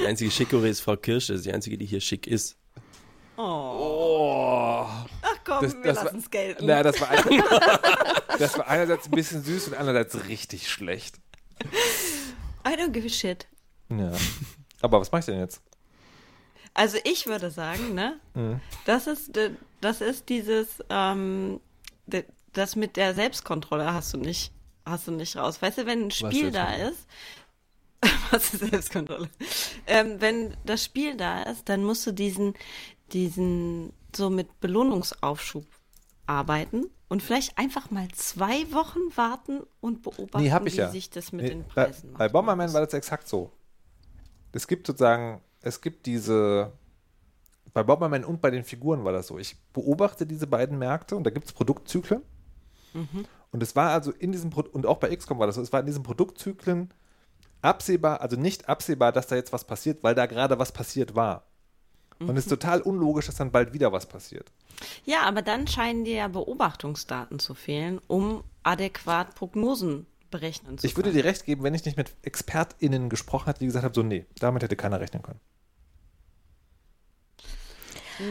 die 0.00 0.06
einzige 0.06 0.30
Chicorée 0.30 0.68
ist 0.68 0.80
Frau 0.80 0.96
Kirsche, 0.96 1.34
ist 1.34 1.44
die 1.44 1.52
einzige, 1.52 1.76
die 1.78 1.86
hier 1.86 2.00
schick 2.00 2.26
ist. 2.26 2.56
Oh. 3.36 3.42
Oh. 3.42 4.86
Ach 4.86 5.08
komm, 5.44 5.62
Das- 5.62 5.74
wir 5.82 5.92
lassen 5.92 6.18
es 6.18 6.30
gelten. 6.30 6.66
Na, 6.66 6.82
das 6.82 7.00
war, 7.00 7.10
ein, 7.10 7.18
das 8.38 8.58
war 8.58 8.68
einerseits 8.68 9.06
ein 9.06 9.10
bisschen 9.10 9.42
süß 9.42 9.68
und 9.68 9.74
andererseits 9.74 10.26
richtig 10.28 10.70
schlecht. 10.70 11.16
I 12.66 12.74
don't 12.74 12.90
give 12.90 13.06
a 13.06 13.08
shit. 13.08 13.46
Ja. 13.88 14.12
Aber 14.82 15.00
was 15.00 15.12
mach 15.12 15.20
ich 15.20 15.26
denn 15.26 15.38
jetzt? 15.38 15.62
Also 16.74 16.98
ich 17.04 17.26
würde 17.26 17.50
sagen, 17.50 17.94
ne? 17.94 18.20
Mhm. 18.34 18.60
Das 18.84 19.06
ist 19.06 19.32
das 19.80 20.00
ist 20.00 20.28
dieses 20.28 20.84
ähm, 20.90 21.60
das 22.52 22.76
mit 22.76 22.96
der 22.96 23.14
Selbstkontrolle 23.14 23.92
hast 23.92 24.12
du 24.12 24.18
nicht 24.18 24.52
hast 24.84 25.08
du 25.08 25.12
nicht 25.12 25.36
raus. 25.36 25.62
Weißt 25.62 25.78
du, 25.78 25.86
wenn 25.86 26.06
ein 26.06 26.10
Spiel 26.10 26.50
da 26.50 26.74
ist, 26.74 27.06
was 28.30 28.52
ist 28.52 28.68
Selbstkontrolle? 28.70 29.30
Ähm, 29.86 30.20
wenn 30.20 30.56
das 30.64 30.84
Spiel 30.84 31.16
da 31.16 31.44
ist, 31.44 31.68
dann 31.68 31.82
musst 31.84 32.06
du 32.06 32.12
diesen 32.12 32.54
diesen 33.12 33.92
so 34.14 34.28
mit 34.28 34.60
Belohnungsaufschub 34.60 35.66
arbeiten 36.26 36.90
und 37.08 37.22
vielleicht 37.22 37.56
einfach 37.56 37.90
mal 37.90 38.08
zwei 38.12 38.72
Wochen 38.72 39.00
warten 39.14 39.62
und 39.80 40.02
beobachten, 40.02 40.44
Nee, 40.44 40.52
wie 40.64 40.76
ja. 40.76 40.90
sich 40.90 41.10
das 41.10 41.32
mit 41.32 41.44
Nee, 41.44 41.50
den 41.50 41.64
bei, 41.74 41.84
Preisen 41.86 42.12
bei 42.12 42.24
macht. 42.24 42.32
Bomberman 42.32 42.72
war 42.72 42.84
das 42.84 42.94
exakt 42.94 43.28
so. 43.28 43.52
Es 44.52 44.66
gibt 44.66 44.86
sozusagen, 44.86 45.40
es 45.60 45.80
gibt 45.80 46.06
diese, 46.06 46.72
bei 47.72 47.82
Bomberman 47.82 48.24
und 48.24 48.40
bei 48.40 48.50
den 48.50 48.64
Figuren 48.64 49.04
war 49.04 49.12
das 49.12 49.28
so. 49.28 49.38
Ich 49.38 49.56
beobachte 49.72 50.26
diese 50.26 50.46
beiden 50.46 50.78
Märkte 50.78 51.14
und 51.16 51.24
da 51.24 51.30
gibt 51.30 51.46
es 51.46 51.52
Produktzyklen. 51.52 52.22
Und 53.52 53.62
es 53.62 53.76
war 53.76 53.90
also 53.90 54.10
in 54.10 54.32
diesem, 54.32 54.48
Pro 54.48 54.62
und 54.62 54.86
auch 54.86 54.96
bei 54.96 55.14
XCOM 55.14 55.38
war 55.38 55.46
das 55.46 55.56
so, 55.56 55.62
es 55.62 55.72
war 55.72 55.80
in 55.80 55.86
diesen 55.86 56.02
Produktzyklen 56.02 56.92
absehbar, 57.60 58.22
also 58.22 58.36
nicht 58.36 58.68
absehbar, 58.68 59.12
dass 59.12 59.26
da 59.26 59.36
jetzt 59.36 59.52
was 59.52 59.64
passiert, 59.64 60.02
weil 60.02 60.14
da 60.14 60.24
gerade 60.26 60.58
was 60.58 60.72
passiert 60.72 61.14
war. 61.14 61.44
Und 62.18 62.30
es 62.36 62.44
ist 62.44 62.48
total 62.50 62.80
unlogisch, 62.80 63.26
dass 63.26 63.34
dann 63.36 63.50
bald 63.50 63.72
wieder 63.74 63.92
was 63.92 64.06
passiert. 64.06 64.50
Ja, 65.04 65.22
aber 65.22 65.42
dann 65.42 65.66
scheinen 65.66 66.04
dir 66.04 66.14
ja 66.16 66.28
Beobachtungsdaten 66.28 67.38
zu 67.38 67.54
fehlen, 67.54 68.00
um 68.06 68.42
adäquat 68.62 69.34
Prognosen 69.34 70.06
berechnen 70.30 70.78
zu 70.78 70.86
Ich 70.86 70.96
würde 70.96 71.10
können. 71.10 71.22
dir 71.22 71.28
recht 71.28 71.44
geben, 71.44 71.62
wenn 71.62 71.74
ich 71.74 71.84
nicht 71.84 71.96
mit 71.96 72.12
ExpertInnen 72.22 73.08
gesprochen 73.10 73.46
hätte, 73.46 73.60
die 73.60 73.66
gesagt 73.66 73.84
haben, 73.84 73.94
so, 73.94 74.02
nee, 74.02 74.24
damit 74.40 74.62
hätte 74.62 74.76
keiner 74.76 74.98
rechnen 75.00 75.22
können. 75.22 75.40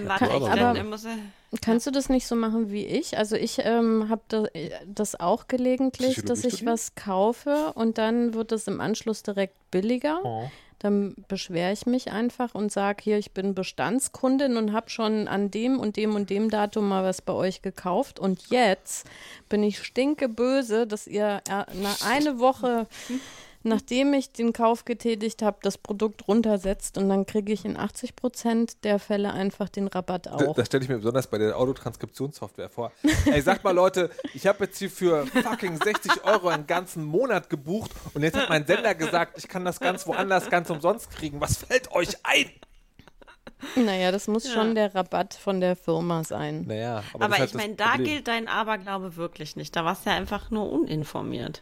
Warte, 0.05 0.25
ich 0.25 0.31
aber- 0.31 0.73
dann 0.73 0.89
muss 0.89 1.05
er- 1.05 1.17
Kannst 1.61 1.85
du 1.85 1.91
das 1.91 2.09
nicht 2.09 2.25
so 2.25 2.35
machen 2.35 2.71
wie 2.71 2.85
ich? 2.85 3.17
Also 3.17 3.35
ich 3.35 3.59
ähm, 3.63 4.09
habe 4.09 4.21
da, 4.29 4.45
das 4.87 5.17
auch 5.19 5.47
gelegentlich, 5.47 6.23
dass 6.23 6.43
ich 6.43 6.65
was 6.65 6.95
kaufe 6.95 7.71
und 7.75 7.97
dann 7.99 8.33
wird 8.33 8.51
es 8.51 8.67
im 8.67 8.81
Anschluss 8.81 9.21
direkt 9.23 9.55
billiger. 9.71 10.19
Oh. 10.23 10.49
Dann 10.85 11.15
beschwere 11.27 11.71
ich 11.71 11.87
mich 11.87 12.11
einfach 12.11 12.53
und 12.53 12.71
sage, 12.71 13.01
hier, 13.03 13.17
ich 13.17 13.31
bin 13.31 13.55
Bestandskundin 13.55 14.55
und 14.55 14.71
habe 14.71 14.91
schon 14.91 15.27
an 15.27 15.49
dem 15.49 15.79
und 15.79 15.97
dem 15.97 16.13
und 16.13 16.29
dem 16.29 16.51
Datum 16.51 16.87
mal 16.87 17.03
was 17.03 17.23
bei 17.23 17.33
euch 17.33 17.63
gekauft. 17.63 18.19
Und 18.19 18.51
jetzt 18.51 19.07
bin 19.49 19.63
ich 19.63 19.81
stinkeböse, 19.81 20.85
dass 20.85 21.07
ihr 21.07 21.41
äh, 21.49 21.63
eine 22.05 22.37
Woche, 22.37 22.85
nachdem 23.65 24.13
ich 24.13 24.31
den 24.31 24.53
Kauf 24.53 24.85
getätigt 24.85 25.41
habe, 25.41 25.57
das 25.61 25.77
Produkt 25.77 26.27
runtersetzt 26.27 26.97
und 26.97 27.09
dann 27.09 27.25
kriege 27.25 27.51
ich 27.51 27.65
in 27.65 27.77
80 27.77 28.15
Prozent 28.15 28.83
der 28.83 28.99
Fälle 28.99 29.33
einfach 29.33 29.67
den 29.69 29.87
Rabatt 29.87 30.27
Da, 30.27 30.35
auch. 30.35 30.55
das 30.55 30.67
stelle 30.67 30.83
ich 30.83 30.89
mir 30.89 30.97
besonders 30.97 31.27
bei 31.27 31.37
der 31.37 31.57
Autotranskriptionssoftware 31.57 32.69
vor. 32.69 32.91
Ey, 33.25 33.41
sagt 33.41 33.63
mal 33.63 33.71
Leute, 33.75 34.09
ich 34.33 34.47
habe 34.47 34.65
jetzt 34.65 34.77
hier 34.79 34.89
für 34.89 35.25
fucking 35.27 35.77
60 35.83 36.23
Euro 36.23 36.47
einen 36.49 36.67
ganzen 36.67 37.03
Monat 37.03 37.49
gebucht 37.49 37.91
und 38.13 38.23
jetzt 38.23 38.37
hat 38.37 38.49
mein 38.49 38.65
Sender 38.65 38.95
gesagt, 38.95 39.37
ich 39.37 39.47
kann 39.47 39.65
das 39.65 39.79
ganz 39.79 40.07
woanders 40.07 40.49
ganz 40.49 40.69
umsonst 40.69 41.11
kriegen. 41.11 41.41
Was 41.41 41.57
fällt 41.57 41.91
euch 41.91 42.09
ein? 42.23 42.49
Naja, 43.75 44.11
das 44.11 44.27
muss 44.27 44.45
Ja. 44.45 44.53
schon 44.53 44.75
der 44.75 44.93
Rabatt 44.93 45.33
von 45.33 45.59
der 45.59 45.75
Firma 45.75 46.23
sein. 46.23 46.65
Naja, 46.67 47.03
Aber, 47.13 47.29
das 47.29 47.37
halt 47.39 47.45
ich 47.47 47.51
das 47.53 47.61
meine, 47.61 47.75
da 47.75 47.95
gilt 47.97 48.27
dein 48.27 48.47
Aberglaube 48.47 49.15
wirklich 49.15 49.55
nicht. 49.55 49.75
Da 49.75 49.85
warst 49.85 50.05
du 50.05 50.09
ja 50.11 50.15
einfach 50.15 50.51
nur 50.51 50.71
uninformiert. 50.71 51.61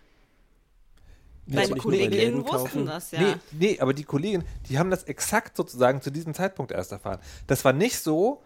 Deine 1.45 1.75
bei 1.75 1.79
Kolleginnen 1.79 2.45
wussten 2.47 2.86
das 2.86 3.12
ja. 3.12 3.19
Nee, 3.19 3.36
nee, 3.51 3.79
aber 3.79 3.93
die 3.93 4.06
Kollegen, 4.06 4.43
die 4.69 4.79
haben 4.79 4.89
das 4.89 5.03
exakt 5.03 5.58
sozusagen 5.58 6.01
zu 6.01 6.10
diesem 6.10 6.34
Zeitpunkt 6.34 6.71
erst 6.71 6.91
erfahren. 6.91 7.19
Das 7.47 7.65
war 7.65 7.73
nicht 7.73 7.99
so, 7.99 8.41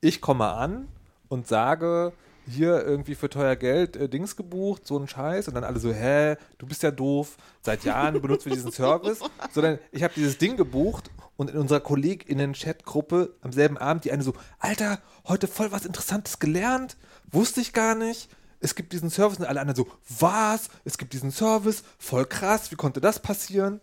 ich 0.00 0.20
komme 0.20 0.48
an 0.48 0.88
und 1.28 1.46
sage, 1.46 2.12
hier 2.48 2.84
irgendwie 2.84 3.14
für 3.14 3.28
teuer 3.28 3.56
Geld 3.56 3.96
äh, 3.96 4.08
Dings 4.08 4.36
gebucht, 4.36 4.86
so 4.86 4.98
ein 4.98 5.08
Scheiß. 5.08 5.48
Und 5.48 5.54
dann 5.54 5.64
alle 5.64 5.78
so, 5.78 5.92
hä, 5.92 6.36
du 6.58 6.66
bist 6.66 6.82
ja 6.82 6.90
doof, 6.90 7.36
seit 7.62 7.84
Jahren 7.84 8.20
benutzen 8.20 8.46
wir 8.46 8.56
diesen 8.56 8.72
Service. 8.72 9.20
Sondern 9.52 9.78
ich 9.92 10.02
habe 10.02 10.14
dieses 10.16 10.38
Ding 10.38 10.56
gebucht 10.56 11.10
und 11.36 11.50
in 11.50 11.58
unserer 11.58 11.80
KollegInnen-Chat-Gruppe 11.80 13.34
am 13.42 13.52
selben 13.52 13.78
Abend 13.78 14.04
die 14.04 14.12
eine 14.12 14.22
so, 14.22 14.34
Alter, 14.58 14.98
heute 15.26 15.46
voll 15.46 15.72
was 15.72 15.86
Interessantes 15.86 16.38
gelernt, 16.38 16.96
wusste 17.30 17.60
ich 17.60 17.72
gar 17.72 17.94
nicht. 17.94 18.28
Es 18.60 18.74
gibt 18.74 18.92
diesen 18.92 19.10
Service 19.10 19.38
und 19.38 19.46
alle 19.46 19.60
anderen 19.60 19.76
so, 19.76 19.90
was? 20.18 20.68
Es 20.84 20.98
gibt 20.98 21.12
diesen 21.12 21.30
Service, 21.30 21.82
voll 21.98 22.26
krass, 22.26 22.70
wie 22.70 22.76
konnte 22.76 23.00
das 23.00 23.20
passieren? 23.20 23.80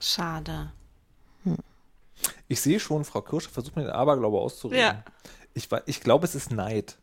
Schade. 0.00 0.72
Ich 2.48 2.60
sehe 2.60 2.80
schon, 2.80 3.04
Frau 3.04 3.20
Kirsche 3.20 3.50
versucht 3.50 3.76
mir 3.76 3.82
den 3.82 3.92
Aberglaube 3.92 4.38
auszureden. 4.38 4.82
Ja. 4.82 5.04
Ich, 5.52 5.68
ich 5.86 6.00
glaube, 6.00 6.24
es 6.24 6.34
ist 6.34 6.50
Neid. 6.50 6.98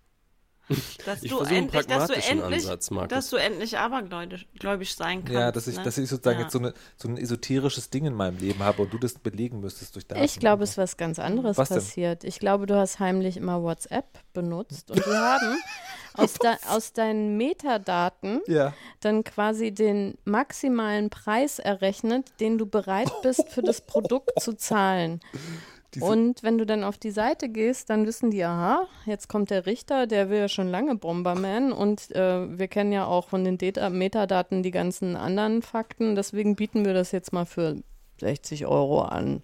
Dass 1.05 1.21
Ich 1.23 1.29
du 1.29 1.37
versuche 1.37 1.55
einen 1.55 1.65
endlich, 1.65 1.85
dass 1.87 2.07
du 2.07 2.13
endlich, 2.13 2.43
Ansatz, 2.63 2.89
Markus. 2.89 3.09
dass 3.09 3.29
du 3.29 3.35
endlich 3.35 3.77
abergläubisch 3.77 4.95
sein 4.95 5.19
kannst. 5.25 5.33
ja, 5.33 5.51
dass 5.51 5.67
ich, 5.67 5.75
ne? 5.77 5.83
dass 5.83 5.97
ich 5.97 6.09
sozusagen 6.09 6.39
Ja. 6.39 6.43
jetzt 6.45 6.53
so, 6.53 6.59
eine, 6.59 6.73
so 6.95 7.09
ein 7.09 7.17
esoterisches 7.17 7.89
Ding 7.89 8.05
in 8.05 8.13
meinem 8.13 8.37
Leben 8.37 8.63
habe 8.63 8.81
und 8.83 8.93
du 8.93 8.97
das 8.97 9.15
belegen 9.15 9.59
müsstest 9.59 9.95
durch 9.95 10.07
Daten. 10.07 10.23
Ich 10.23 10.39
glaube, 10.39 10.63
es 10.63 10.71
ist 10.71 10.77
was 10.77 10.95
ganz 10.97 11.19
anderes 11.19 11.57
Was 11.57 11.69
denn? 11.69 11.79
passiert. 11.79 12.23
Ich 12.23 12.39
glaube, 12.39 12.65
du 12.65 12.75
hast 12.75 12.99
heimlich 12.99 13.35
immer 13.37 13.61
WhatsApp 13.61 14.05
benutzt 14.33 14.89
und 14.89 15.05
wir 15.05 15.19
haben 15.19 15.57
aus, 16.13 16.33
de 16.35 16.51
aus 16.69 16.93
deinen 16.93 17.35
Metadaten 17.37 18.41
Ja. 18.47 18.73
dann 19.01 19.23
quasi 19.25 19.71
den 19.71 20.17
maximalen 20.23 21.09
Preis 21.09 21.59
errechnet, 21.59 22.31
den 22.39 22.57
du 22.57 22.65
bereit 22.65 23.11
bist, 23.21 23.49
für 23.49 23.61
das 23.63 23.81
Produkt 23.81 24.31
zu 24.41 24.53
zahlen. 24.53 25.19
Diese- 25.93 26.05
Und 26.05 26.41
wenn 26.43 26.57
du 26.57 26.65
dann 26.65 26.83
auf 26.83 26.97
die 26.97 27.11
Seite 27.11 27.49
gehst, 27.49 27.89
dann 27.89 28.05
wissen 28.05 28.31
die, 28.31 28.43
aha, 28.43 28.87
jetzt 29.05 29.29
kommt 29.29 29.49
der 29.51 29.65
Richter, 29.65 30.07
der 30.07 30.29
will 30.29 30.39
ja 30.39 30.47
schon 30.49 30.69
lange 30.69 30.95
Bomberman 30.95 31.71
und 31.71 32.11
äh, 32.15 32.57
wir 32.57 32.67
kennen 32.67 32.91
ja 32.91 33.05
auch 33.05 33.29
von 33.29 33.43
den 33.43 33.57
Data 33.57 33.89
Metadaten 33.89 34.63
die 34.63 34.71
ganzen 34.71 35.15
anderen 35.15 35.61
Fakten, 35.61 36.15
deswegen 36.15 36.55
bieten 36.55 36.83
wir 36.85 36.93
das 36.93 37.11
jetzt 37.11 37.31
mal 37.33 37.45
für 37.45 37.75
60 38.19 38.65
Euro 38.65 39.01
an. 39.03 39.41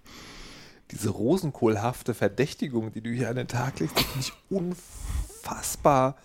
Diese 0.92 1.10
rosenkohlhafte 1.10 2.16
Verdächtigung, 2.16 2.92
die 2.92 3.02
du 3.02 3.12
hier 3.12 3.30
an 3.30 3.36
den 3.36 3.48
Tag 3.48 3.80
legst, 3.80 4.00
finde 4.00 4.20
ich 4.20 4.34
unfassbar. 4.50 6.16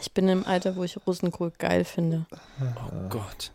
Ich 0.00 0.12
bin 0.12 0.28
im 0.28 0.46
Alter, 0.46 0.76
wo 0.76 0.84
ich 0.84 0.98
Rosenkohl 1.06 1.52
geil 1.58 1.84
finde. 1.84 2.26
Oh 2.60 3.08
Gott. 3.10 3.52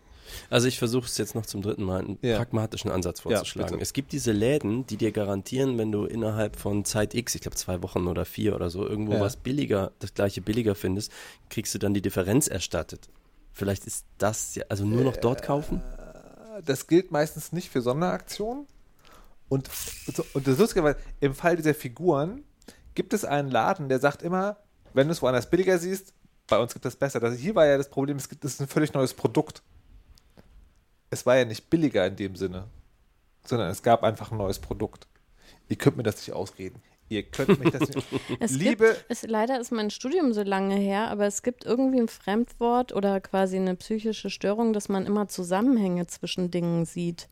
Also 0.49 0.67
ich 0.67 0.79
versuche 0.79 1.05
es 1.05 1.17
jetzt 1.17 1.35
noch 1.35 1.45
zum 1.45 1.61
dritten 1.61 1.83
Mal 1.83 1.99
einen 2.01 2.19
Ja. 2.21 2.37
pragmatischen 2.37 2.91
Ansatz 2.91 3.21
vorzuschlagen. 3.21 3.71
bitte. 3.71 3.81
es 3.81 3.93
gibt 3.93 4.11
diese 4.11 4.31
Läden, 4.31 4.85
die 4.87 4.97
dir 4.97 5.11
garantieren, 5.11 5.77
wenn 5.77 5.91
du 5.91 6.05
innerhalb 6.05 6.55
von 6.57 6.85
Zeit 6.85 7.13
X, 7.13 7.35
ich 7.35 7.41
glaube 7.41 7.55
zwei 7.57 7.81
Wochen 7.83 8.07
oder 8.07 8.25
vier 8.25 8.55
oder 8.55 8.69
so, 8.69 8.87
irgendwo 8.87 9.13
Ja. 9.13 9.21
was 9.21 9.35
billiger, 9.37 9.91
das 9.99 10.13
gleiche 10.13 10.41
billiger 10.41 10.75
findest, 10.75 11.11
kriegst 11.49 11.73
du 11.73 11.79
dann 11.79 11.93
die 11.93 12.01
Differenz 12.01 12.47
erstattet. 12.47 13.09
Vielleicht 13.53 13.85
ist 13.85 14.05
das 14.17 14.55
ja, 14.55 14.63
also 14.69 14.85
nur 14.85 15.03
noch 15.03 15.17
dort 15.17 15.43
kaufen? 15.43 15.81
Das 16.65 16.87
gilt 16.87 17.11
meistens 17.11 17.51
nicht 17.51 17.69
für 17.69 17.81
Sonderaktionen. 17.81 18.67
Und, 19.49 19.69
und 20.33 20.47
das 20.47 20.57
Lustige 20.57 20.83
war, 20.83 20.95
im 21.19 21.33
Fall 21.35 21.57
dieser 21.57 21.73
Figuren 21.73 22.43
gibt 22.95 23.13
es 23.13 23.25
einen 23.25 23.49
Laden, 23.51 23.89
der 23.89 23.99
sagt 23.99 24.21
immer, 24.21 24.57
wenn 24.93 25.07
du 25.07 25.11
es 25.13 25.21
woanders 25.21 25.49
billiger 25.49 25.77
siehst, 25.77 26.13
bei 26.47 26.57
uns 26.59 26.73
gibt 26.73 26.85
es 26.85 26.95
besser. 26.95 27.19
Das, 27.19 27.35
hier 27.37 27.55
war 27.55 27.65
ja 27.65 27.77
das 27.77 27.89
Problem, 27.89 28.17
es 28.17 28.27
gibt, 28.29 28.43
ist 28.45 28.59
ein 28.61 28.67
völlig 28.67 28.93
neues 28.93 29.13
Produkt. 29.13 29.61
Es 31.11 31.25
war 31.27 31.37
ja 31.37 31.45
nicht 31.45 31.69
billiger 31.69 32.07
in 32.07 32.15
dem 32.15 32.35
Sinne, 32.35 32.67
sondern 33.45 33.69
es 33.69 33.83
gab 33.83 34.03
einfach 34.03 34.31
ein 34.31 34.37
neues 34.39 34.57
Produkt. 34.59 35.07
Ihr 35.69 35.75
könnt 35.75 35.97
mir 35.97 36.03
das 36.03 36.15
nicht 36.17 36.33
ausreden. 36.33 36.81
Ihr 37.09 37.23
könnt 37.23 37.59
mich 37.59 37.71
das 37.71 37.89
nicht. 37.89 38.07
Es 38.39 38.51
Liebe, 38.53 38.87
gibt, 38.93 39.05
es, 39.09 39.23
leider 39.23 39.59
ist 39.59 39.71
mein 39.71 39.89
Studium 39.91 40.33
so 40.33 40.43
lange 40.43 40.75
her, 40.75 41.09
aber 41.11 41.25
es 41.27 41.43
gibt 41.43 41.65
irgendwie 41.65 41.99
ein 41.99 42.07
Fremdwort 42.07 42.93
oder 42.93 43.19
quasi 43.19 43.57
eine 43.57 43.75
psychische 43.75 44.29
Störung, 44.29 44.71
dass 44.73 44.87
man 44.89 45.05
immer 45.05 45.27
Zusammenhänge 45.27 46.07
zwischen 46.07 46.49
Dingen 46.51 46.85
sieht. 46.85 47.27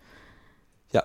ja. 0.91 1.03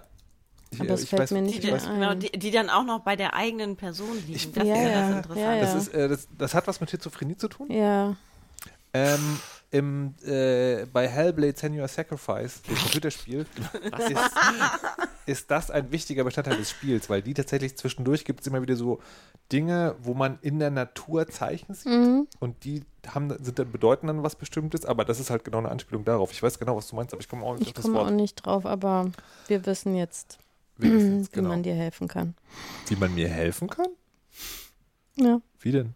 Ich, 0.70 0.81
Aber 0.81 0.91
es 0.95 1.05
ich 1.05 1.09
fällt 1.11 1.22
weiß, 1.22 1.31
mir 1.31 1.43
Die, 1.43 1.45
nicht 1.47 1.59
ich 1.61 1.64
mehr 1.66 1.75
weiß, 1.75 1.87
ein. 1.87 2.01
genau, 2.01 2.14
die, 2.14 2.33
die 2.37 2.51
dann 2.51 2.68
auch 2.68 2.83
noch 2.85 3.01
bei 3.01 3.14
der 3.14 3.35
eigenen 3.35 3.77
Person 3.77 4.16
liegen. 4.27 4.33
Ich- 4.35 4.51
das 4.53 4.66
Ja, 4.66 4.75
ist 4.75 4.83
ja 4.83 4.89
ja, 4.89 5.01
das 5.01 5.16
Interessante. 5.16 5.41
ja, 5.41 5.55
ja. 5.55 5.61
Das, 5.61 5.75
ist, 5.75 5.89
äh, 5.95 6.09
das, 6.09 6.29
das 6.37 6.55
hat 6.55 6.66
was 6.66 6.81
mit 6.81 6.91
Schizophrenie 6.91 7.37
zu 7.37 7.47
tun. 7.49 7.70
Ja, 7.70 8.16
Ähm, 8.93 9.39
im, 9.75 10.14
äh, 10.25 10.87
bei 10.93 11.09
Hellblade 11.09 11.59
Senior 11.59 11.89
Sacrifice, 11.89 12.62
dem 12.62 12.77
Computerspiel, 12.77 13.45
ist, 13.99 14.31
ist 15.27 15.51
das 15.51 15.70
ein 15.72 15.91
wichtiger 15.91 16.22
Bestandteil 16.22 16.57
des 16.57 16.70
Spiels, 16.70 17.11
weil 17.11 17.22
die 17.22 17.35
tatsächlich 17.35 17.77
zwischendurch 17.77 18.25
gibt 18.25 18.41
es 18.41 18.47
immer 18.47 18.62
wieder 18.62 18.77
so 18.77 19.01
Dinge, 19.51 19.97
wo 20.01 20.14
man 20.14 20.39
in 20.43 20.61
der 20.61 20.70
Natur 20.70 21.27
Zeichen 21.27 21.75
sieht 21.75 21.91
Mhm. 21.93 22.29
und 22.39 22.64
die 22.64 22.83
haben, 23.09 23.31
sind 23.43 23.59
dann 23.59 23.72
bedeuten 23.72 24.07
dann 24.07 24.22
was 24.22 24.37
Bestimmtes, 24.37 24.85
aber 24.87 25.05
das 25.05 25.18
ist 25.18 25.31
halt 25.31 25.45
genau 25.45 25.59
eine 25.59 25.70
Anspielung 25.70 26.05
darauf. 26.05 26.31
Ich 26.31 26.41
weiß 26.43 26.59
genau, 26.61 26.77
was 26.77 26.87
du 26.89 26.95
meinst, 26.97 27.12
aber 27.12 27.20
ich 27.20 27.29
komme 27.29 27.45
auch 27.45 27.55
nicht 27.55 27.62
Ich 27.62 27.68
auf 27.68 27.75
das 27.75 27.85
komme 27.85 27.99
auch 27.99 28.05
Wort. 28.05 28.14
nicht 28.14 28.35
drauf, 28.37 28.64
aber 28.66 29.11
wir 29.49 29.66
wissen 29.66 29.97
jetzt, 29.97 30.39
Wir 30.79 30.93
wissen 30.93 31.20
es, 31.20 31.29
wie 31.33 31.35
genau. 31.37 31.49
man 31.49 31.62
dir 31.64 31.75
helfen 31.75 32.07
kann. 32.07 32.35
Wie 32.87 32.97
man 32.97 33.12
mir 33.14 33.29
helfen 33.29 33.68
kann? 33.68 33.89
Ja. 35.16 35.41
Wie 35.59 35.72
denn? 35.72 35.95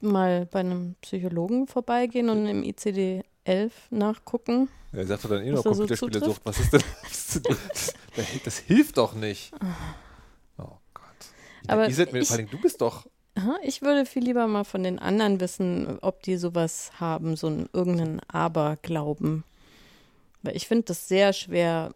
Mal 0.00 0.46
bei 0.46 0.60
einem 0.60 0.94
Psychologen 1.00 1.66
vorbeigehen 1.66 2.28
und 2.28 2.46
im 2.46 2.62
ICD-11 2.62 3.70
nachgucken. 3.90 4.68
Ja, 4.92 5.00
er 5.00 5.06
sagt 5.06 5.24
doch 5.24 5.30
dann 5.30 5.42
eh 5.42 5.50
noch 5.50 5.64
Was 5.64 5.78
da 5.78 5.96
so. 6.20 6.36
Was 6.44 6.60
ist 6.60 6.72
denn? 6.72 6.82
Das, 7.42 7.94
das, 8.44 8.58
hilft 8.58 8.96
doch 8.98 9.14
nicht. 9.14 9.52
Oh 10.58 10.76
Gott. 10.94 11.04
Aber 11.66 11.88
Iset, 11.88 12.12
mir- 12.12 12.20
ich- 12.20 12.28
vor 12.28 12.36
allem, 12.36 12.50
du 12.50 12.60
bist 12.60 12.80
doch. 12.80 13.06
Ich 13.64 13.82
würde 13.82 14.06
viel 14.06 14.22
lieber 14.22 14.46
mal 14.46 14.62
von 14.62 14.84
den 14.84 15.00
anderen 15.00 15.40
wissen, 15.40 15.98
ob 16.02 16.22
die 16.22 16.36
sowas 16.36 16.92
haben, 17.00 17.34
so 17.34 17.48
einen 17.48 17.68
irgendeinen 17.72 18.20
Aberglauben. 18.28 19.42
Weil 20.42 20.54
ich 20.56 20.68
finde 20.68 20.84
das 20.84 21.08
sehr 21.08 21.32
schwer, 21.32 21.92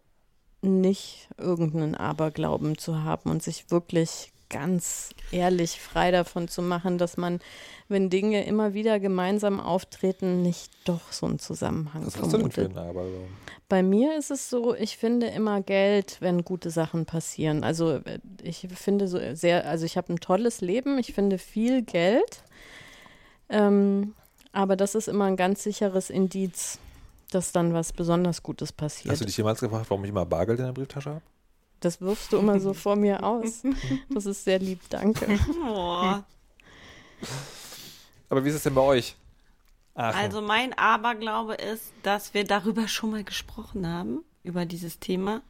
nicht 0.62 1.28
irgendeinen 1.38 1.94
Aberglauben 1.94 2.76
zu 2.76 3.04
haben 3.04 3.30
und 3.30 3.40
sich 3.44 3.70
wirklich 3.70 4.32
ganz 4.48 5.10
ehrlich 5.30 5.80
frei 5.80 6.10
davon 6.10 6.48
zu 6.48 6.62
machen, 6.62 6.98
dass 6.98 7.16
man, 7.16 7.40
wenn 7.88 8.10
Dinge 8.10 8.44
immer 8.46 8.74
wieder 8.74 9.00
gemeinsam 9.00 9.60
auftreten, 9.60 10.42
nicht 10.42 10.70
doch 10.84 11.12
so 11.12 11.26
einen 11.26 11.38
Zusammenhang 11.38 12.06
Was 12.06 12.16
hast 12.18 12.32
du 12.32 12.38
denn 12.38 12.50
für 12.50 12.70
vermutet. 12.70 13.28
Bei 13.68 13.82
mir 13.82 14.16
ist 14.16 14.30
es 14.30 14.48
so, 14.48 14.74
ich 14.74 14.96
finde 14.96 15.26
immer 15.26 15.60
Geld, 15.60 16.16
wenn 16.20 16.44
gute 16.44 16.70
Sachen 16.70 17.04
passieren. 17.04 17.64
Also 17.64 17.96
äh, 17.96 18.18
ich 18.42 18.66
finde 18.74 19.08
so 19.08 19.20
sehr, 19.34 19.66
also 19.66 19.84
ich 19.84 19.96
habe 19.96 20.12
ein 20.12 20.20
tolles 20.20 20.60
Leben, 20.60 20.98
ich 20.98 21.12
finde 21.12 21.38
viel 21.38 21.82
Geld, 21.82 22.42
ähm, 23.50 24.14
aber 24.52 24.76
das 24.76 24.94
ist 24.94 25.08
immer 25.08 25.26
ein 25.26 25.36
ganz 25.36 25.62
sicheres 25.62 26.08
Indiz, 26.08 26.78
dass 27.30 27.52
dann 27.52 27.74
was 27.74 27.92
besonders 27.92 28.42
Gutes 28.42 28.72
passiert. 28.72 29.12
Hast 29.12 29.20
du 29.20 29.26
dich 29.26 29.36
jemals 29.36 29.60
gefragt, 29.60 29.90
warum 29.90 30.04
ich 30.04 30.10
immer 30.10 30.24
Bargeld 30.24 30.58
in 30.58 30.64
der 30.64 30.72
Brieftasche 30.72 31.10
habe? 31.10 31.22
Das 31.80 32.00
wirfst 32.00 32.32
du 32.32 32.38
immer 32.38 32.60
so 32.60 32.74
vor 32.74 32.96
mir 32.96 33.22
aus. 33.24 33.62
Das 34.10 34.26
ist 34.26 34.44
sehr 34.44 34.58
lieb, 34.58 34.80
danke. 34.90 35.38
Oh. 35.64 36.16
Aber 38.28 38.44
wie 38.44 38.48
ist 38.48 38.56
es 38.56 38.62
denn 38.62 38.74
bei 38.74 38.80
euch? 38.82 39.16
Aachen. 39.94 40.18
Also 40.18 40.40
mein 40.42 40.74
Aberglaube 40.74 41.54
ist, 41.54 41.92
dass 42.02 42.34
wir 42.34 42.44
darüber 42.44 42.86
schon 42.88 43.10
mal 43.10 43.24
gesprochen 43.24 43.86
haben, 43.86 44.20
über 44.44 44.64
dieses 44.66 44.98
Thema. 45.00 45.42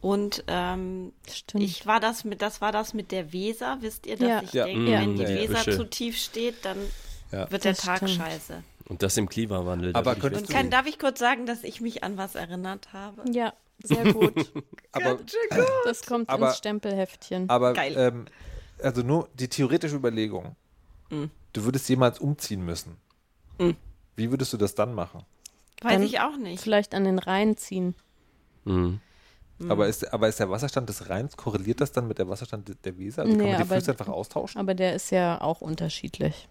Und 0.00 0.44
ähm, 0.48 1.12
Stimmt. 1.30 1.62
ich 1.62 1.86
war 1.86 2.00
das 2.00 2.24
mit, 2.24 2.42
das 2.42 2.60
war 2.60 2.72
das 2.72 2.92
mit 2.92 3.12
der 3.12 3.32
Weser, 3.32 3.78
wisst 3.80 4.06
ihr, 4.06 4.16
dass 4.16 4.28
Ja. 4.28 4.42
ich 4.42 4.52
Ja. 4.52 4.64
denke, 4.66 4.90
Ja. 4.90 5.00
wenn 5.00 5.16
die. 5.16 5.26
Weser 5.26 5.58
Fische. 5.58 5.76
zu 5.76 5.84
tief 5.88 6.18
steht, 6.18 6.64
dann 6.64 6.76
Ja. 7.30 7.50
wird 7.50 7.64
der 7.64 7.72
Das 7.74 7.82
Tag 7.84 7.96
stimmt. 7.98 8.10
scheiße. 8.12 8.62
Und 8.88 9.02
das 9.02 9.16
im 9.16 9.28
Klimawandel. 9.28 9.94
Aber 9.94 10.16
könntest 10.16 10.48
Und 10.48 10.52
kann, 10.52 10.70
darf 10.70 10.86
ich 10.86 10.98
kurz 10.98 11.20
sagen, 11.20 11.46
dass 11.46 11.62
ich 11.62 11.80
mich 11.80 12.02
an 12.02 12.16
was 12.16 12.34
erinnert 12.34 12.92
habe? 12.92 13.22
ja, 13.30 13.52
sehr 13.82 14.12
gut. 14.12 14.52
aber, 14.92 15.18
Das 15.84 16.02
kommt 16.06 16.28
Aber- 16.28 16.48
ins 16.48 16.58
Stempelheftchen. 16.58 17.48
aber 17.48 17.72
Geil. 17.72 17.94
ähm, 17.96 18.24
also 18.82 19.02
nur 19.02 19.28
die 19.34 19.48
theoretische 19.48 19.96
Überlegung. 19.96 20.56
Mhm. 21.10 21.30
Du 21.52 21.64
würdest 21.64 21.88
jemals 21.88 22.18
umziehen 22.18 22.64
müssen. 22.64 22.96
Mhm. 23.58 23.76
Wie 24.16 24.30
würdest 24.30 24.52
du 24.52 24.56
das 24.56 24.74
dann 24.74 24.94
machen? 24.94 25.22
Weiß 25.82 25.92
Dann 25.94 26.02
ich 26.02 26.20
auch 26.20 26.36
nicht. 26.36 26.62
Vielleicht 26.62 26.94
an 26.94 27.04
den 27.04 27.18
Rhein 27.18 27.56
ziehen. 27.56 27.94
Mhm. 28.64 29.00
Aber, 29.68 29.86
ist, 29.86 30.12
aber 30.12 30.28
ist 30.28 30.40
der 30.40 30.50
Wasserstand 30.50 30.88
des 30.88 31.08
Rheins, 31.08 31.36
korreliert 31.36 31.80
das 31.80 31.92
dann 31.92 32.08
mit 32.08 32.18
der 32.18 32.28
Wasserstand 32.28 32.68
de- 32.68 32.76
der 32.82 32.98
Weser? 32.98 33.22
Also 33.22 33.32
kann 33.36 33.44
Nee, 33.44 33.52
man 33.52 33.56
die 33.58 33.62
aber- 33.62 33.74
Flüsse 33.76 33.92
einfach 33.92 34.08
austauschen? 34.08 34.60
Aber 34.60 34.74
der 34.74 34.94
ist 34.94 35.10
ja 35.10 35.40
auch 35.40 35.60
unterschiedlich. 35.60 36.48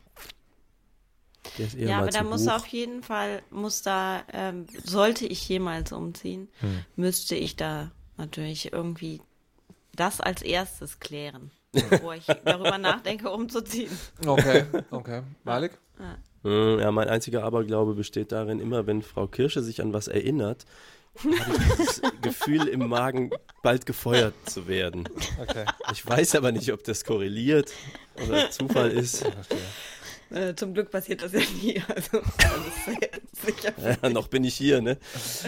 Der 1.58 1.66
ist 1.68 1.76
eher 1.76 1.88
Ja, 1.90 1.96
mal 1.98 2.02
aber 2.04 2.12
da 2.12 2.24
muss 2.24 2.48
hoch. 2.48 2.54
auf 2.56 2.68
jeden 2.68 3.02
Fall, 3.04 3.42
muss 3.50 3.82
da, 3.82 4.24
ähm, 4.32 4.68
sollte 4.84 5.26
ich 5.26 5.48
jemals 5.50 5.92
umziehen, 5.92 6.50
Hm. 6.60 6.86
müsste 6.96 7.36
ich 7.36 7.56
da 7.56 7.92
natürlich 8.18 8.72
irgendwie 8.74 9.22
das 9.96 10.22
als 10.22 10.42
erstes 10.42 11.00
klären, 11.00 11.52
bevor 11.72 12.16
ich 12.16 12.26
darüber 12.46 12.78
nachdenke, 12.78 13.30
umzuziehen. 13.32 13.92
Okay, 14.26 14.66
okay. 14.92 15.24
Malik? 15.44 15.72
Äh, 16.00 16.80
Ja, 16.82 16.92
mein 16.92 17.08
einziger 17.10 17.44
Aberglaube 17.44 17.94
besteht 17.96 18.32
darin, 18.32 18.60
immer 18.60 18.88
wenn 18.88 19.02
Frau 19.02 19.28
Kirsche 19.28 19.62
sich 19.62 19.82
an 19.82 19.94
was 19.94 20.08
erinnert, 20.08 20.66
habe 21.24 21.36
ich 21.36 21.76
dieses 21.78 22.02
Gefühl 22.22 22.68
im 22.68 22.88
Magen, 22.88 23.32
bald 23.64 23.86
gefeuert 23.86 24.34
zu 24.50 24.68
werden. 24.68 25.10
Okay. 25.42 25.66
Ich 25.92 26.06
weiß 26.06 26.36
aber 26.36 26.52
nicht, 26.54 26.72
ob 26.72 26.84
das 26.86 27.04
korreliert 27.04 27.74
oder 28.26 28.50
Zufall 28.50 28.90
ist. 28.92 29.18
Verstehe. 29.28 29.58
Äh, 30.32 30.56
zum 30.56 30.74
Glück 30.74 30.92
passiert 30.92 31.22
das 31.24 31.34
ja 31.34 31.40
nie. 31.62 31.82
Also, 31.94 32.22
sicher. 33.34 33.74
Ja, 34.02 34.10
noch 34.10 34.28
bin 34.28 34.44
ich 34.44 34.56
hier, 34.56 34.82
ne? 34.82 34.98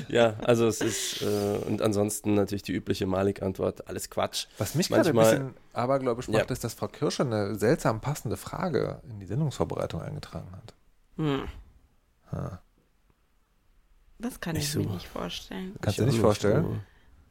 Ja, 0.09 0.35
also 0.43 0.67
es 0.67 0.81
ist, 0.81 1.21
äh, 1.21 1.57
und 1.67 1.81
ansonsten 1.81 2.33
natürlich 2.33 2.63
die 2.63 2.73
übliche 2.73 3.05
Malik-Antwort, 3.07 3.87
alles 3.87 4.09
Quatsch. 4.09 4.47
Was 4.57 4.75
mich 4.75 4.89
gerade 4.89 5.09
ein 5.09 5.15
bisschen 5.15 5.53
abergläubisch 5.73 6.27
macht, 6.27 6.47
Ja. 6.49 6.51
ist, 6.51 6.63
dass 6.63 6.73
Frau 6.73 6.87
Kirsche 6.87 7.23
eine 7.23 7.55
seltsam 7.55 8.01
passende 8.01 8.35
Frage 8.37 9.01
in 9.09 9.19
die 9.19 9.25
Sendungsvorbereitung 9.25 10.01
eingetragen 10.01 10.51
hat. 10.51 10.73
Hm. 11.17 11.47
Ha. 12.31 12.61
Das 14.19 14.39
kann 14.39 14.55
Nicht 14.55 14.65
ich 14.65 14.71
so. 14.71 14.79
mir 14.79 14.89
nicht 14.93 15.07
vorstellen. 15.07 15.75
Kannst 15.81 15.97
Ich 15.99 16.03
du 16.03 16.09
auch 16.09 16.13
nicht 16.13 16.21
vorstellen? 16.21 16.63
so. 16.63 16.75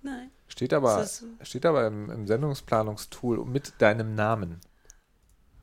Nein. 0.08 0.30
Steht 0.48 0.72
aber, 0.74 1.04
so. 1.04 1.26
steht 1.42 1.64
aber 1.66 1.86
im, 1.86 2.10
im 2.10 2.26
Sendungsplanungstool 2.26 3.44
mit 3.46 3.74
deinem 3.78 4.14
Namen. 4.14 4.60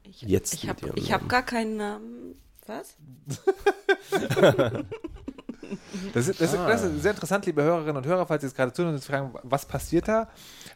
Ich, 0.10 0.22
Jetzt 0.24 0.53
ich 0.53 0.68
habe 0.68 0.91
hab 0.91 1.30
gar 1.30 1.43
keinen 1.43 1.78
Namen. 1.78 2.36
Was? 2.66 2.95
Das 6.14 6.28
ist, 6.28 6.41
das, 6.41 6.53
ist, 6.53 6.60
das 6.60 6.82
ist 6.82 7.01
sehr 7.03 7.12
interessant, 7.12 7.45
liebe 7.45 7.62
Hörerinnen 7.62 7.97
und 7.97 8.05
Hörer, 8.05 8.26
falls 8.26 8.41
Sie 8.41 8.47
jetzt 8.47 8.55
gerade 8.55 8.74
zuhören 8.74 8.93
und 8.95 8.99
sich 9.01 9.07
fragen, 9.07 9.36
was 9.43 9.66
passiert 9.68 10.07
da? 10.07 10.28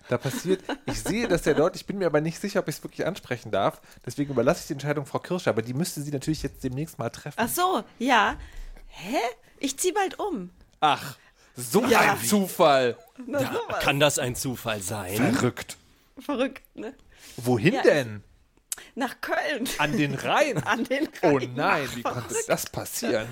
Da 0.08 0.20
passiert, 0.20 0.62
ich 0.86 1.02
sehe 1.02 1.28
das 1.28 1.44
sehr 1.44 1.56
deutlich, 1.56 1.82
ich 1.82 1.88
bin 1.88 1.98
mir 1.98 2.06
aber 2.06 2.22
nicht 2.22 2.40
sicher, 2.40 2.60
ob 2.60 2.68
ich 2.68 2.76
es 2.78 2.84
wirklich 2.84 3.06
ansprechen 3.08 3.50
darf. 3.50 3.82
Deswegen 4.06 4.32
überlasse 4.32 4.62
ich 4.62 4.68
die 4.68 4.74
Entscheidung 4.74 5.08
Frau 5.08 5.18
Kirsche, 5.18 5.50
aber 5.50 5.64
die 5.64 5.74
müsste 5.74 6.02
sie 6.02 6.12
natürlich 6.12 6.44
jetzt 6.44 6.64
demnächst 6.64 7.00
mal 7.00 7.10
treffen. 7.10 7.38
Ach 7.40 7.48
so, 7.50 7.84
ja. 7.98 8.36
Hä? 8.88 9.18
Ich 9.60 9.78
zieh 9.80 9.94
bald 9.94 10.20
um. 10.20 10.52
Ach, 10.80 11.18
so 11.56 11.84
Ja. 11.86 12.00
ein 12.02 12.20
Zufall. 12.20 12.96
Na, 13.26 13.42
Ja, 13.42 13.52
sowas. 13.54 13.80
kann 13.84 14.00
das 14.00 14.20
ein 14.20 14.36
Zufall 14.36 14.82
sein? 14.82 15.16
Verrückt. 15.34 15.78
Verrückt, 16.20 16.62
ne? 16.76 16.94
Wohin 17.38 17.74
Ja. 17.74 17.82
denn? 17.82 18.24
Nach 18.95 19.15
Köln. 19.21 19.67
An 19.80 19.95
den 19.97 20.13
Rhein. 20.15 20.57
An 20.65 20.84
den 20.84 21.07
Oh 21.24 21.38
Rhein. 21.38 21.53
nein, 21.55 21.88
wie 21.95 22.03
konnte 22.03 22.36
das 22.47 22.65
passieren? 22.69 23.28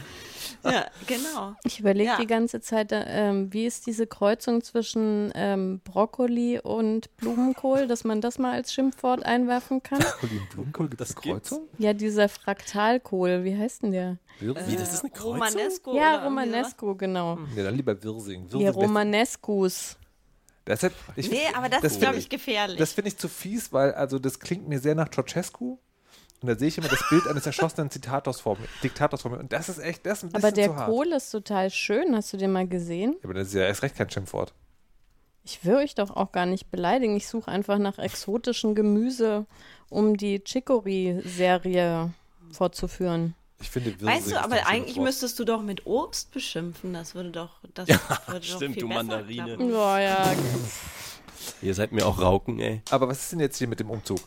Ja, 0.64 0.86
genau. 1.08 1.56
Ich 1.64 1.80
überlege 1.80 2.10
Ja. 2.12 2.18
die 2.18 2.28
ganze 2.28 2.62
Zeit, 2.62 2.92
äh, 2.92 3.04
ähm, 3.08 3.52
wie 3.52 3.66
ist 3.66 3.88
diese 3.88 4.06
Kreuzung 4.06 4.62
zwischen 4.64 5.32
ähm, 5.34 5.82
Brokkoli 5.84 6.60
und 6.60 7.16
Blumenkohl, 7.18 7.88
dass 7.88 8.04
man 8.04 8.22
das 8.22 8.38
mal 8.38 8.52
als 8.54 8.72
Schimpfwort 8.72 9.26
einwerfen 9.26 9.82
kann? 9.82 10.00
Colin 10.20 10.42
Blumenkohl, 10.54 10.90
gibt 10.90 11.02
Das 11.02 11.16
Kreuzung? 11.16 11.68
Ja, 11.80 11.94
dieser 11.94 12.30
Fraktalkohl, 12.30 13.44
wie 13.44 13.58
heißt 13.58 13.82
denn 13.84 13.92
der? 13.92 14.18
Wie, 14.40 14.54
das 14.76 14.94
ist 14.94 15.02
eine 15.02 15.10
Kreuzung? 15.12 15.34
Romanesco. 15.34 15.96
ja, 15.96 16.24
Romanesco, 16.24 16.96
genau. 16.96 17.40
Ja, 17.56 17.64
dann 17.64 17.76
lieber 17.76 17.96
Wirsing. 18.04 18.48
Die 18.48 18.54
Wirsing 18.54 18.66
lässt- 18.68 18.78
Romanescus. 18.78 19.98
Das 20.66 20.84
hat, 20.84 20.94
ich. 21.16 21.32
Nee, 21.32 21.40
aber 21.56 21.70
das, 21.70 21.82
das 21.82 21.94
ist, 21.94 22.00
glaube 22.02 22.18
ich, 22.18 22.30
gefährlich. 22.30 22.78
Das 22.78 22.94
finde 22.94 23.10
ich 23.10 23.18
zu 23.18 23.28
fies, 23.28 23.74
weil 23.74 23.94
also 23.94 24.20
das 24.20 24.40
klingt 24.40 24.68
mir 24.68 24.80
sehr 24.80 24.96
nach 24.96 25.10
Ceausescu. 25.10 25.80
Und 26.42 26.48
da 26.48 26.58
sehe 26.58 26.70
ich 26.70 26.78
immer 26.78 26.88
das 26.88 27.08
Bild 27.10 27.28
eines 27.28 27.46
erschossenen 27.46 27.92
Zitators 27.92 28.40
vor 28.40 28.58
mir, 28.58 28.68
Diktators 28.84 29.22
vor 29.22 29.30
mir. 29.30 29.38
Und 29.38 29.54
das 29.54 29.70
ist 29.70 29.78
echt, 29.78 30.06
das 30.08 30.20
ist 30.20 30.24
ein 30.24 30.32
bisschen 30.32 30.44
Aber 30.44 30.52
der 30.52 30.68
zu 30.70 30.76
hart. 30.76 30.90
Kohl 30.90 31.12
ist 31.12 31.30
total 31.30 31.70
schön. 31.70 32.16
Hast 32.16 32.34
du 32.34 32.38
den 32.38 32.52
mal 32.52 32.68
gesehen? 32.68 33.14
Ja, 33.14 33.26
aber 33.26 33.36
das 33.36 33.50
ist 33.50 33.54
ja 33.54 33.62
erst 33.62 33.84
recht 33.84 33.96
kein 33.96 34.10
Schimpfwort. 34.10 34.54
Ich 35.44 35.64
will 35.66 35.76
euch 35.76 35.94
doch 35.94 36.10
auch 36.10 36.32
gar 36.32 36.48
nicht 36.48 36.72
beleidigen. 36.72 37.16
Ich 37.16 37.28
suche 37.28 37.52
einfach 37.52 37.78
nach 37.78 38.00
exotischen 38.00 38.74
Gemüse, 38.74 39.46
um 39.90 40.18
die 40.18 40.44
Chicory-Serie 40.44 42.12
fortzuführen. 42.52 43.36
Ich 43.62 43.70
finde 43.70 43.92
Wirsing 43.92 44.08
weißt 44.08 44.28
du, 44.28 44.32
doch 44.32 44.42
aber 44.42 44.68
eigentlich 44.68 44.98
Wort. 44.98 45.06
müsstest 45.06 45.40
du 45.40 45.46
doch 45.46 45.62
mit 45.62 45.86
Obst 45.86 46.32
beschimpfen. 46.32 46.94
Das 46.94 47.16
würde 47.16 47.32
doch, 47.32 47.60
das 47.74 47.88
würde 47.88 48.02
doch 48.28 48.44
stimmt, 48.44 48.74
viel 48.74 48.84
du 48.84 48.90
besser 48.90 49.04
Mandarine. 49.04 49.72
Ja, 49.72 50.00
ja. 50.00 50.36
Ihr 51.62 51.74
seid 51.74 51.92
mir 51.92 52.06
auch 52.06 52.20
Rauken, 52.20 52.60
ey. 52.60 52.82
Aber 52.90 53.08
was 53.08 53.24
ist 53.24 53.32
denn 53.32 53.40
jetzt 53.40 53.58
hier 53.58 53.68
mit 53.68 53.80
dem 53.80 53.90
Umzug? 53.90 54.20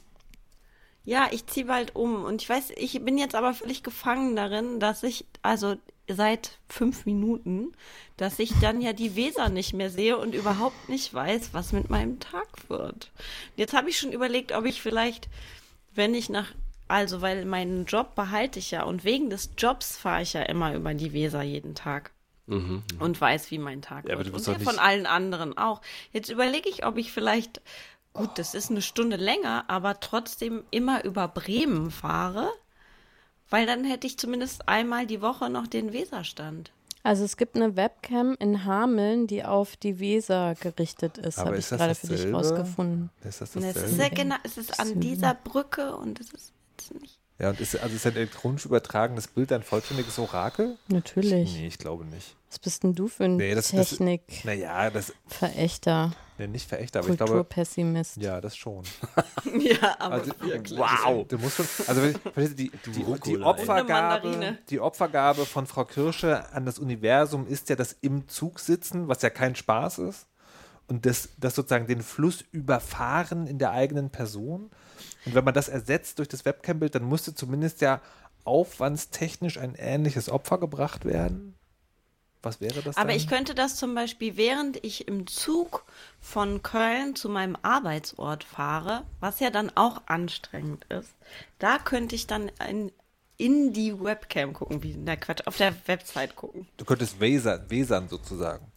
Ja, 1.05 1.29
ich 1.31 1.47
ziehe 1.47 1.67
bald 1.67 1.95
um 1.95 2.25
und 2.25 2.41
ich 2.41 2.49
weiß, 2.49 2.73
ich 2.77 3.05
bin 3.05 3.19
jetzt 3.19 3.35
aber 3.35 3.53
völlig 3.53 3.83
gefangen 3.83 4.37
darin, 4.37 4.81
dass 4.81 5.03
ich, 5.03 5.27
also 5.43 5.77
seit 6.09 6.59
fünf 6.69 7.05
Minuten, 7.05 7.73
dass 8.17 8.39
ich 8.39 8.53
dann 8.61 8.81
ja 8.81 8.93
die 8.93 9.15
Weser 9.17 9.51
nicht 9.51 9.75
mehr 9.75 9.91
sehe 9.91 10.17
und 10.17 10.35
überhaupt 10.35 10.89
nicht 10.89 11.13
weiß, 11.13 11.51
was 11.53 11.73
mit 11.73 11.91
meinem 11.91 12.21
Tag 12.21 12.47
wird. 12.69 13.11
Jetzt 13.57 13.75
habe 13.75 13.91
ich 13.91 13.99
schon 13.99 14.13
überlegt, 14.13 14.53
ob 14.53 14.65
ich 14.65 14.81
vielleicht, 14.81 15.29
wenn 15.95 16.15
ich 16.15 16.31
nach 16.31 16.53
Also, 16.89 17.23
weil 17.23 17.45
meinen 17.47 17.87
Job 17.87 18.15
behalte 18.15 18.59
ich 18.59 18.71
ja 18.71 18.83
und 18.83 19.05
wegen 19.05 19.31
des 19.31 19.51
Jobs 19.57 19.97
fahre 19.97 20.23
ich 20.23 20.35
ja 20.35 20.43
immer 20.43 20.75
über 20.75 20.93
die 20.95 21.13
Weser 21.13 21.43
jeden 21.43 21.75
Tag. 21.75 22.11
Mhm. 22.47 22.83
Und 22.99 23.19
weiß, 23.19 23.51
wie 23.51 23.59
mein 23.59 23.81
Tag 23.81 24.07
Ja, 24.07 24.15
aber 24.15 24.25
wird. 24.27 24.35
du 24.47 24.51
Und 24.51 24.59
nicht- 24.59 24.69
von 24.71 24.79
allen 24.79 25.07
anderen 25.07 25.57
auch. 25.57 25.81
Jetzt 26.13 26.29
überlege 26.31 26.69
ich, 26.69 26.85
ob 26.85 26.99
ich 26.99 27.11
vielleicht, 27.11 27.63
gut, 28.13 28.31
das 28.37 28.55
ist 28.55 28.71
eine 28.71 28.83
Stunde 28.83 29.17
länger, 29.17 29.65
aber 29.69 29.99
trotzdem 30.01 30.63
immer 30.71 31.05
über 31.05 31.27
Bremen 31.27 31.91
fahre, 31.91 32.51
weil 33.49 33.65
dann 33.67 33.85
hätte 33.85 34.07
ich 34.07 34.19
zumindest 34.19 34.69
einmal 34.69 35.07
die 35.07 35.23
Woche 35.23 35.49
noch 35.49 35.67
den 35.67 35.93
Weserstand. 35.95 36.71
Also 37.03 37.23
es 37.25 37.37
gibt 37.37 37.57
eine 37.57 37.77
Webcam 37.77 38.35
in 38.39 38.65
Hameln, 38.65 39.27
die 39.27 39.45
auf 39.45 39.77
die 39.77 39.99
Weser 39.99 40.55
gerichtet 40.59 41.19
ist, 41.19 41.39
Aber 41.39 41.49
habe 41.51 41.59
ich 41.59 41.69
gerade 41.69 41.95
für 41.95 42.07
dich 42.07 42.17
dasselbe? 42.17 42.37
rausgefunden. 42.39 43.11
Ist 43.23 43.43
das 43.43 43.55
Und 43.57 43.63
es 43.63 43.69
ist 43.69 43.77
dasselbe? 43.77 43.95
sehr 43.97 44.11
genau, 44.11 44.37
es 44.43 44.57
ist 44.57 44.81
an 44.81 45.01
dieser 45.01 45.35
Brücke 45.35 45.95
und 45.97 46.19
es 46.19 46.31
ist 46.33 46.54
jetzt 46.91 47.01
nicht. 47.03 47.19
Ja, 47.39 47.51
und 47.51 47.61
ist, 47.61 47.77
also 47.77 47.95
ist 47.97 48.07
ein 48.07 48.15
elektronisch 48.15 48.65
übertragenes 48.65 49.27
Bild 49.27 49.51
ein 49.53 49.65
vollständiges 49.65 50.19
Orakel? 50.21 50.77
Natürlich. 50.87 51.53
Nee, 51.55 51.67
ich 51.67 51.79
glaube 51.79 52.05
nicht. 52.05 52.37
Was 52.49 52.61
bist 52.61 52.85
denn 52.85 52.95
du 52.95 53.09
für 53.09 53.25
ein 53.25 53.37
Nee, 53.37 53.57
das- 53.57 53.73
das- 53.73 53.91
Technik-Verächter, 53.91 54.47
Naja, 54.47 54.91
das 54.91 55.13
nee, 56.39 56.47
nicht 56.47 56.69
verächter, 56.69 57.01
aber 57.01 57.09
ich 57.09 57.17
glaube, 57.17 57.33
Kulturpessimist? 57.33 58.19
ja, 58.19 58.41
das 58.41 58.57
schon. 58.57 58.85
Ja, 59.59 59.97
aber 59.99 60.15
Also, 60.15 60.33
wirklich. 60.41 60.79
wow. 60.79 61.27
Du 61.27 61.39
musst 61.39 61.57
schon, 61.57 61.67
also 61.89 62.01
die, 62.37 62.71
die, 62.71 63.05
die, 63.25 63.39
Opfergabe, 63.43 64.59
die 64.71 64.79
Opfergabe 64.81 65.45
von 65.45 65.67
Frau 65.67 65.85
Kirsche 65.85 66.53
an 66.53 66.65
das 66.67 66.79
Universum 66.79 67.47
ist 67.49 67.69
ja 67.69 67.75
das 67.77 67.97
im 68.01 68.29
Zug 68.29 68.61
sitzen, 68.61 69.09
was 69.09 69.23
ja 69.23 69.31
kein 69.31 69.57
Spaß 69.57 69.99
ist. 69.99 70.27
Und 70.87 71.07
das, 71.07 71.31
das 71.39 71.55
sozusagen 71.55 71.87
den 71.87 72.03
Fluss 72.03 72.45
überfahren 72.53 73.47
in 73.47 73.59
der 73.59 73.71
eigenen 73.73 74.11
Person. 74.11 74.71
Und 75.25 75.35
wenn 75.35 75.45
man 75.45 75.55
das 75.55 75.69
ersetzt 75.69 76.19
durch 76.19 76.29
das 76.29 76.45
Webcam-Bild, 76.45 76.95
dann 76.95 77.05
musste 77.05 77.35
zumindest 77.35 77.81
ja 77.81 78.01
aufwandstechnisch 78.45 79.59
ein 79.59 79.75
ähnliches 79.75 80.29
Opfer 80.29 80.59
gebracht 80.59 81.05
werden. 81.05 81.55
Was 82.43 82.61
wäre 82.61 82.83
das 82.83 82.97
Aber 82.97 83.09
dann? 83.09 83.17
ich 83.17 83.27
könnte 83.27 83.55
das 83.55 83.77
zum 83.77 83.95
Beispiel, 83.95 84.37
während 84.37 84.85
ich 84.85 85.09
im 85.09 85.27
Zug 85.27 85.85
von 86.21 86.63
Köln 86.63 87.17
zu 87.17 87.31
meinem 87.31 87.57
Arbeitsort 87.63 88.45
fahre, 88.45 89.05
was 89.21 89.41
ja 89.41 89.49
dann 89.51 89.73
auch 89.75 90.03
anstrengend 90.07 90.85
ist, 90.91 91.15
da 91.59 91.79
könnte 91.79 92.15
ich 92.15 92.27
dann 92.27 92.51
in, 92.69 92.93
in 93.39 93.73
die 93.73 93.99
Webcam 93.99 94.53
gucken, 94.53 94.83
wie 94.83 94.95
na 94.95 95.17
Quatsch, 95.17 95.47
auf 95.47 95.57
der 95.57 95.75
Website 95.87 96.37
gucken. 96.37 96.69
Du 96.77 96.85
könntest 96.85 97.19
wesern, 97.19 97.65
wesern 97.71 98.09
sozusagen. 98.09 98.71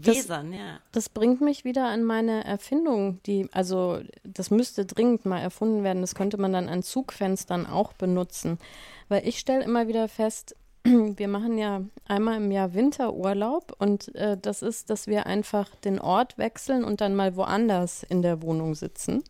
Das- 0.00 0.16
Wesern, 0.16 0.52
ja. 0.52 0.80
Das 0.92 1.08
bringt 1.08 1.40
mich 1.40 1.64
wieder 1.64 1.86
an 1.86 2.04
meine 2.04 2.44
Erfindung, 2.44 3.20
die, 3.26 3.48
also 3.52 4.00
das 4.24 4.50
müsste 4.50 4.84
dringend 4.86 5.24
mal 5.26 5.40
erfunden 5.40 5.84
werden. 5.84 6.00
Das 6.02 6.14
könnte 6.14 6.38
man 6.38 6.52
dann 6.52 6.68
an 6.68 6.82
Zugfenstern 6.82 7.66
auch 7.66 7.92
benutzen. 7.92 8.58
Weil 9.08 9.26
ich 9.26 9.38
stelle 9.38 9.64
immer 9.64 9.88
wieder 9.88 10.08
fest, 10.08 10.54
wir 10.84 11.28
machen 11.28 11.58
ja 11.58 11.82
einmal 12.06 12.36
im 12.38 12.50
Jahr 12.50 12.74
Winterurlaub 12.74 13.74
und 13.78 14.14
äh, 14.14 14.36
das 14.40 14.62
ist, 14.62 14.90
dass 14.90 15.06
wir 15.06 15.26
einfach 15.26 15.74
den 15.76 16.00
Ort 16.00 16.38
wechseln 16.38 16.84
und 16.84 17.00
dann 17.00 17.14
mal 17.14 17.36
woanders 17.36 18.02
in 18.02 18.22
der 18.22 18.42
Wohnung 18.42 18.74
sitzen. 18.74 19.22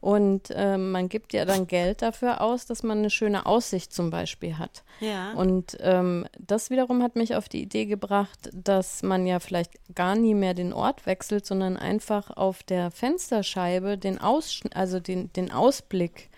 Und 0.00 0.50
äh, 0.50 0.78
man 0.78 1.08
gibt 1.08 1.32
ja 1.32 1.44
dann 1.44 1.66
Geld 1.66 2.02
dafür 2.02 2.40
aus, 2.40 2.66
dass 2.66 2.82
man 2.82 2.98
eine 2.98 3.10
schöne 3.10 3.46
Aussicht 3.46 3.92
zum 3.92 4.10
Beispiel 4.10 4.56
hat. 4.56 4.84
Ja. 5.00 5.32
Und 5.32 5.76
ähm, 5.80 6.26
das 6.38 6.70
wiederum 6.70 7.02
hat 7.02 7.16
mich 7.16 7.34
auf 7.34 7.48
die 7.48 7.62
Idee 7.62 7.86
gebracht, 7.86 8.50
dass 8.52 9.02
man 9.02 9.26
ja 9.26 9.40
vielleicht 9.40 9.72
gar 9.94 10.14
nie 10.14 10.34
mehr 10.34 10.54
den 10.54 10.72
Ort 10.72 11.06
wechselt, 11.06 11.46
sondern 11.46 11.76
einfach 11.76 12.30
auf 12.30 12.62
der 12.62 12.90
Fensterscheibe 12.90 13.98
den, 13.98 14.20
Aus 14.20 14.60
also 14.72 15.00
den, 15.00 15.32
den 15.32 15.50
Ausblick 15.50 16.30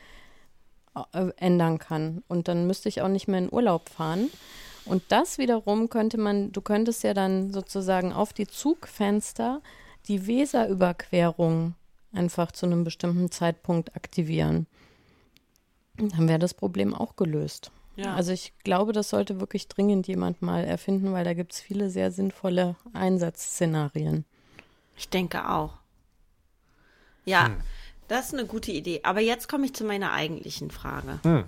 äh, 1.12 1.26
ändern 1.36 1.78
kann. 1.78 2.22
Und 2.28 2.48
dann 2.48 2.66
müsste 2.66 2.88
ich 2.88 3.02
auch 3.02 3.08
nicht 3.08 3.28
mehr 3.28 3.40
in 3.40 3.52
Urlaub 3.52 3.90
fahren. 3.90 4.30
Und 4.86 5.02
das 5.08 5.36
wiederum 5.36 5.90
könnte 5.90 6.18
man, 6.18 6.50
du 6.52 6.62
könntest 6.62 7.04
ja 7.04 7.12
dann 7.12 7.52
sozusagen 7.52 8.12
auf 8.12 8.32
die 8.32 8.46
Zugfenster 8.46 9.60
die 10.08 10.26
Weserüberquerung 10.26 11.74
einfach 12.12 12.52
zu 12.52 12.66
einem 12.66 12.84
bestimmten 12.84 13.30
Zeitpunkt 13.30 13.94
aktivieren. 13.96 14.66
Dann 15.96 16.28
wäre 16.28 16.38
das 16.38 16.54
Problem 16.54 16.94
auch 16.94 17.16
gelöst. 17.16 17.70
Ja. 17.96 18.14
Also 18.14 18.32
ich 18.32 18.54
glaube, 18.64 18.92
das 18.92 19.10
sollte 19.10 19.40
wirklich 19.40 19.68
dringend 19.68 20.06
jemand 20.08 20.40
mal 20.42 20.64
erfinden, 20.64 21.12
weil 21.12 21.24
da 21.24 21.34
gibt 21.34 21.52
es 21.52 21.60
viele 21.60 21.90
sehr 21.90 22.10
sinnvolle 22.10 22.76
Einsatzszenarien. 22.92 24.24
Ich 24.96 25.08
denke 25.08 25.48
auch. 25.48 25.74
Ja, 27.24 27.50
das 28.08 28.28
ist 28.28 28.34
eine 28.34 28.46
gute 28.46 28.72
Idee. 28.72 29.00
Aber 29.02 29.20
jetzt 29.20 29.48
komme 29.48 29.66
ich 29.66 29.74
zu 29.74 29.84
meiner 29.84 30.12
eigentlichen 30.12 30.70
Frage. 30.70 31.20
Hm. 31.22 31.44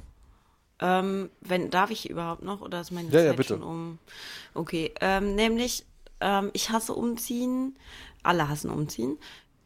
Ähm, 0.81 1.31
wenn, 1.41 1.71
darf 1.71 1.91
ich 1.91 2.11
überhaupt 2.11 2.43
noch 2.43 2.61
oder 2.61 2.81
ist 2.81 2.91
meine 2.91 3.09
Ja, 3.11 3.21
ja, 3.21 3.29
Zeit 3.29 3.37
bitte. 3.37 3.49
schon 3.55 3.63
um? 3.63 3.99
Okay, 4.55 4.93
ähm, 5.01 5.35
nämlich, 5.35 5.85
ähm, 6.21 6.51
ich 6.53 6.71
hasse 6.71 6.95
Umziehen. 6.95 7.77
Alle 8.23 8.49
hassen 8.49 8.71
Umziehen. 8.71 9.19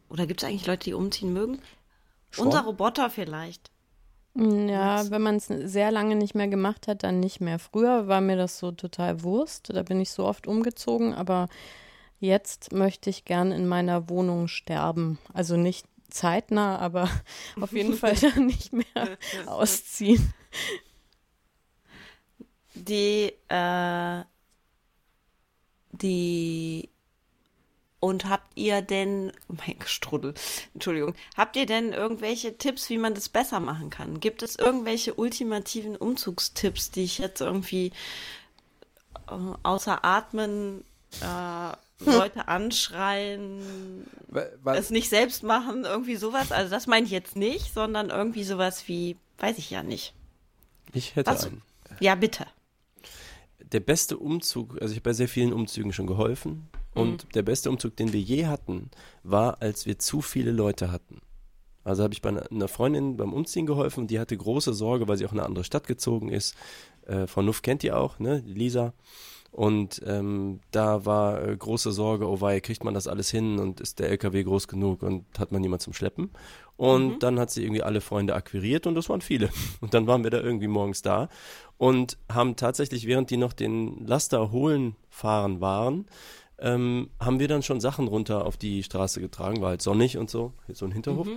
Oder 0.09 0.27
gibt 0.27 0.41
es 0.41 0.47
eigentlich 0.47 0.67
Leute, 0.67 0.85
die 0.85 0.93
umziehen 0.93 1.33
mögen? 1.33 1.61
Schon? 2.31 2.47
Unser 2.47 2.61
Roboter 2.61 3.09
vielleicht. 3.09 3.71
Ja, 4.35 5.09
wenn 5.09 5.23
man 5.23 5.37
es 5.37 5.47
sehr 5.47 5.89
lange 5.89 6.15
nicht 6.15 6.35
mehr 6.35 6.47
gemacht 6.47 6.87
hat, 6.87 7.01
dann 7.01 7.19
nicht 7.19 7.41
mehr. 7.41 7.57
Früher 7.57 8.07
war 8.07 8.21
mir 8.21 8.37
das 8.37 8.59
so 8.59 8.71
total 8.71 9.23
Wurst, 9.23 9.71
da 9.73 9.81
bin 9.81 9.99
ich 9.99 10.11
so 10.11 10.25
oft 10.25 10.45
umgezogen, 10.45 11.15
aber 11.15 11.47
jetzt 12.19 12.71
möchte 12.71 13.09
ich 13.09 13.25
gern 13.25 13.51
in 13.51 13.67
meiner 13.67 14.09
Wohnung 14.09 14.47
sterben. 14.47 15.17
Also 15.33 15.57
nicht 15.57 15.87
zeitnah, 16.09 16.77
aber 16.77 17.09
auf 17.59 17.73
jeden 17.73 17.93
Fall 17.93 18.13
dann 18.15 18.45
nicht 18.45 18.73
mehr 18.73 18.85
ausziehen. 19.47 20.33
Die, 22.75 23.33
äh, 23.47 24.23
die, 25.93 26.91
und 27.99 28.29
habt 28.29 28.47
ihr 28.55 28.81
denn, 28.81 29.31
oh 29.49 29.55
mein 29.65 29.77
Strudel, 29.85 30.33
Entschuldigung, 30.73 31.15
habt 31.35 31.55
ihr 31.55 31.65
denn 31.65 31.93
irgendwelche 31.93 32.57
Tipps, 32.57 32.89
wie 32.89 32.97
man 32.97 33.15
das 33.15 33.29
besser 33.29 33.59
machen 33.59 33.89
kann? 33.89 34.19
Gibt 34.19 34.43
es 34.43 34.55
irgendwelche 34.55 35.15
ultimativen 35.15 35.95
Umzugstipps, 35.95 36.91
die 36.91 37.03
ich 37.03 37.17
jetzt 37.17 37.41
irgendwie 37.41 37.91
äh, 39.29 39.53
außer 39.63 40.05
Atmen, 40.05 40.83
äh, 41.21 41.71
Leute 42.05 42.47
anschreien, 42.47 44.05
weil, 44.27 44.77
es 44.77 44.91
nicht 44.91 45.09
selbst 45.09 45.41
machen, 45.41 45.83
irgendwie 45.83 46.17
sowas? 46.17 46.51
Also 46.51 46.69
das 46.69 46.85
meine 46.85 47.05
ich 47.05 47.11
jetzt 47.11 47.35
nicht, 47.35 47.73
sondern 47.73 48.09
irgendwie 48.11 48.43
sowas 48.43 48.87
wie, 48.87 49.17
weiß 49.39 49.57
ich 49.57 49.71
ja 49.71 49.81
nicht. 49.81 50.13
Ich 50.93 51.15
hätte 51.15 51.31
Was? 51.31 51.45
einen. 51.45 51.63
Ja, 51.99 52.13
bitte. 52.13 52.45
Der 53.59 53.79
beste 53.79 54.17
Umzug, 54.17 54.79
also 54.81 54.91
ich 54.91 54.99
habe 54.99 55.09
bei 55.09 55.13
sehr 55.13 55.27
vielen 55.27 55.51
Umzügen 55.51 55.91
schon 55.91 56.07
geholfen. 56.07 56.69
Und 56.97 57.35
der 57.35 57.43
beste 57.43 57.69
Umzug, 57.69 57.95
den 57.95 58.13
wir 58.13 58.19
je 58.21 58.47
hatten, 58.47 58.89
war, 59.23 59.61
als 59.61 59.85
wir 59.85 59.99
zu 59.99 60.21
viele 60.21 60.51
Leute 60.51 60.91
hatten. 60.91 61.21
Also 61.83 62.03
habe 62.03 62.13
ich 62.13 62.21
bei 62.21 62.29
einer- 62.29 62.67
Freundin 62.67 63.15
beim 63.15 63.31
Umziehen 63.33 63.65
geholfen 63.65 64.01
und 64.01 64.11
die 64.11 64.19
hatte 64.19 64.35
große 64.35 64.73
Sorge, 64.73 65.07
weil 65.07 65.17
sie 65.17 65.25
auch 65.25 65.31
in 65.31 65.39
eine 65.39 65.47
andere 65.47 65.63
Stadt 65.63 65.87
gezogen 65.87 66.29
ist. 66.29 66.55
Äh, 67.05 67.27
Frau 67.27 67.41
Nuff 67.41 67.61
kennt 67.61 67.83
die 67.83 67.93
auch, 67.93 68.19
ne? 68.19 68.43
Lisa. 68.45 68.93
Und 69.51 70.01
ähm, 70.05 70.59
da 70.71 71.05
war 71.05 71.41
äh, 71.41 71.55
große 71.55 71.91
Sorge, 71.93 72.27
oh 72.27 72.41
wei, 72.41 72.59
kriegt 72.59 72.83
man 72.83 72.93
das 72.93 73.07
alles 73.07 73.31
hin 73.31 73.57
und 73.57 73.79
ist 73.79 73.99
der 73.99 74.09
LKW 74.09 74.43
groß 74.43 74.67
genug 74.67 75.01
und 75.01 75.25
hat 75.39 75.51
man 75.53 75.61
niemand 75.61 75.81
zum 75.81 75.93
Schleppen. 75.93 76.31
Und 76.75 77.23
dann 77.23 77.39
hat 77.39 77.49
sie 77.49 77.63
irgendwie 77.63 77.81
alle 77.81 78.01
Freunde 78.01 78.35
akquiriert 78.35 78.85
und 78.85 78.95
das 78.95 79.09
waren 79.09 79.21
viele. 79.21 79.49
Und 79.81 79.93
dann 79.95 80.05
waren 80.05 80.23
wir 80.23 80.29
da 80.29 80.39
irgendwie 80.39 80.67
morgens 80.67 81.01
da 81.01 81.27
und 81.77 82.17
haben 82.31 82.55
tatsächlich, 82.55 83.07
während 83.07 83.31
die 83.31 83.37
noch 83.37 83.53
den 83.53 84.05
Laster 84.05 84.51
holen 84.51 84.95
fahren 85.09 85.59
waren, 85.59 86.05
ähm, 86.59 87.09
haben 87.19 87.39
wir 87.39 87.47
dann 87.47 87.63
schon 87.63 87.79
Sachen 87.79 88.07
runter 88.07 88.45
auf 88.45 88.57
die 88.57 88.83
Straße 88.83 89.21
getragen, 89.21 89.61
war 89.61 89.69
halt 89.69 89.81
sonnig 89.81 90.17
und 90.17 90.29
so, 90.29 90.53
so 90.73 90.85
ein 90.85 90.91
Hinterhof. 90.91 91.27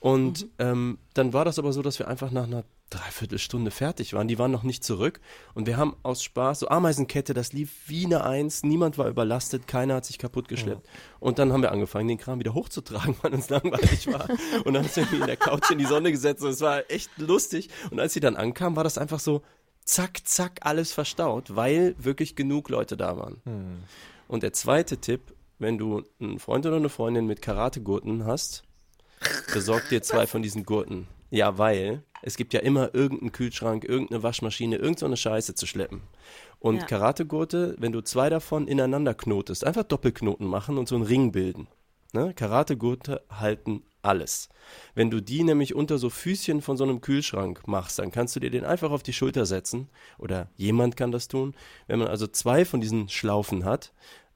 Und 0.00 0.46
ähm, 0.58 0.98
dann 1.14 1.32
war 1.32 1.44
das 1.44 1.58
aber 1.58 1.72
so, 1.72 1.82
dass 1.82 1.98
wir 1.98 2.08
einfach 2.08 2.30
nach 2.30 2.44
einer 2.44 2.64
Dreiviertelstunde 2.88 3.70
fertig 3.70 4.14
waren. 4.14 4.26
Die 4.26 4.38
waren 4.38 4.50
noch 4.50 4.64
nicht 4.64 4.82
zurück. 4.82 5.20
Und 5.54 5.66
wir 5.66 5.76
haben 5.76 5.94
aus 6.02 6.22
Spaß, 6.24 6.60
so 6.60 6.68
Ameisenkette, 6.68 7.34
das 7.34 7.52
lief 7.52 7.70
wie 7.86 8.06
eine 8.06 8.24
Eins. 8.24 8.62
Niemand 8.62 8.98
war 8.98 9.08
überlastet, 9.08 9.68
keiner 9.68 9.94
hat 9.94 10.04
sich 10.04 10.18
kaputt 10.18 10.48
geschleppt. 10.48 10.88
Und 11.20 11.38
dann 11.38 11.52
haben 11.52 11.62
wir 11.62 11.70
angefangen, 11.70 12.08
den 12.08 12.18
Kram 12.18 12.40
wieder 12.40 12.54
hochzutragen, 12.54 13.14
weil 13.22 13.34
uns 13.34 13.48
langweilig 13.48 14.12
war. 14.12 14.28
Und 14.64 14.74
dann 14.74 14.84
haben 14.84 15.10
wir 15.10 15.20
in 15.20 15.26
der 15.26 15.36
Couch 15.36 15.70
in 15.70 15.78
die 15.78 15.84
Sonne 15.84 16.10
gesetzt. 16.10 16.42
Und 16.42 16.50
es 16.50 16.60
war 16.62 16.90
echt 16.90 17.10
lustig. 17.18 17.68
Und 17.90 18.00
als 18.00 18.14
sie 18.14 18.20
dann 18.20 18.36
ankam, 18.36 18.74
war 18.74 18.84
das 18.84 18.98
einfach 18.98 19.20
so, 19.20 19.42
zack, 19.84 20.26
zack, 20.26 20.60
alles 20.62 20.92
verstaut, 20.92 21.54
weil 21.54 21.94
wirklich 21.98 22.34
genug 22.34 22.68
Leute 22.70 22.96
da 22.96 23.16
waren. 23.16 23.40
Und 24.30 24.44
der 24.44 24.52
zweite 24.52 24.98
Tipp, 24.98 25.34
wenn 25.58 25.76
du 25.76 26.04
einen 26.20 26.38
Freund 26.38 26.64
oder 26.64 26.76
eine 26.76 26.88
Freundin 26.88 27.26
mit 27.26 27.42
Karategurten 27.42 28.26
hast, 28.26 28.62
besorg 29.52 29.88
dir 29.88 30.02
zwei 30.02 30.28
von 30.28 30.40
diesen 30.40 30.62
Gurten. 30.62 31.08
Ja, 31.30 31.58
weil 31.58 32.04
es 32.22 32.36
gibt 32.36 32.54
ja 32.54 32.60
immer 32.60 32.94
irgendeinen 32.94 33.32
Kühlschrank, 33.32 33.84
irgendeine 33.84 34.22
Waschmaschine, 34.22 34.76
irgend 34.76 35.00
so 35.00 35.06
eine 35.06 35.16
Scheiße 35.16 35.56
zu 35.56 35.66
schleppen. 35.66 36.02
Und 36.60 36.76
Ja. 36.76 36.84
Karategurte, 36.84 37.74
wenn 37.80 37.90
du 37.90 38.02
zwei 38.02 38.30
davon 38.30 38.68
ineinander 38.68 39.14
knotest, 39.14 39.64
einfach 39.66 39.82
Doppelknoten 39.82 40.46
machen 40.46 40.78
und 40.78 40.86
so 40.86 40.94
einen 40.94 41.04
Ring 41.04 41.32
bilden. 41.32 41.66
Ne? 42.12 42.32
Karategurte 42.32 43.22
halten 43.30 43.82
alles. 44.02 44.48
Wenn 44.94 45.10
du 45.10 45.20
die 45.20 45.42
nämlich 45.42 45.74
unter 45.74 45.98
so 45.98 46.10
Füßchen 46.10 46.62
von 46.62 46.76
so 46.76 46.84
einem 46.84 47.00
Kühlschrank 47.00 47.66
machst, 47.66 47.98
dann 47.98 48.10
kannst 48.10 48.36
du 48.36 48.40
dir 48.40 48.50
den 48.50 48.64
einfach 48.64 48.90
auf 48.90 49.02
die 49.02 49.12
Schulter 49.12 49.46
setzen 49.46 49.88
oder 50.18 50.48
jemand 50.56 50.96
kann 50.96 51.12
das 51.12 51.28
tun. 51.28 51.54
Wenn 51.86 51.98
man 51.98 52.08
also 52.08 52.26
zwei 52.26 52.64
von 52.64 52.80
diesen 52.80 53.08
Schlaufen 53.08 53.64
hat, 53.64 53.92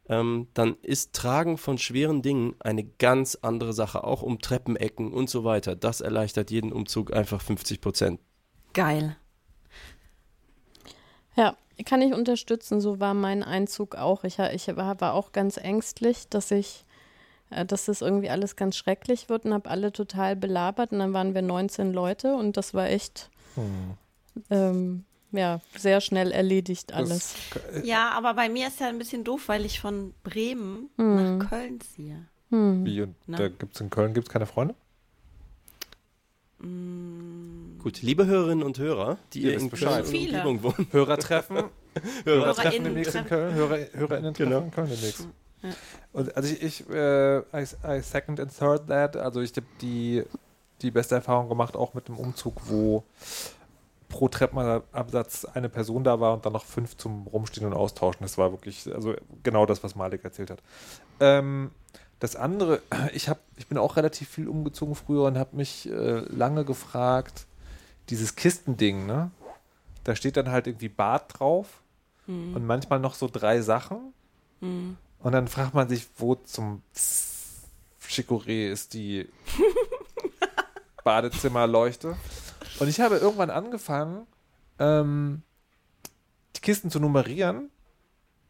ähm, 0.09 0.49
dann 0.55 0.77
ist 0.83 1.15
Tragen 1.15 1.57
von 1.57 1.79
schweren 1.79 2.23
Dingen 2.23 2.55
eine 2.61 2.85
ganz 2.85 3.37
andere 3.41 3.73
Sache, 3.73 4.05
auch 4.05 4.23
um 4.23 4.39
Treppenecken 4.39 5.12
und 5.12 5.31
so 5.31 5.45
weiter. 5.45 5.77
Das 5.77 6.01
erleichtert 6.01 6.51
jeden 6.51 6.73
Umzug 6.73 7.12
einfach 7.12 7.41
50 7.41 7.81
Prozent. 7.81 8.21
Geil. 8.75 9.17
Ja, 11.37 11.57
kann 11.85 12.03
ich 12.03 12.12
unterstützen. 12.12 12.81
So 12.81 13.01
war 13.01 13.15
mein 13.15 13.43
Einzug 13.43 13.97
auch. 13.97 14.25
Ich, 14.25 14.39
ich 14.39 14.69
war, 14.77 15.01
war 15.01 15.15
auch 15.15 15.33
ganz 15.33 15.57
ängstlich, 15.57 16.29
dass 16.29 16.51
ich, 16.51 16.85
dass 17.67 17.87
das 17.87 18.01
irgendwie 18.01 18.31
alles 18.31 18.57
ganz 18.57 18.77
schrecklich 18.77 19.29
wird 19.29 19.45
und 19.45 19.55
habe 19.55 19.71
alle 19.71 19.93
total 19.93 20.37
belabert. 20.37 20.93
Und 20.93 20.99
dann 20.99 21.13
waren 21.13 21.35
wir 21.35 21.43
19 21.43 21.93
Leute 21.93 22.35
und 22.35 22.57
das 22.57 22.75
war 22.75 22.89
echt 22.89 23.31
hm. 23.55 23.95
ähm, 24.51 25.05
ja, 25.33 25.61
sehr 25.77 26.01
schnell 26.01 26.31
erledigt 26.31 26.93
alles. 26.93 27.35
Das, 27.53 27.85
ja, 27.85 28.11
aber 28.11 28.35
bei 28.35 28.49
mir 28.49 28.69
ist 28.69 28.81
ja 28.81 28.89
ein 28.89 28.99
bisschen 28.99 29.25
doof, 29.25 29.49
weil 29.49 29.65
ich 29.65 29.81
von 29.81 30.15
Bremen 30.23 30.91
hm. 30.97 31.39
nach 31.39 31.49
Köln 31.49 31.81
ziehe. 31.81 32.27
Hm. 32.51 32.85
Wie, 32.85 33.03
und 33.03 33.17
Na? 33.27 33.39
da 33.39 33.49
gibt's 33.49 33.81
in 33.81 33.91
Köln 33.91 34.15
gibt's 34.15 34.31
keine 34.31 34.47
Freunde? 34.47 34.75
Mm. 36.59 37.79
Gut, 37.83 38.01
liebe 38.01 38.27
Hörerinnen 38.27 38.65
und 38.65 38.79
Hörer, 38.79 39.19
die 39.33 39.43
ihr 39.43 39.59
in 39.59 39.71
Köln 39.71 40.05
und 40.05 40.15
Umgebung 40.15 40.63
wohnen. 40.63 40.87
Hörertreffen. 40.93 41.65
Hörertreffen 42.25 42.85
demnächst 42.85 43.15
in 43.15 43.27
Köln. 43.27 43.55
Hörer, 43.55 43.79
HörerInnen 43.93 44.35
genau. 44.35 44.61
in 44.61 44.71
Köln 44.71 44.89
demnächst. 44.89 45.29
Ja. 45.65 45.71
Und 46.12 46.37
also 46.37 46.53
ich, 46.53 46.62
ich 46.62 46.91
äh, 46.91 47.39
I, 47.39 47.67
I, 47.87 48.01
second 48.03 48.39
and 48.39 48.57
third 48.57 48.87
that. 48.89 49.17
Also 49.17 49.41
ich 49.41 49.51
habe 49.57 49.67
die, 49.81 50.23
die 50.83 50.91
beste 50.91 51.15
Erfahrung 51.15 51.49
gemacht, 51.49 51.75
auch 51.75 51.95
mit 51.95 52.09
dem 52.09 52.19
Umzug, 52.19 52.61
wo 52.69 53.03
pro 54.09 54.29
Treppenabsatz 54.29 55.45
eine 55.45 55.69
Person 55.69 56.05
da 56.05 56.21
war 56.21 56.35
und 56.35 56.47
dann 56.47 56.53
noch 56.53 56.65
fünf 56.65 56.97
zum 56.97 57.27
Rumstehen 57.27 57.67
und 57.67 57.73
Austauschen. 57.73 58.23
Das 58.23 58.39
war 58.39 58.53
wirklich, 58.53 58.93
also 58.95 59.15
genau 59.43 59.67
das, 59.67 59.83
was 59.83 59.97
Malik 59.97 60.23
erzählt 60.23 60.51
hat. 60.51 60.62
Ähm, 61.19 61.73
das 62.21 62.37
andere, 62.37 62.81
ich, 63.12 63.29
hab, 63.29 63.41
ich 63.57 63.67
bin 63.67 63.79
auch 63.79 63.97
relativ 63.97 64.29
viel 64.29 64.49
umgezogen 64.49 64.95
früher 64.95 65.25
und 65.25 65.39
habe 65.39 65.57
mich 65.57 65.91
äh, 65.91 66.21
lange 66.29 66.65
gefragt, 66.65 67.47
dieses 68.11 68.37
Kistending, 68.37 69.07
ne? 69.07 69.31
Da 70.05 70.15
steht 70.15 70.37
dann 70.37 70.51
halt 70.51 70.67
irgendwie 70.67 70.91
Bad 70.91 71.39
drauf 71.39 71.83
mhm. 72.27 72.55
und 72.55 72.67
manchmal 72.67 73.01
noch 73.01 73.15
so 73.15 73.27
drei 73.27 73.62
Sachen. 73.62 74.12
Mhm. 74.61 74.99
Und 75.25 75.33
dann 75.33 75.49
fragt 75.49 75.72
man 75.72 75.89
sich, 75.89 76.07
wo 76.18 76.35
zum 76.35 76.83
Chicorée 78.07 78.70
ist 78.70 78.93
die 78.93 79.27
Badezimmerleuchte. 81.05 82.14
Und 82.79 82.89
ich 82.89 83.01
habe 83.01 83.16
irgendwann 83.16 83.49
angefangen, 83.49 84.27
ähm, 84.79 85.41
die 86.57 86.61
Kisten 86.61 86.91
zu 86.91 87.01
nummerieren 87.01 87.70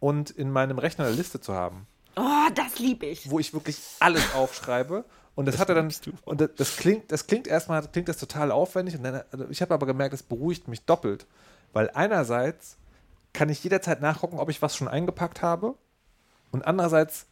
und 0.01 0.31
in 0.31 0.51
meinem 0.51 0.79
Rechner 0.79 1.05
eine 1.07 1.15
Liste 1.15 1.41
zu 1.41 1.55
haben. 1.55 1.87
Oh, 2.17 2.49
das 2.57 2.81
liebe 2.81 3.07
ich. 3.07 3.31
Wo 3.31 3.39
ich 3.39 3.55
wirklich 3.55 3.79
alles 4.01 4.35
aufschreibe. 4.35 5.05
Und 5.37 5.47
das, 5.47 5.55
das 5.55 5.61
hatte 5.61 5.75
dann, 5.75 5.95
und 6.25 6.41
das, 6.41 6.51
das, 6.57 6.77
klingt, 6.77 7.13
das 7.13 7.29
klingt 7.29 7.47
erstmal, 7.47 7.87
klingt 7.87 8.09
das 8.09 8.17
total 8.17 8.51
aufwendig. 8.51 8.97
Und 8.97 9.05
dann, 9.05 9.23
also 9.31 9.49
ich 9.49 9.63
habe 9.63 9.75
aber 9.75 9.87
gemerkt, 9.87 10.13
es 10.13 10.25
beruhigt 10.25 10.67
mich 10.67 10.85
doppelt. 10.85 11.29
Weil 11.73 11.89
einerseits 11.95 12.79
kann 13.33 13.49
ich 13.49 13.63
jederzeit 13.63 14.01
nachgucken, 14.01 14.41
ob 14.41 14.51
ich 14.51 14.61
was 14.61 14.75
schon 14.75 14.89
eingepackt 14.89 15.41
habe. 15.41 15.77
Und 16.55 16.67
andererseits 16.67 17.27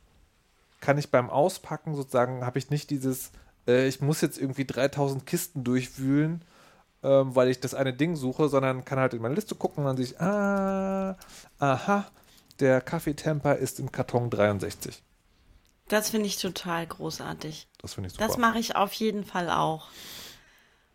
kann 0.81 0.99
ich 0.99 1.11
beim 1.11 1.31
Auspacken 1.31 1.95
sozusagen, 1.95 2.45
habe 2.45 2.59
ich 2.59 2.71
nicht 2.71 2.91
dieses, 2.91 3.31
äh, 3.67 3.89
ich 3.89 4.01
muss 4.01 4.21
jetzt 4.21 4.39
irgendwie 4.39 4.67
3000 4.67 5.25
Kisten 5.25 5.65
durchwühlen 5.65 6.45
ähm, 7.03 7.35
weil 7.35 7.49
ich 7.49 7.61
das 7.61 7.75
eine 7.75 7.93
Ding 7.93 8.17
suche, 8.17 8.49
sondern 8.49 8.85
kann 8.85 8.99
halt 8.99 9.15
in 9.15 9.23
meine 9.23 9.35
Liste 9.35 9.55
gucken 9.55 9.85
und 9.85 9.89
dann 9.89 9.97
sehe 9.97 10.07
ich, 10.07 10.21
ah, 10.21 11.17
aha, 11.59 12.07
der 12.61 12.81
Kaffeetemper 12.81 13.57
ist 13.57 13.81
im 13.81 13.91
Karton 13.91 14.31
63. 14.31 15.03
Das 15.89 16.11
finde 16.11 16.27
ich 16.27 16.39
total 16.39 16.87
großartig. 16.87 17.67
Das 17.79 17.95
finde 17.95 18.07
ich 18.07 18.15
super. 18.15 18.27
Das 18.27 18.37
mache 18.37 18.59
ich 18.59 18.77
auf 18.77 18.93
jeden 18.95 19.25
Fall 19.25 19.51
auch. 19.51 19.89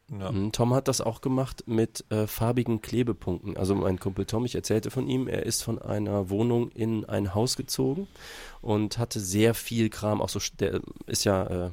Ja. 0.10 0.32
Mhm, 0.32 0.54
Tom 0.54 0.74
hat 0.74 0.88
das 0.88 1.02
auch 1.02 1.20
gemacht 1.20 1.64
mit 1.68 2.06
äh, 2.10 2.28
farbigen 2.28 2.82
Klebepunkten. 2.82 3.58
Also 3.58 3.76
mein 3.76 4.00
Kumpel 4.00 4.26
Tom, 4.26 4.46
ich 4.46 4.56
erzählte 4.56 4.90
von 4.90 5.08
ihm, 5.08 5.28
er 5.28 5.46
ist 5.46 5.64
von 5.64 5.80
einer 5.80 6.30
Wohnung 6.30 6.72
in 6.72 7.04
ein 7.06 7.36
Haus 7.36 7.58
gezogen 7.58 8.08
und 8.62 8.98
hatte 8.98 9.20
sehr 9.20 9.54
viel 9.54 9.90
Kram, 9.90 10.22
auch 10.22 10.30
so, 10.30 10.40
der 10.60 10.80
ist 11.08 11.26
ja 11.26 11.66
äh, 11.66 11.72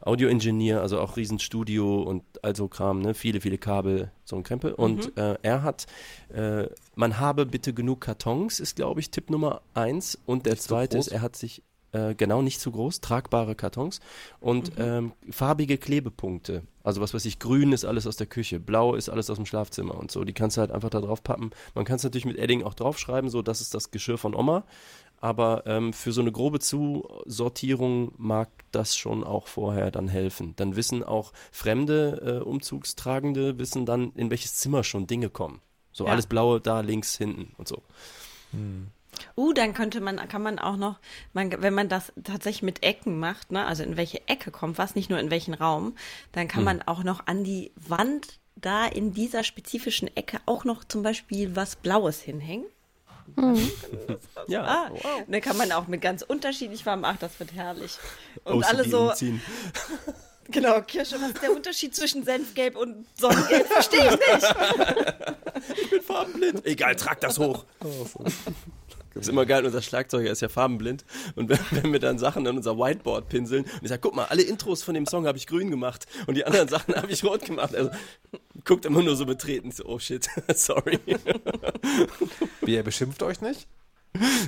Audio-Engineer, 0.00 0.80
also 0.80 0.98
auch 0.98 1.16
Riesenstudio 1.16 2.02
und 2.02 2.24
also 2.42 2.68
Kram, 2.68 3.02
ne? 3.02 3.14
viele, 3.14 3.40
viele 3.40 3.58
Kabel, 3.58 4.10
so 4.24 4.36
ein 4.36 4.42
Krempel. 4.42 4.72
Und 4.72 5.14
mhm. 5.16 5.22
äh, 5.22 5.36
er 5.42 5.62
hat, 5.62 5.86
äh, 6.32 6.66
man 6.94 7.20
habe 7.20 7.44
bitte 7.46 7.74
genug 7.74 8.00
Kartons, 8.00 8.60
ist 8.60 8.76
glaube 8.76 9.00
ich 9.00 9.10
Tipp 9.10 9.30
Nummer 9.30 9.60
eins. 9.74 10.18
Und 10.26 10.46
der 10.46 10.56
zweite 10.56 10.96
ist, 10.96 11.08
er 11.08 11.20
hat 11.20 11.36
sich, 11.36 11.62
äh, 11.92 12.14
genau 12.14 12.42
nicht 12.42 12.60
zu 12.60 12.70
groß, 12.70 13.00
tragbare 13.00 13.54
Kartons 13.54 14.00
und 14.40 14.76
mhm. 14.78 14.84
ähm, 14.84 15.12
farbige 15.30 15.78
Klebepunkte. 15.78 16.62
Also 16.82 17.00
was 17.00 17.12
weiß 17.12 17.24
ich, 17.26 17.38
grün 17.38 17.72
ist 17.72 17.84
alles 17.84 18.06
aus 18.06 18.16
der 18.16 18.26
Küche, 18.26 18.58
blau 18.58 18.94
ist 18.94 19.08
alles 19.08 19.28
aus 19.28 19.36
dem 19.36 19.46
Schlafzimmer 19.46 19.96
und 19.96 20.10
so. 20.10 20.24
Die 20.24 20.32
kannst 20.32 20.56
du 20.56 20.60
halt 20.60 20.70
einfach 20.70 20.90
da 20.90 21.00
drauf 21.00 21.22
pappen. 21.22 21.50
Man 21.74 21.84
kann 21.84 21.96
es 21.96 22.04
natürlich 22.04 22.24
mit 22.24 22.38
Edding 22.38 22.62
auch 22.62 22.74
draufschreiben, 22.74 23.28
so 23.30 23.42
das 23.42 23.60
ist 23.60 23.74
das 23.74 23.90
Geschirr 23.90 24.18
von 24.18 24.34
Oma 24.34 24.64
aber 25.20 25.64
ähm, 25.66 25.92
für 25.92 26.12
so 26.12 26.22
eine 26.22 26.32
grobe 26.32 26.60
Zusortierung 26.60 28.12
mag 28.16 28.48
das 28.72 28.96
schon 28.96 29.22
auch 29.22 29.46
vorher 29.46 29.90
dann 29.90 30.08
helfen. 30.08 30.54
Dann 30.56 30.76
wissen 30.76 31.04
auch 31.04 31.32
fremde 31.52 32.40
äh, 32.40 32.44
Umzugstragende, 32.44 33.58
wissen 33.58 33.84
dann, 33.84 34.12
in 34.14 34.30
welches 34.30 34.56
Zimmer 34.56 34.82
schon 34.82 35.06
Dinge 35.06 35.28
kommen. 35.28 35.60
So 35.92 36.06
ja. 36.06 36.12
alles 36.12 36.26
Blaue 36.26 36.60
da 36.60 36.80
links, 36.80 37.18
hinten 37.18 37.52
und 37.58 37.68
so. 37.68 37.82
Hm. 38.52 38.88
Uh, 39.36 39.52
dann 39.52 39.74
könnte 39.74 40.00
man, 40.00 40.16
kann 40.28 40.42
man 40.42 40.58
auch 40.58 40.76
noch, 40.76 40.98
man, 41.32 41.50
wenn 41.62 41.74
man 41.74 41.88
das 41.88 42.12
tatsächlich 42.22 42.62
mit 42.62 42.82
Ecken 42.82 43.18
macht, 43.18 43.52
ne, 43.52 43.66
also 43.66 43.82
in 43.82 43.96
welche 43.96 44.26
Ecke 44.28 44.50
kommt 44.50 44.78
was, 44.78 44.94
nicht 44.94 45.10
nur 45.10 45.18
in 45.18 45.30
welchen 45.30 45.54
Raum, 45.54 45.94
dann 46.32 46.48
kann 46.48 46.60
hm. 46.60 46.64
man 46.64 46.82
auch 46.82 47.02
noch 47.02 47.26
an 47.26 47.44
die 47.44 47.72
Wand 47.76 48.38
da 48.56 48.86
in 48.86 49.12
dieser 49.12 49.44
spezifischen 49.44 50.14
Ecke 50.16 50.38
auch 50.46 50.64
noch 50.64 50.84
zum 50.84 51.02
Beispiel 51.02 51.56
was 51.56 51.76
Blaues 51.76 52.20
hinhängen. 52.20 52.66
Mhm. 53.36 53.70
ja. 54.48 54.64
Ah, 54.64 54.90
wow. 54.90 55.22
dann 55.26 55.40
kann 55.40 55.56
man 55.56 55.72
auch 55.72 55.86
mit 55.86 56.00
ganz 56.00 56.22
unterschiedlich 56.22 56.84
warm, 56.86 57.04
ach, 57.04 57.16
das 57.18 57.38
wird 57.38 57.52
herrlich. 57.52 57.98
Und 58.44 58.64
alle 58.64 58.88
so. 58.88 59.12
Genau, 60.52 60.80
Kirsche, 60.82 61.14
was 61.20 61.28
ist 61.30 61.42
der 61.42 61.52
Unterschied 61.52 61.94
zwischen 61.94 62.24
Senfgelb 62.24 62.76
und 62.76 63.06
Sonnengelb? 63.16 63.68
Verstehe 63.68 64.04
ich 64.04 64.10
nicht. 64.10 64.54
ich 65.82 65.90
bin 65.90 66.02
farbenblind. 66.02 66.66
Egal, 66.66 66.96
trag 66.96 67.20
das 67.20 67.38
hoch. 67.38 67.64
Das 69.14 69.22
ist 69.22 69.28
immer 69.28 69.44
geil, 69.44 69.64
unser 69.66 69.82
Schlagzeuger 69.82 70.30
ist 70.30 70.40
ja 70.40 70.48
farbenblind. 70.48 71.04
Und 71.34 71.48
wenn, 71.48 71.58
wenn 71.70 71.92
wir 71.92 71.98
dann 71.98 72.18
Sachen 72.18 72.46
an 72.46 72.56
unser 72.56 72.78
Whiteboard 72.78 73.28
pinseln 73.28 73.64
und 73.64 73.82
ich 73.82 73.88
sage, 73.88 74.00
guck 74.00 74.14
mal, 74.14 74.26
alle 74.26 74.42
Intros 74.42 74.82
von 74.82 74.94
dem 74.94 75.06
Song 75.06 75.26
habe 75.26 75.36
ich 75.36 75.46
grün 75.46 75.70
gemacht 75.70 76.06
und 76.26 76.36
die 76.36 76.44
anderen 76.44 76.68
Sachen 76.68 76.94
habe 76.94 77.10
ich 77.10 77.24
rot 77.24 77.44
gemacht. 77.44 77.74
Also 77.74 77.90
guckt 78.64 78.84
immer 78.84 79.02
nur 79.02 79.16
so 79.16 79.26
betreten, 79.26 79.72
so, 79.72 79.84
oh 79.84 79.98
shit, 79.98 80.28
sorry. 80.54 81.00
Wie, 82.60 82.76
er 82.76 82.82
beschimpft 82.82 83.22
euch 83.22 83.40
nicht? 83.40 83.66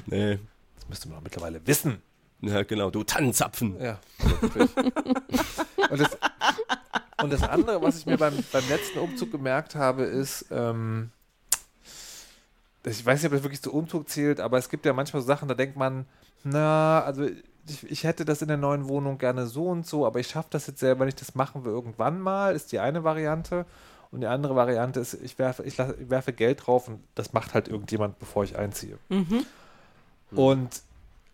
Nee. 0.06 0.38
Das 0.76 0.88
müsste 0.88 1.08
man 1.08 1.18
doch 1.18 1.24
mittlerweile 1.24 1.66
wissen. 1.66 2.02
Ja, 2.40 2.62
genau, 2.62 2.90
du 2.90 3.04
Tannenzapfen. 3.04 3.80
Ja, 3.80 4.00
und, 5.90 6.00
das, 6.00 6.18
und 7.22 7.32
das 7.32 7.42
andere, 7.44 7.80
was 7.80 7.98
ich 7.98 8.06
mir 8.06 8.18
beim, 8.18 8.34
beim 8.50 8.68
letzten 8.68 8.98
Umzug 8.98 9.30
gemerkt 9.30 9.76
habe, 9.76 10.02
ist, 10.02 10.46
ähm, 10.50 11.10
ich 12.84 13.04
weiß 13.04 13.22
nicht, 13.22 13.26
ob 13.30 13.36
das 13.36 13.44
wirklich 13.44 13.62
zu 13.62 13.72
Umzug 13.72 14.08
zählt, 14.08 14.40
aber 14.40 14.58
es 14.58 14.68
gibt 14.68 14.84
ja 14.86 14.92
manchmal 14.92 15.22
so 15.22 15.26
Sachen, 15.26 15.48
da 15.48 15.54
denkt 15.54 15.76
man, 15.76 16.06
na, 16.44 17.02
also 17.02 17.24
ich, 17.24 17.90
ich, 17.90 18.04
hätte 18.04 18.24
das 18.24 18.42
in 18.42 18.48
der 18.48 18.56
neuen 18.56 18.88
Wohnung 18.88 19.18
gerne 19.18 19.46
so 19.46 19.66
und 19.66 19.86
so, 19.86 20.04
aber 20.04 20.18
ich 20.18 20.28
schaffe 20.28 20.48
das 20.50 20.66
jetzt 20.66 20.80
selber 20.80 21.04
nicht, 21.04 21.20
das 21.20 21.34
machen 21.34 21.64
wir 21.64 21.70
irgendwann 21.70 22.20
mal, 22.20 22.54
ist 22.54 22.72
die 22.72 22.80
eine 22.80 23.04
Variante. 23.04 23.66
Und 24.10 24.20
die 24.20 24.26
andere 24.26 24.54
Variante 24.54 25.00
ist, 25.00 25.14
ich 25.14 25.38
werfe, 25.38 25.62
ich, 25.62 25.78
lasse, 25.78 25.96
ich 25.98 26.10
werfe 26.10 26.34
Geld 26.34 26.66
drauf 26.66 26.86
und 26.86 27.02
das 27.14 27.32
macht 27.32 27.54
halt 27.54 27.68
irgendjemand, 27.68 28.18
bevor 28.18 28.44
ich 28.44 28.58
einziehe. 28.58 28.98
Mhm. 29.08 29.46
Und 30.32 30.82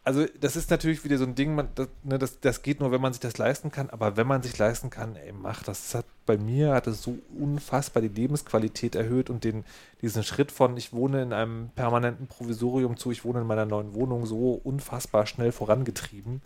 also 0.09 0.25
das 0.41 0.57
ist 0.57 0.71
natürlich 0.71 1.05
wieder 1.05 1.19
so 1.19 1.25
ein 1.25 1.35
Ding, 1.35 1.55
man, 1.55 1.69
das, 1.75 1.89
ne, 2.03 2.19
das, 2.19 2.41
das, 2.41 2.63
geht 2.63 2.81
nur, 2.81 2.91
wenn 2.91 3.01
man 3.03 3.13
sich 3.13 3.21
das 3.21 3.37
leisten 3.37 3.71
kann, 3.71 3.91
aber 3.91 4.17
wenn 4.17 4.27
man 4.27 4.43
sich 4.43 4.57
leisten 4.57 4.89
kann, 4.89 5.17
ey, 5.17 5.33
mach 5.33 5.63
das. 5.63 5.83
das 5.83 5.97
hat, 5.97 6.07
bei 6.25 6.39
mir 6.39 6.73
hat 6.73 6.87
es 6.87 7.03
so 7.03 7.19
unfassbar 7.39 8.01
die 8.01 8.09
Lebensqualität 8.09 8.95
erhöht 8.95 9.29
und 9.29 9.45
den, 9.45 9.67
diesen 10.01 10.23
Schritt 10.23 10.51
von, 10.51 10.79
ich 10.79 10.95
wohne 10.95 11.21
in 11.21 11.35
einem 11.35 11.69
permanenten 11.77 12.27
Provisorium 12.27 12.97
zu, 12.97 13.11
ich 13.11 13.27
wohne 13.27 13.43
in 13.43 13.47
meiner 13.47 13.67
neuen 13.67 13.93
Wohnung 13.93 14.25
so 14.25 14.59
unfassbar 14.65 15.27
schnell 15.27 15.53
vorangetrieben, 15.53 16.41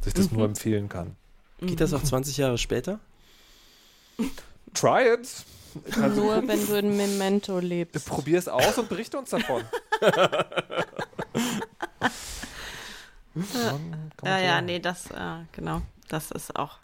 dass 0.00 0.08
ich 0.08 0.14
das 0.14 0.30
mhm. 0.30 0.36
nur 0.36 0.46
empfehlen 0.46 0.90
kann. 0.90 1.16
Geht 1.60 1.80
das 1.80 1.94
auch 1.94 2.02
20 2.02 2.36
Jahre 2.36 2.58
später? 2.58 3.00
Try 4.74 5.14
it! 5.14 5.26
Also, 6.02 6.20
Nur 6.22 6.46
wenn 6.46 6.66
du 6.66 6.78
in 6.78 6.96
Memento 6.98 7.60
lebst. 7.60 8.06
Probier 8.06 8.38
es 8.38 8.48
aus 8.48 8.76
und 8.76 8.90
berichte 8.90 9.18
uns 9.18 9.30
davon. 9.30 9.62
ja, 14.24 14.38
ja, 14.38 14.60
nee, 14.60 14.78
das, 14.78 15.10
äh, 15.10 15.44
genau, 15.52 15.82
das 16.08 16.30
ist 16.30 16.56
auch. 16.56 16.78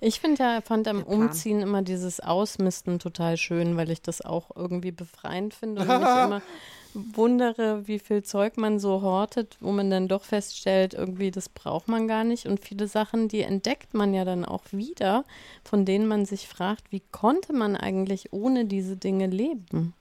Ich 0.00 0.20
finde 0.20 0.42
ja, 0.42 0.60
fand 0.60 0.86
am. 0.88 1.02
Umziehen 1.02 1.60
immer 1.60 1.82
dieses 1.82 2.20
Ausmisten 2.20 2.98
total 2.98 3.36
schön, 3.36 3.76
weil 3.76 3.90
ich 3.90 4.02
das 4.02 4.20
auch 4.20 4.50
irgendwie 4.54 4.92
befreiend 4.92 5.54
finde 5.54 5.82
und 5.82 5.88
mich 5.88 5.96
immer 6.24 6.42
wundere, 6.94 7.86
wie 7.88 7.98
viel 7.98 8.22
Zeug 8.22 8.56
man 8.56 8.78
so 8.78 9.02
hortet, 9.02 9.56
wo 9.60 9.72
man 9.72 9.90
dann 9.90 10.08
doch 10.08 10.24
feststellt, 10.24 10.94
irgendwie 10.94 11.30
das 11.30 11.48
braucht 11.48 11.88
man 11.88 12.08
gar 12.08 12.24
nicht. 12.24 12.46
Und 12.46 12.60
viele 12.60 12.88
Sachen, 12.88 13.28
die 13.28 13.42
entdeckt 13.42 13.92
man 13.94 14.14
ja 14.14 14.24
dann 14.24 14.44
auch 14.44 14.62
wieder, 14.70 15.24
von 15.64 15.84
denen 15.84 16.06
man 16.06 16.24
sich 16.26 16.48
fragt, 16.48 16.92
wie 16.92 17.02
konnte 17.12 17.52
man 17.52 17.76
eigentlich 17.76 18.32
ohne 18.32 18.64
diese 18.64 18.96
Dinge 18.96 19.26
leben? 19.26 19.94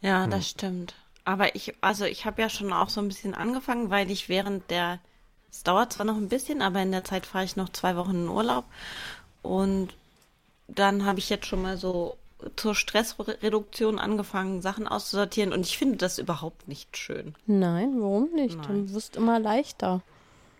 Ja, 0.00 0.24
Hm. 0.24 0.30
das 0.30 0.48
stimmt. 0.48 0.94
Aber 1.26 1.54
ich, 1.56 1.74
also 1.80 2.04
ich 2.04 2.24
habe 2.24 2.40
ja 2.40 2.48
schon 2.48 2.72
auch 2.72 2.88
so 2.88 3.00
ein 3.00 3.08
bisschen 3.08 3.34
angefangen, 3.34 3.90
weil 3.90 4.10
ich 4.12 4.28
während 4.28 4.70
der, 4.70 5.00
es 5.50 5.64
dauert 5.64 5.92
zwar 5.92 6.06
noch 6.06 6.16
ein 6.16 6.28
bisschen, 6.28 6.62
aber 6.62 6.80
in 6.80 6.92
der 6.92 7.02
Zeit 7.02 7.26
fahre 7.26 7.44
ich 7.44 7.56
noch 7.56 7.68
zwei 7.70 7.96
Wochen 7.96 8.22
in 8.22 8.28
Urlaub 8.28 8.64
und 9.42 9.88
dann 10.68 11.04
habe 11.04 11.18
ich 11.18 11.28
jetzt 11.28 11.46
schon 11.46 11.62
mal 11.62 11.76
so 11.76 12.16
zur 12.54 12.76
Stressreduktion 12.76 13.98
angefangen, 13.98 14.62
Sachen 14.62 14.86
auszusortieren 14.86 15.52
und 15.52 15.66
ich 15.66 15.76
finde 15.78 15.96
das 15.96 16.18
überhaupt 16.18 16.68
nicht 16.68 16.96
schön. 16.96 17.34
Nein, 17.46 17.96
warum 17.98 18.30
nicht? 18.32 18.56
Nein. 18.58 18.86
Du 18.86 18.94
wirst 18.94 19.16
immer 19.16 19.40
leichter. 19.40 20.02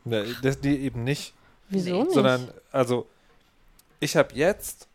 Ne, 0.05 0.25
das 0.43 0.61
die 0.61 0.79
eben 0.81 1.05
nicht. 1.05 1.33
Wieso 1.69 1.91
Nee, 1.91 2.03
nicht? 2.05 2.12
Sondern, 2.12 2.51
also, 2.73 3.07
ich 4.01 4.17
habe 4.17 4.35
jetzt, 4.35 4.89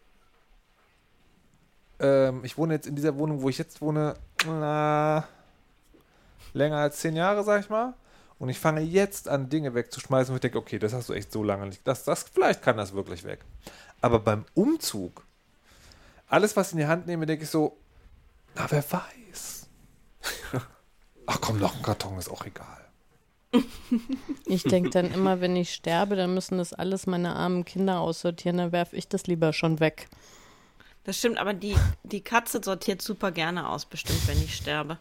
ähm, 1.99 2.43
ich 2.43 2.57
wohne 2.57 2.74
jetzt 2.74 2.88
in 2.88 2.95
dieser 2.95 3.15
Wohnung, 3.17 3.41
wo 3.41 3.47
ich 3.47 3.57
jetzt 3.57 3.80
wohne, 3.82 4.15
na, 4.45 5.28
länger 6.53 6.77
als 6.77 6.99
zehn 6.99 7.15
Jahre, 7.15 7.43
sag 7.43 7.61
ich 7.61 7.69
mal. 7.69 7.93
Und 8.39 8.49
ich 8.49 8.59
fange 8.59 8.81
jetzt 8.81 9.29
an, 9.29 9.49
Dinge 9.49 9.75
wegzuschmeißen, 9.75 10.33
wo 10.33 10.35
ich 10.35 10.41
denke, 10.41 10.57
okay, 10.57 10.79
das 10.79 10.93
hast 10.93 11.09
du 11.09 11.13
echt 11.13 11.31
so 11.31 11.43
lange 11.43 11.67
nicht. 11.67 11.81
Das, 11.85 12.03
das, 12.03 12.23
vielleicht 12.23 12.63
kann 12.63 12.77
das 12.77 12.93
wirklich 12.93 13.23
weg. 13.23 13.45
Aber 14.01 14.19
beim 14.19 14.45
Umzug, 14.55 15.23
alles, 16.27 16.55
was 16.55 16.69
ich 16.69 16.73
in 16.73 16.79
die 16.79 16.87
Hand 16.87 17.05
nehme, 17.05 17.25
denke 17.27 17.43
ich 17.43 17.49
so, 17.49 17.77
na, 18.55 18.65
wer 18.69 18.83
weiß. 18.83 19.67
Ach 21.27 21.39
komm, 21.39 21.59
noch 21.59 21.75
ein 21.75 21.83
Karton 21.83 22.17
ist 22.17 22.29
auch 22.29 22.45
egal. 22.45 22.81
Ich 24.45 24.63
denke 24.63 24.89
dann 24.89 25.13
immer, 25.13 25.39
wenn 25.39 25.55
ich 25.55 25.73
sterbe, 25.73 26.15
dann 26.15 26.33
müssen 26.33 26.57
das 26.57 26.73
alles 26.73 27.07
meine 27.07 27.35
armen 27.35 27.63
Kinder 27.63 27.99
aussortieren, 27.99 28.57
dann 28.57 28.71
werfe 28.73 28.97
ich 28.97 29.07
das 29.07 29.27
lieber 29.27 29.53
schon 29.53 29.79
weg. 29.79 30.09
Das 31.04 31.18
stimmt, 31.18 31.39
aber 31.39 31.54
die, 31.54 31.76
die 32.04 32.22
Katze 32.22 32.62
sortiert 32.64 33.02
super 33.02 33.32
gerne 33.32 33.68
aus, 33.70 33.86
bestimmt, 33.86 34.28
wenn 34.28 34.38
ich 34.43 34.56
sterbe. 34.56 34.97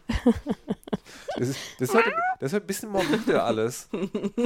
Das 1.37 1.47
ist, 1.49 1.59
das 1.79 1.89
ist, 1.89 1.95
halt, 1.95 2.05
das 2.39 2.47
ist 2.47 2.53
halt 2.53 2.63
ein 2.63 2.67
bisschen 2.67 2.89
morbide 2.89 3.43
alles. 3.43 3.87
Wir 3.91 4.01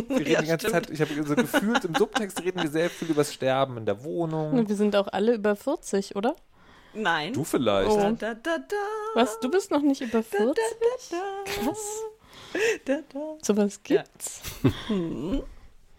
reden 0.09 0.31
Ja, 0.31 0.41
die 0.41 0.47
ganze 0.47 0.67
stimmt. 0.67 0.85
Zeit, 0.87 0.89
ich 0.89 0.99
habe 1.01 1.23
so 1.23 1.35
gefühlt, 1.35 1.85
im 1.85 1.95
Subtext 1.95 2.43
reden 2.43 2.61
wir 2.61 2.69
sehr 2.69 2.89
viel 2.89 3.09
über 3.09 3.21
das 3.21 3.33
Sterben 3.33 3.77
in 3.77 3.85
der 3.85 4.03
Wohnung. 4.03 4.51
Und 4.53 4.67
wir 4.69 4.75
sind 4.75 4.95
auch 4.95 5.07
alle 5.07 5.33
über 5.35 5.55
40, 5.55 6.15
oder? 6.15 6.35
Nein. 6.93 7.33
Du 7.33 7.43
vielleicht. 7.43 7.89
Oh. 7.91 7.99
Da, 8.19 8.33
da, 8.33 8.57
da. 8.57 8.75
Was, 9.15 9.39
du 9.39 9.49
bist 9.49 9.71
noch 9.71 9.81
nicht 9.81 10.01
über 10.01 10.23
40? 10.23 10.55
Da, 11.11 11.17
Krass. 11.45 12.01
da, 12.85 12.99
da. 13.13 13.19
Sowas 13.41 13.79
Ja. 13.87 14.01
gibt's. 14.03 14.41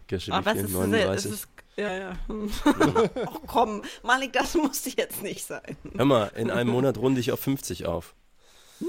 Kirsche, 0.08 0.32
Aber 0.32 0.54
wie 0.54 0.58
es 0.58 0.64
ist, 0.64 0.70
sehr, 0.72 0.80
es 0.84 1.24
39. 1.24 1.30
ist 1.32 1.55
ja, 1.76 1.94
ja. 1.96 2.12
Ach 2.64 3.38
komm, 3.46 3.82
Malik, 4.02 4.32
das 4.32 4.54
muss 4.54 4.84
jetzt 4.96 5.22
nicht 5.22 5.44
sein. 5.46 5.76
Hör 5.96 6.04
mal, 6.04 6.30
in 6.36 6.50
einem 6.50 6.70
Monat 6.70 6.98
runde 6.98 7.20
ich 7.20 7.32
auf 7.32 7.40
50 7.40 7.86
auf. 7.86 8.14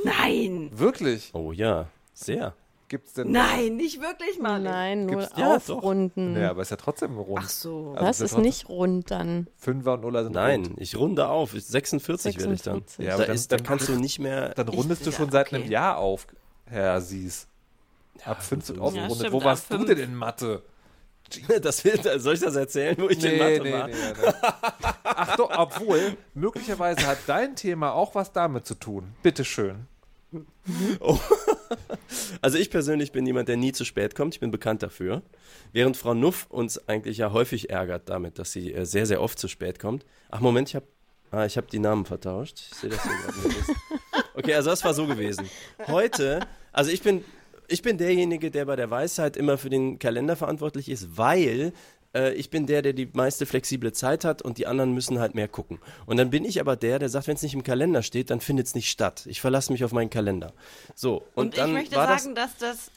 Nein, 0.03 0.69
Wirklich? 0.73 1.31
Oh 1.33 1.51
ja, 1.51 1.87
sehr. 2.13 2.53
Gibt's 2.89 3.13
denn? 3.13 3.31
nein, 3.31 3.75
nicht 3.75 3.99
wirklich, 4.01 4.39
Malik. 4.39 4.63
Nein, 4.71 5.05
nur 5.07 5.19
Gibt's- 5.21 5.37
Ja, 5.37 5.55
aufrunden. 5.57 6.37
Ja, 6.39 6.51
aber 6.51 6.61
ist 6.61 6.71
ja 6.71 6.77
trotzdem 6.77 7.17
rund. 7.17 7.41
Ach 7.43 7.49
so. 7.49 7.91
Also 7.95 8.05
das 8.05 8.21
ist 8.21 8.31
ja 8.35 8.39
nicht 8.39 8.69
rund 8.69 9.11
dann. 9.11 9.47
Fünfer 9.57 9.95
und 9.95 10.01
Nuller 10.01 10.23
sind 10.23 10.33
Nein, 10.35 10.65
rund. 10.67 10.79
ich 10.81 10.95
runde 10.97 11.27
auf. 11.27 11.51
46 11.51 12.37
werde 12.39 12.53
ich 12.53 12.61
dann. 12.61 12.75
46. 12.75 13.05
Ja, 13.05 13.09
da, 13.09 13.15
aber 13.15 13.25
dann- 13.25 13.35
ist, 13.35 13.51
da 13.51 13.57
dann- 13.57 13.65
kannst 13.65 13.89
du 13.89 13.93
nicht 13.99 14.19
mehr. 14.19 14.53
Dann 14.55 14.69
rundest 14.69 15.05
du 15.05 15.09
ja, 15.09 15.17
schon 15.17 15.31
seit 15.31 15.47
okay. 15.47 15.57
einem 15.57 15.69
Jahr 15.71 15.97
auf, 15.97 16.27
Herr 16.65 17.01
Sies. 17.01 17.47
Ab 18.23 18.41
5 18.41 18.69
wird 18.69 18.77
Ja, 18.77 18.83
aufgerundet. 18.85 19.31
Wo 19.33 19.43
warst 19.43 19.69
du 19.71 19.83
denn 19.83 19.97
in 19.97 20.15
Mathe? 20.15 20.63
Das 21.61 21.83
will, 21.83 21.99
soll 22.19 22.33
ich 22.33 22.39
das 22.39 22.55
erzählen, 22.55 22.95
wo 22.97 23.09
ich 23.09 23.23
in 23.23 23.37
Mathe 23.37 23.71
war? 23.71 23.87
nee. 23.87 23.93
Ach 25.03 25.35
doch, 25.35 25.49
obwohl, 25.57 26.17
möglicherweise 26.33 27.05
hat 27.05 27.19
dein 27.27 27.55
Thema 27.55 27.93
auch 27.93 28.15
was 28.15 28.31
damit 28.31 28.65
zu 28.65 28.75
tun. 28.75 29.13
Bitteschön. 29.23 29.87
Also 32.41 32.57
ich 32.57 32.69
persönlich 32.69 33.11
bin 33.11 33.25
jemand, 33.25 33.49
der 33.49 33.57
nie 33.57 33.71
zu 33.71 33.83
spät 33.83 34.15
kommt. 34.15 34.35
Ich 34.35 34.39
bin 34.39 34.51
bekannt 34.51 34.83
dafür. 34.83 35.21
Während 35.73 35.97
Frau 35.97 36.13
Nuff 36.13 36.45
uns 36.49 36.87
eigentlich 36.87 37.17
ja 37.17 37.31
häufig 37.31 37.69
ärgert 37.69 38.09
damit, 38.09 38.39
dass 38.39 38.51
sie 38.51 38.73
äh, 38.73 38.85
sehr, 38.85 39.05
sehr 39.05 39.21
oft 39.21 39.39
zu 39.39 39.47
spät 39.47 39.79
kommt. 39.79 40.05
Ach 40.29 40.39
Moment, 40.39 40.69
ich 40.69 40.75
habe 40.75 40.85
ah, 41.31 41.45
ich 41.45 41.57
hab 41.57 41.69
die 41.69 41.79
Namen 41.79 42.05
vertauscht. 42.05 42.59
Ich 42.59 42.77
sehe 42.77 42.89
das 42.89 43.03
hier 43.03 43.11
gerade 43.11 43.47
nicht. 43.47 43.69
Okay, 44.33 44.53
also 44.53 44.69
das 44.69 44.83
war 44.83 44.93
so 44.93 45.07
gewesen. 45.07 45.49
Heute, 45.87 46.41
also 46.71 46.91
ich 46.91 47.01
bin, 47.01 47.23
ich 47.67 47.81
bin 47.81 47.97
derjenige, 47.97 48.51
der 48.51 48.65
bei 48.65 48.75
der 48.75 48.89
Weisheit 48.89 49.37
immer 49.37 49.57
für 49.57 49.69
den 49.69 49.99
Kalender 49.99 50.35
verantwortlich 50.35 50.89
ist, 50.89 51.17
weil 51.17 51.73
äh, 52.13 52.33
ich 52.33 52.49
bin 52.49 52.65
der, 52.65 52.81
der 52.81 52.93
die 52.93 53.09
meiste 53.13 53.45
flexible 53.45 53.91
Zeit 53.93 54.25
hat 54.25 54.41
und 54.41 54.57
die 54.57 54.67
anderen 54.67 54.93
müssen 54.93 55.19
halt 55.19 55.35
mehr 55.35 55.47
gucken. 55.47 55.79
Und 56.05 56.17
dann 56.17 56.29
bin 56.29 56.45
ich 56.45 56.59
aber 56.59 56.75
der, 56.75 56.99
der 56.99 57.09
sagt, 57.09 57.27
wenn 57.27 57.35
es 57.35 57.41
nicht 57.41 57.53
im 57.53 57.63
Kalender 57.63 58.03
steht, 58.03 58.29
dann 58.29 58.41
findet 58.41 58.67
es 58.67 58.75
nicht 58.75 58.89
statt. 58.89 59.25
Ich 59.25 59.41
verlasse 59.41 59.71
mich 59.71 59.83
auf 59.83 59.91
meinen 59.91 60.09
Kalender. 60.09 60.53
So, 60.95 61.23
und, 61.35 61.47
Und, 61.47 61.57
dann 61.57 61.69
ich 61.69 61.75
möchte 61.75 61.95
war 61.95 62.07
das 62.07 62.23
sagen, 62.23 62.35
dass 62.35 62.57
das 62.57 62.91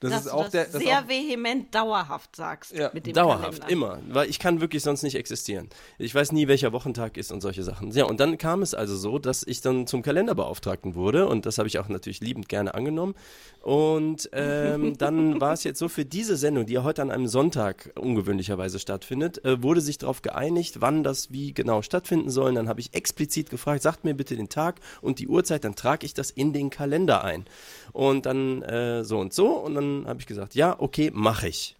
Das 0.00 0.10
dass 0.10 0.20
ist 0.20 0.32
du 0.32 0.36
auch 0.36 0.42
das 0.44 0.52
der. 0.52 0.66
Sehr 0.70 0.98
auch, 1.00 1.08
vehement 1.08 1.74
dauerhaft 1.74 2.34
sagst 2.34 2.72
Ja, 2.72 2.90
mit 2.94 3.06
dem 3.06 3.12
Dauerhaft, 3.12 3.60
Kalender. 3.60 3.68
immer. 3.68 3.98
Weil 4.08 4.30
ich 4.30 4.38
kann 4.38 4.60
wirklich 4.60 4.82
sonst 4.82 5.02
nicht 5.02 5.14
existieren. 5.14 5.68
Ich 5.98 6.14
weiß 6.14 6.32
nie, 6.32 6.48
welcher 6.48 6.72
Wochentag 6.72 7.16
ist 7.18 7.30
und 7.32 7.40
solche 7.42 7.62
Sachen. 7.62 7.90
Ja, 7.92 8.06
und 8.06 8.18
dann 8.18 8.38
kam 8.38 8.62
es 8.62 8.72
also 8.74 8.96
so, 8.96 9.18
dass 9.18 9.42
ich 9.42 9.60
dann 9.60 9.86
zum 9.86 10.00
Kalenderbeauftragten 10.02 10.94
wurde 10.94 11.28
und 11.28 11.44
das 11.44 11.58
habe 11.58 11.68
ich 11.68 11.78
auch 11.78 11.88
natürlich 11.88 12.20
liebend 12.20 12.48
gerne 12.48 12.74
angenommen. 12.74 13.14
Und 13.60 14.30
ähm, 14.32 14.96
dann 14.98 15.38
war 15.40 15.52
es 15.52 15.64
jetzt 15.64 15.78
so, 15.78 15.88
für 15.88 16.06
diese 16.06 16.36
Sendung, 16.36 16.64
die 16.64 16.72
ja 16.72 16.82
heute 16.82 17.02
an 17.02 17.10
einem 17.10 17.26
Sonntag 17.28 17.92
ungewöhnlicherweise 17.98 18.78
stattfindet, 18.78 19.44
äh, 19.44 19.62
wurde 19.62 19.82
sich 19.82 19.98
darauf 19.98 20.22
geeinigt, 20.22 20.80
wann 20.80 21.02
das 21.02 21.30
wie 21.30 21.52
genau 21.52 21.82
stattfinden 21.82 22.30
soll. 22.30 22.48
Und 22.50 22.54
dann 22.54 22.68
habe 22.68 22.80
ich 22.80 22.94
explizit 22.94 23.50
gefragt, 23.50 23.82
sagt 23.82 24.04
mir 24.04 24.14
bitte 24.14 24.34
den 24.34 24.48
Tag 24.48 24.80
und 25.02 25.18
die 25.18 25.28
Uhrzeit, 25.28 25.64
dann 25.64 25.74
trage 25.76 26.06
ich 26.06 26.14
das 26.14 26.30
in 26.30 26.54
den 26.54 26.70
Kalender 26.70 27.22
ein. 27.22 27.44
Und 27.92 28.24
dann 28.24 28.62
äh, 28.62 29.04
so 29.04 29.18
und 29.18 29.34
so. 29.34 29.48
Und 29.58 29.74
dann 29.74 29.89
habe 30.06 30.20
ich 30.20 30.26
gesagt, 30.26 30.54
ja, 30.54 30.76
okay, 30.78 31.10
mache 31.12 31.48
ich. 31.48 31.76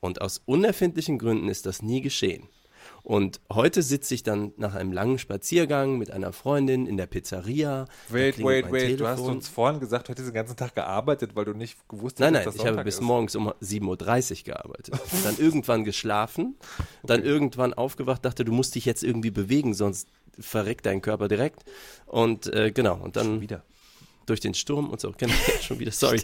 Und 0.00 0.20
aus 0.20 0.42
unerfindlichen 0.44 1.18
Gründen 1.18 1.48
ist 1.48 1.66
das 1.66 1.82
nie 1.82 2.00
geschehen. 2.00 2.48
Und 3.02 3.40
heute 3.52 3.82
sitze 3.82 4.14
ich 4.14 4.22
dann 4.22 4.52
nach 4.56 4.74
einem 4.74 4.92
langen 4.92 5.18
Spaziergang 5.18 5.98
mit 5.98 6.10
einer 6.10 6.32
Freundin 6.32 6.86
in 6.86 6.96
der 6.96 7.06
Pizzeria. 7.06 7.86
Wait, 8.08 8.42
wait, 8.42 8.70
wait. 8.70 8.98
Du 8.98 9.06
hast 9.06 9.16
Telefon. 9.16 9.36
uns 9.36 9.48
vorhin 9.48 9.80
gesagt, 9.80 10.08
du 10.08 10.12
hättest 10.12 10.28
den 10.28 10.34
ganzen 10.34 10.56
Tag 10.56 10.74
gearbeitet, 10.74 11.34
weil 11.34 11.44
du 11.44 11.52
nicht 11.52 11.76
gewusst 11.88 12.16
hast, 12.16 12.20
Nein, 12.20 12.34
dass 12.34 12.44
nein, 12.44 12.46
das 12.46 12.54
ich 12.54 12.60
habe 12.60 12.68
Sonntag 12.70 12.84
bis 12.84 12.94
ist. 12.96 13.00
morgens 13.02 13.36
um 13.36 13.48
7.30 13.62 14.38
Uhr 14.38 14.44
gearbeitet. 14.44 14.94
dann 15.24 15.38
irgendwann 15.38 15.84
geschlafen, 15.84 16.56
dann 17.02 17.22
irgendwann 17.22 17.74
aufgewacht, 17.74 18.24
dachte, 18.24 18.44
du 18.44 18.52
musst 18.52 18.74
dich 18.74 18.84
jetzt 18.86 19.02
irgendwie 19.02 19.30
bewegen, 19.30 19.74
sonst 19.74 20.08
verreckt 20.38 20.86
dein 20.86 21.02
Körper 21.02 21.28
direkt. 21.28 21.64
Und 22.06 22.46
äh, 22.52 22.72
genau, 22.72 22.96
und 22.96 23.16
dann 23.16 23.40
Wieder. 23.40 23.62
durch 24.26 24.40
den 24.40 24.54
Sturm 24.54 24.88
und 24.88 25.00
so. 25.00 25.12
Genau, 25.16 25.34
schon 25.60 25.78
wieder, 25.78 25.92
sorry. 25.92 26.20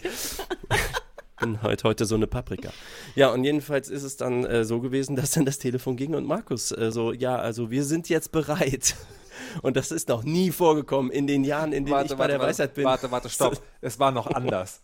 Bin 1.41 1.61
heute, 1.61 1.83
heute 1.83 2.05
so 2.05 2.15
eine 2.15 2.27
Paprika. 2.27 2.69
Ja, 3.15 3.29
und 3.31 3.43
jedenfalls 3.43 3.89
ist 3.89 4.03
es 4.03 4.15
dann 4.15 4.45
äh, 4.45 4.63
so 4.63 4.79
gewesen, 4.79 5.15
dass 5.17 5.31
dann 5.31 5.45
das 5.45 5.57
Telefon 5.57 5.97
ging 5.97 6.15
und 6.15 6.25
Markus 6.25 6.71
äh, 6.71 6.91
so, 6.91 7.11
ja, 7.11 7.35
also 7.35 7.69
wir 7.69 7.83
sind 7.83 8.07
jetzt 8.09 8.31
bereit. 8.31 8.95
Und 9.63 9.75
das 9.75 9.91
ist 9.91 10.07
noch 10.07 10.23
nie 10.23 10.51
vorgekommen 10.51 11.11
in 11.11 11.25
den 11.27 11.43
Jahren, 11.43 11.73
in 11.73 11.85
denen 11.85 12.05
ich 12.05 12.15
bei 12.15 12.27
der 12.27 12.39
Weisheit 12.39 12.73
bin. 12.73 12.85
Warte, 12.85 13.11
warte, 13.11 13.27
stopp. 13.29 13.61
Es 13.81 13.99
war 13.99 14.11
noch 14.11 14.27
anders. 14.27 14.81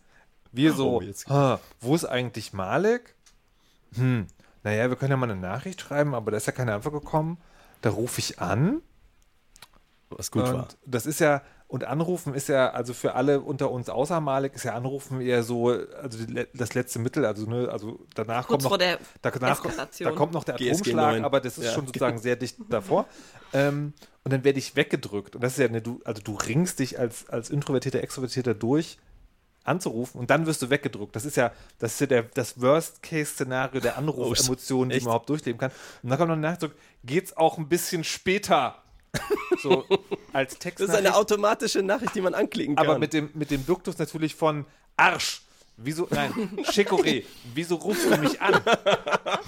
Wir 0.52 0.74
so, 0.74 1.00
Oh, 1.02 1.30
"Ha, 1.30 1.60
wo 1.80 1.96
ist 1.96 2.04
eigentlich 2.06 2.52
Malik? 2.54 3.16
Hm, 3.96 4.28
naja, 4.64 4.90
wir 4.90 4.98
können 4.98 5.12
ja 5.12 5.18
mal 5.18 5.30
eine 5.30 5.40
Nachricht 5.40 5.80
schreiben, 5.80 6.14
aber 6.16 6.32
da 6.32 6.38
ist 6.38 6.48
ja 6.48 6.52
keine 6.54 6.74
Antwort 6.74 6.96
gekommen. 6.96 7.38
Da 7.82 7.92
rufe 7.92 8.20
ich 8.20 8.40
an. 8.40 8.82
Was 10.10 10.32
gut 10.32 10.44
und 10.44 10.54
war. 10.54 10.68
das 10.86 11.06
ist 11.06 11.20
ja, 11.20 11.42
und 11.68 11.84
Anrufen 11.84 12.34
ist 12.34 12.48
ja, 12.48 12.70
also 12.70 12.94
für 12.94 13.16
alle 13.16 13.42
unter 13.42 13.70
uns 13.72 13.90
außer 13.90 14.22
Malik, 14.22 14.54
ist 14.56 14.64
ja 14.64 14.74
Anrufen 14.76 15.20
eher 15.20 15.44
so, 15.44 15.68
also 15.70 16.26
die, 16.26 16.46
das 16.54 16.74
letzte 16.76 17.00
Mittel, 17.00 17.26
also, 17.26 17.46
ne, 17.46 17.68
also 17.70 18.00
danach 18.16 18.48
Kurz 18.48 18.48
kommt 18.48 18.64
noch, 18.64 18.70
vor 18.72 18.78
der 18.78 19.00
danach, 19.22 19.60
kommt- 19.62 19.74
Eskalation. 19.74 20.10
da 20.10 20.16
kommt 20.16 20.34
noch 20.34 20.44
der 20.46 20.56
Atomschlag, 20.56 21.14
9. 21.16 21.26
aber 21.26 21.42
das 21.42 21.58
ist 21.58 21.66
Ja. 21.66 21.72
schon 21.74 21.86
sozusagen 21.88 22.20
sehr 22.20 22.38
dicht 22.38 22.58
davor. 22.70 23.06
Ähm, 23.54 23.94
und 24.24 24.32
dann 24.34 24.44
werde 24.44 24.60
ich 24.60 24.76
weggedrückt. 24.76 25.36
Und 25.36 25.44
das 25.44 25.54
ist 25.54 25.60
ja 25.60 25.68
eine, 25.68 25.82
du, 25.82 26.00
also 26.06 26.22
du 26.22 26.36
ringst 26.36 26.80
dich 26.80 26.98
als, 27.00 27.28
als 27.30 27.50
introvertierter, 27.50 28.02
extrovertierter 28.02 28.54
durch, 28.54 28.98
anzurufen 29.66 30.20
und 30.22 30.30
dann 30.30 30.46
wirst 30.46 30.62
du 30.62 30.70
weggedrückt. 30.70 31.14
Das 31.18 31.26
ist 31.26 31.36
ja, 31.36 31.52
das 31.80 31.94
ist 31.96 32.00
ja 32.00 32.08
der, 32.08 32.24
das 32.24 32.62
Worst-Case-Szenario 32.62 33.82
der 33.82 33.98
Anrufemotionen, 33.98 34.90
die 34.90 34.96
echt? 34.96 35.04
man 35.06 35.12
überhaupt 35.12 35.28
durchleben 35.30 35.60
kann. 35.60 35.72
Und 36.04 36.10
dann 36.10 36.18
kommt 36.18 36.30
noch 36.30 36.38
ein 36.38 36.42
Nachdruck, 36.42 36.72
geht's 37.04 37.36
auch 37.36 37.58
ein 37.58 37.68
bisschen 37.68 38.06
später? 38.06 38.76
So 39.64 39.86
als 40.34 40.60
Text. 40.60 40.80
Das 40.82 40.90
ist 40.90 40.96
eine 40.96 41.16
automatische 41.16 41.82
Nachricht, 41.82 42.14
die 42.16 42.22
man 42.22 42.34
anklicken 42.36 42.76
kann. 42.76 42.86
aber 42.86 43.00
mit 43.00 43.14
dem, 43.14 43.30
mit 43.34 43.50
dem 43.50 43.66
Duktus 43.66 43.98
natürlich 43.98 44.36
von 44.36 44.66
Arsch. 44.96 45.42
Wieso, 45.78 46.08
nein, 46.10 46.32
Chicorée, 46.72 47.24
wieso 47.54 47.76
rufst 47.76 48.06
du 48.06 48.18
mich 48.18 48.42
an? 48.42 48.60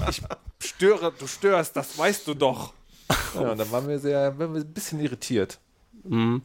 Ich 0.09 0.21
störe, 0.67 1.11
du 1.17 1.25
störst, 1.25 1.75
das 1.75 1.97
weißt 1.97 2.27
du 2.27 2.33
doch. 2.35 2.73
Ja, 3.33 3.51
und 3.51 3.57
dann 3.57 3.71
waren 3.71 3.87
wir 3.87 3.97
sehr, 3.99 4.37
waren 4.37 4.53
wir 4.53 4.61
ein 4.61 4.73
bisschen 4.73 4.99
irritiert. 4.99 5.59
Mhm. 6.03 6.43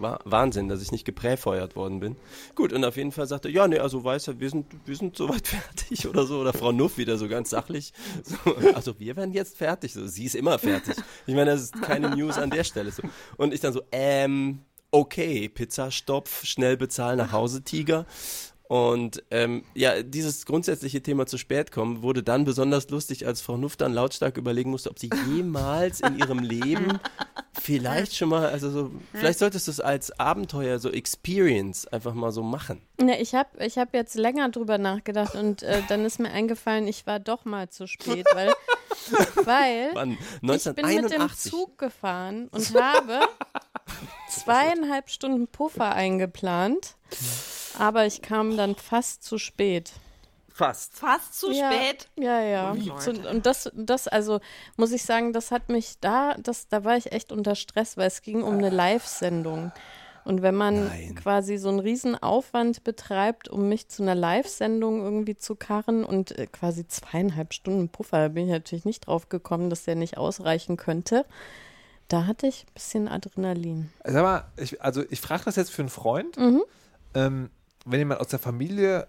Wahnsinn, 0.00 0.68
dass 0.68 0.82
ich 0.82 0.92
nicht 0.92 1.04
gepräfeuert 1.04 1.76
worden 1.76 2.00
bin. 2.00 2.16
Gut, 2.54 2.72
und 2.72 2.84
auf 2.84 2.96
jeden 2.96 3.12
Fall 3.12 3.26
sagte, 3.26 3.48
ja, 3.48 3.68
nee, 3.68 3.78
also 3.78 4.02
weiß 4.04 4.28
er, 4.28 4.40
wir 4.40 4.50
sind, 4.50 4.66
wir 4.84 4.96
sind 4.96 5.16
soweit 5.16 5.46
fertig 5.48 6.06
oder 6.06 6.26
so. 6.26 6.40
Oder 6.40 6.52
Frau 6.52 6.72
Nuff 6.72 6.98
wieder 6.98 7.18
so 7.18 7.28
ganz 7.28 7.50
sachlich. 7.50 7.92
So, 8.24 8.54
also 8.74 8.98
wir 8.98 9.16
werden 9.16 9.32
jetzt 9.32 9.56
fertig. 9.56 9.92
So, 9.94 10.06
sie 10.06 10.24
ist 10.24 10.34
immer 10.34 10.58
fertig. 10.58 10.96
Ich 11.26 11.34
meine, 11.34 11.50
das 11.52 11.62
ist 11.62 11.82
keine 11.82 12.10
News 12.10 12.38
an 12.38 12.50
der 12.50 12.64
Stelle. 12.64 12.90
So. 12.90 13.02
Und 13.36 13.54
ich 13.54 13.60
dann 13.60 13.72
so, 13.72 13.82
ähm, 13.92 14.60
okay, 14.90 15.48
Pizzastopf, 15.48 16.44
schnell 16.44 16.76
bezahlen, 16.76 17.18
nach 17.18 17.32
Hause, 17.32 17.62
Tiger. 17.62 18.06
Und 18.68 19.24
ähm, 19.30 19.64
ja, 19.74 20.02
dieses 20.02 20.44
grundsätzliche 20.44 21.02
Thema 21.02 21.24
zu 21.24 21.38
spät 21.38 21.72
kommen 21.72 22.02
wurde 22.02 22.22
dann 22.22 22.44
besonders 22.44 22.90
lustig, 22.90 23.26
als 23.26 23.40
Frau 23.40 23.56
Nuff 23.56 23.78
dann 23.78 23.94
lautstark 23.94 24.36
überlegen 24.36 24.70
musste, 24.70 24.90
ob 24.90 24.98
sie 24.98 25.08
jemals 25.34 26.00
in 26.00 26.18
ihrem 26.18 26.40
Leben 26.40 27.00
vielleicht 27.58 28.14
schon 28.14 28.28
mal, 28.28 28.46
also 28.46 28.70
so, 28.70 28.90
vielleicht 29.14 29.38
solltest 29.38 29.68
du 29.68 29.70
es 29.70 29.80
als 29.80 30.10
Abenteuer, 30.20 30.78
so 30.78 30.90
Experience 30.90 31.86
einfach 31.86 32.12
mal 32.12 32.30
so 32.30 32.42
machen. 32.42 32.82
Ja, 33.00 33.14
ich 33.18 33.34
habe 33.34 33.64
ich 33.64 33.78
hab 33.78 33.94
jetzt 33.94 34.16
länger 34.16 34.50
drüber 34.50 34.76
nachgedacht 34.76 35.34
und 35.34 35.62
äh, 35.62 35.80
dann 35.88 36.04
ist 36.04 36.20
mir 36.20 36.30
eingefallen, 36.30 36.86
ich 36.88 37.06
war 37.06 37.20
doch 37.20 37.46
mal 37.46 37.70
zu 37.70 37.86
spät, 37.86 38.26
weil, 38.34 38.52
weil 39.46 39.90
Wann? 39.94 40.10
ich 40.12 40.18
bin 40.40 40.50
mit 40.50 40.78
dem 40.78 41.22
1981. 41.22 41.50
Zug 41.50 41.78
gefahren 41.78 42.48
und 42.48 42.74
habe 42.74 43.20
zweieinhalb 44.28 45.08
Stunden 45.08 45.48
Puffer 45.48 45.94
eingeplant, 45.94 46.96
aber 47.78 48.06
ich 48.06 48.22
kam 48.22 48.56
dann 48.56 48.74
fast 48.74 49.22
zu 49.24 49.38
spät. 49.38 49.92
Fast. 50.58 50.96
Fast 50.96 51.38
zu 51.38 51.52
ja, 51.52 51.70
spät. 51.70 52.08
Ja, 52.16 52.40
ja. 52.40 52.76
Zu, 52.98 53.12
und 53.12 53.46
das, 53.46 53.70
das, 53.74 54.08
also 54.08 54.40
muss 54.76 54.90
ich 54.90 55.04
sagen, 55.04 55.32
das 55.32 55.52
hat 55.52 55.68
mich 55.68 56.00
da, 56.00 56.34
das, 56.34 56.66
da 56.66 56.82
war 56.82 56.96
ich 56.96 57.12
echt 57.12 57.30
unter 57.30 57.54
Stress, 57.54 57.96
weil 57.96 58.08
es 58.08 58.22
ging 58.22 58.42
um 58.42 58.58
eine 58.58 58.70
Live-Sendung. 58.70 59.70
Und 60.24 60.42
wenn 60.42 60.56
man 60.56 60.88
Nein. 60.88 61.14
quasi 61.14 61.58
so 61.58 61.68
einen 61.68 61.78
riesen 61.78 62.20
Aufwand 62.20 62.82
betreibt, 62.82 63.48
um 63.48 63.68
mich 63.68 63.88
zu 63.88 64.02
einer 64.02 64.16
Live-Sendung 64.16 65.00
irgendwie 65.02 65.36
zu 65.36 65.54
karren 65.54 66.04
und 66.04 66.36
äh, 66.36 66.46
quasi 66.46 66.86
zweieinhalb 66.86 67.54
Stunden 67.54 67.88
Puffer, 67.88 68.18
da 68.18 68.28
bin 68.28 68.46
ich 68.46 68.50
natürlich 68.50 68.84
nicht 68.84 69.06
drauf 69.06 69.28
gekommen, 69.28 69.70
dass 69.70 69.84
der 69.84 69.94
nicht 69.94 70.18
ausreichen 70.18 70.76
könnte. 70.76 71.24
Da 72.08 72.26
hatte 72.26 72.46
ich 72.48 72.64
ein 72.64 72.74
bisschen 72.74 73.08
Adrenalin. 73.08 73.92
Sag 74.04 74.22
mal, 74.22 74.44
ich, 74.56 74.82
also 74.82 75.04
ich 75.08 75.20
frage 75.20 75.44
das 75.44 75.56
jetzt 75.56 75.70
für 75.70 75.82
einen 75.82 75.88
Freund. 75.88 76.36
Ähm, 77.14 77.48
wenn 77.90 78.00
jemand 78.00 78.20
aus 78.20 78.28
der 78.28 78.38
Familie 78.38 79.08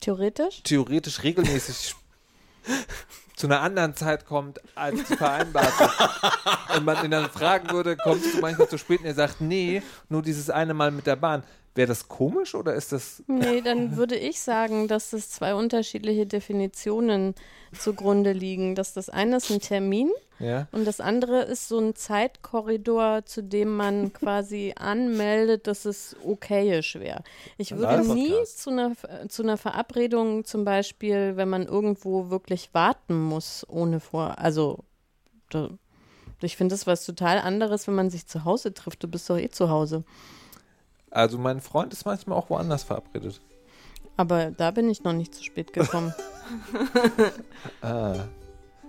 Theoretisch? 0.00 0.62
theoretisch 0.62 1.22
regelmäßig 1.22 1.94
zu 3.36 3.46
einer 3.46 3.60
anderen 3.60 3.94
Zeit 3.94 4.26
kommt, 4.26 4.60
als 4.74 5.04
die 5.04 5.16
vereinbarte. 5.16 5.90
und 6.76 6.84
man 6.84 7.04
ihn 7.04 7.10
dann 7.10 7.30
fragen 7.30 7.70
würde, 7.70 7.96
kommst 7.96 8.34
du 8.34 8.40
manchmal 8.40 8.68
zu 8.68 8.78
spät? 8.78 9.00
Und 9.00 9.06
er 9.06 9.14
sagt, 9.14 9.40
nee, 9.40 9.82
nur 10.08 10.22
dieses 10.22 10.50
eine 10.50 10.74
Mal 10.74 10.90
mit 10.90 11.06
der 11.06 11.16
Bahn. 11.16 11.42
Wäre 11.74 11.86
das 11.88 12.08
komisch 12.08 12.54
oder 12.56 12.74
ist 12.74 12.90
das. 12.90 13.22
Nee, 13.28 13.60
dann 13.60 13.96
würde 13.96 14.16
ich 14.16 14.40
sagen, 14.40 14.88
dass 14.88 15.12
es 15.12 15.30
zwei 15.30 15.54
unterschiedliche 15.54 16.26
Definitionen 16.26 17.34
zugrunde 17.78 18.32
liegen. 18.32 18.74
Dass 18.74 18.92
das 18.92 19.08
eine 19.08 19.36
ist 19.36 19.50
ein 19.52 19.60
Termin 19.60 20.10
Ja? 20.40 20.66
und 20.72 20.84
das 20.84 21.00
andere 21.00 21.42
ist 21.42 21.68
so 21.68 21.78
ein 21.78 21.94
Zeitkorridor, 21.94 23.24
zu 23.24 23.42
dem 23.44 23.76
man 23.76 24.12
quasi 24.12 24.74
anmeldet, 24.76 25.68
dass 25.68 25.84
es 25.84 26.16
okayisch 26.24 26.96
wäre. 26.96 27.22
Ich 27.56 27.76
würde 27.76 28.04
nie 28.14 28.34
zu 28.44 28.70
einer, 28.70 28.92
zu 29.28 29.44
einer 29.44 29.56
Verabredung 29.56 30.44
zum 30.44 30.64
Beispiel, 30.64 31.36
wenn 31.36 31.48
man 31.48 31.66
irgendwo 31.66 32.30
wirklich 32.30 32.70
warten 32.72 33.16
muss, 33.16 33.64
ohne 33.68 34.00
vor, 34.00 34.40
also 34.40 34.80
da, 35.50 35.68
ich 36.42 36.56
finde 36.56 36.74
das 36.74 36.88
was 36.88 37.06
total 37.06 37.38
anderes, 37.38 37.86
wenn 37.86 37.94
man 37.94 38.10
sich 38.10 38.26
zu 38.26 38.44
Hause 38.44 38.74
trifft. 38.74 39.04
Du 39.04 39.08
bist 39.08 39.30
doch 39.30 39.38
eh 39.38 39.50
zu 39.50 39.68
Hause. 39.68 40.02
Also 41.10 41.38
mein 41.38 41.60
Freund 41.60 41.92
ist 41.92 42.04
manchmal 42.04 42.38
auch 42.38 42.50
woanders 42.50 42.82
verabredet. 42.82 43.40
Aber 44.16 44.50
da 44.50 44.70
bin 44.70 44.90
ich 44.90 45.02
noch 45.02 45.12
nicht 45.12 45.34
zu 45.34 45.42
spät 45.42 45.72
gekommen. 45.72 46.14
Ah. 47.82 48.14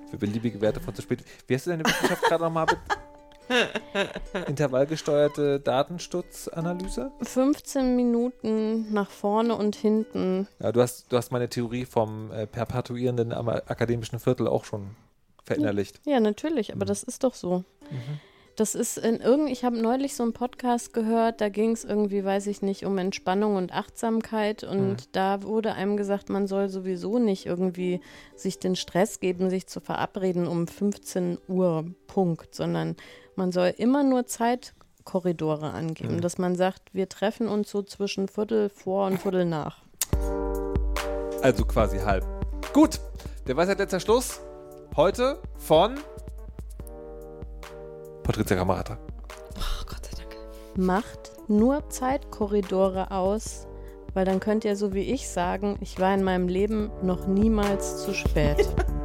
Für 0.10 0.18
beliebige 0.18 0.60
Werte 0.60 0.82
von 0.82 0.94
zu 0.94 1.02
spät. 1.02 1.24
Wie 1.48 1.56
hast 1.56 1.68
du 1.68 1.70
deine 1.70 1.86
Wissenschaft 1.86 2.24
gerade 2.24 2.44
nochmal 2.44 2.66
Intervallgesteuerte 4.48 5.60
Datenstutzanalyse? 5.60 7.12
15 7.22 7.96
Minuten 7.96 8.92
nach 8.92 9.10
vorne 9.10 9.56
und 9.56 9.76
hinten. 9.76 10.48
Ja, 10.60 10.72
du 10.72 10.82
hast, 10.82 11.12
du 11.12 11.18
hast 11.18 11.32
meine 11.32 11.48
Theorie 11.48 11.86
vom 11.86 12.32
äh, 12.32 12.46
perpetuierenden 12.46 13.32
akademischen 13.32 14.20
Viertel 14.20 14.48
auch 14.48 14.66
schon 14.66 14.96
verinnerlicht. 15.44 16.02
Ja, 16.06 16.20
natürlich, 16.20 16.74
aber 16.74 16.86
das 16.86 17.04
ist 17.04 17.24
doch 17.24 17.34
so. 17.34 17.64
Das 18.62 18.76
ist 18.76 19.00
in 19.00 19.20
irgend, 19.20 19.50
ich 19.50 19.66
habe 19.66 19.76
neulich 19.76 20.16
so 20.16 20.22
einen 20.22 20.34
Podcast 20.34 20.94
gehört, 20.94 21.42
da 21.42 21.50
ging 21.50 21.72
es 21.72 21.84
irgendwie, 21.84 22.24
weiß 22.24 22.46
ich 22.46 22.62
nicht, 22.62 22.86
um 22.86 23.00
Entspannung 23.00 23.56
und 23.56 23.74
Achtsamkeit 23.74 24.64
und 24.64 25.16
da 25.16 25.42
wurde 25.42 25.74
einem 25.74 25.98
gesagt, 25.98 26.30
man 26.30 26.46
soll 26.46 26.70
sowieso 26.70 27.18
nicht 27.18 27.48
irgendwie 27.48 28.02
sich 28.36 28.60
den 28.60 28.76
Stress 28.76 29.20
geben, 29.20 29.50
sich 29.50 29.66
zu 29.66 29.80
verabreden 29.80 30.46
um 30.46 30.68
15 30.68 31.40
Uhr 31.48 31.86
Punkt, 32.06 32.54
sondern 32.54 32.98
man 33.36 33.52
soll 33.52 33.74
immer 33.80 34.04
nur 34.04 34.28
Zeitkorridore 34.28 35.72
angeben, 35.72 36.22
dass 36.22 36.38
man 36.38 36.56
sagt, 36.56 36.94
wir 36.94 37.10
treffen 37.10 37.48
uns 37.48 37.72
so 37.72 37.82
zwischen 37.82 38.28
Viertel 38.28 38.70
vor 38.70 39.08
und 39.08 39.18
Viertel 39.20 39.46
nach. 39.46 39.82
Also 41.42 41.66
quasi 41.66 41.98
halb. 41.98 42.24
Gut, 42.74 43.00
der 43.48 43.58
Weisheit 43.58 43.80
letzter 43.80 44.00
Schluss. 44.00 44.40
Heute 44.96 45.42
von 45.58 45.96
Patricia 48.32 48.56
Kamerata. 48.56 48.98
Oh 49.58 49.86
Gott 49.86 50.06
sei 50.06 50.16
Dank. 50.16 50.38
Macht 50.78 51.34
nur 51.50 51.90
Zeitkorridore 51.90 53.12
aus, 53.12 53.68
weil 54.14 54.24
dann 54.24 54.40
könnt 54.40 54.64
ihr 54.64 54.78
so 54.78 54.94
wie 54.94 55.02
ich 55.02 55.28
sagen, 55.28 55.78
ich 55.82 56.00
war 56.00 56.14
in 56.14 56.24
meinem 56.24 56.48
Leben 56.48 56.92
noch 57.04 57.28
niemals 57.28 58.06
zu 58.06 58.14
spät. 58.14 58.70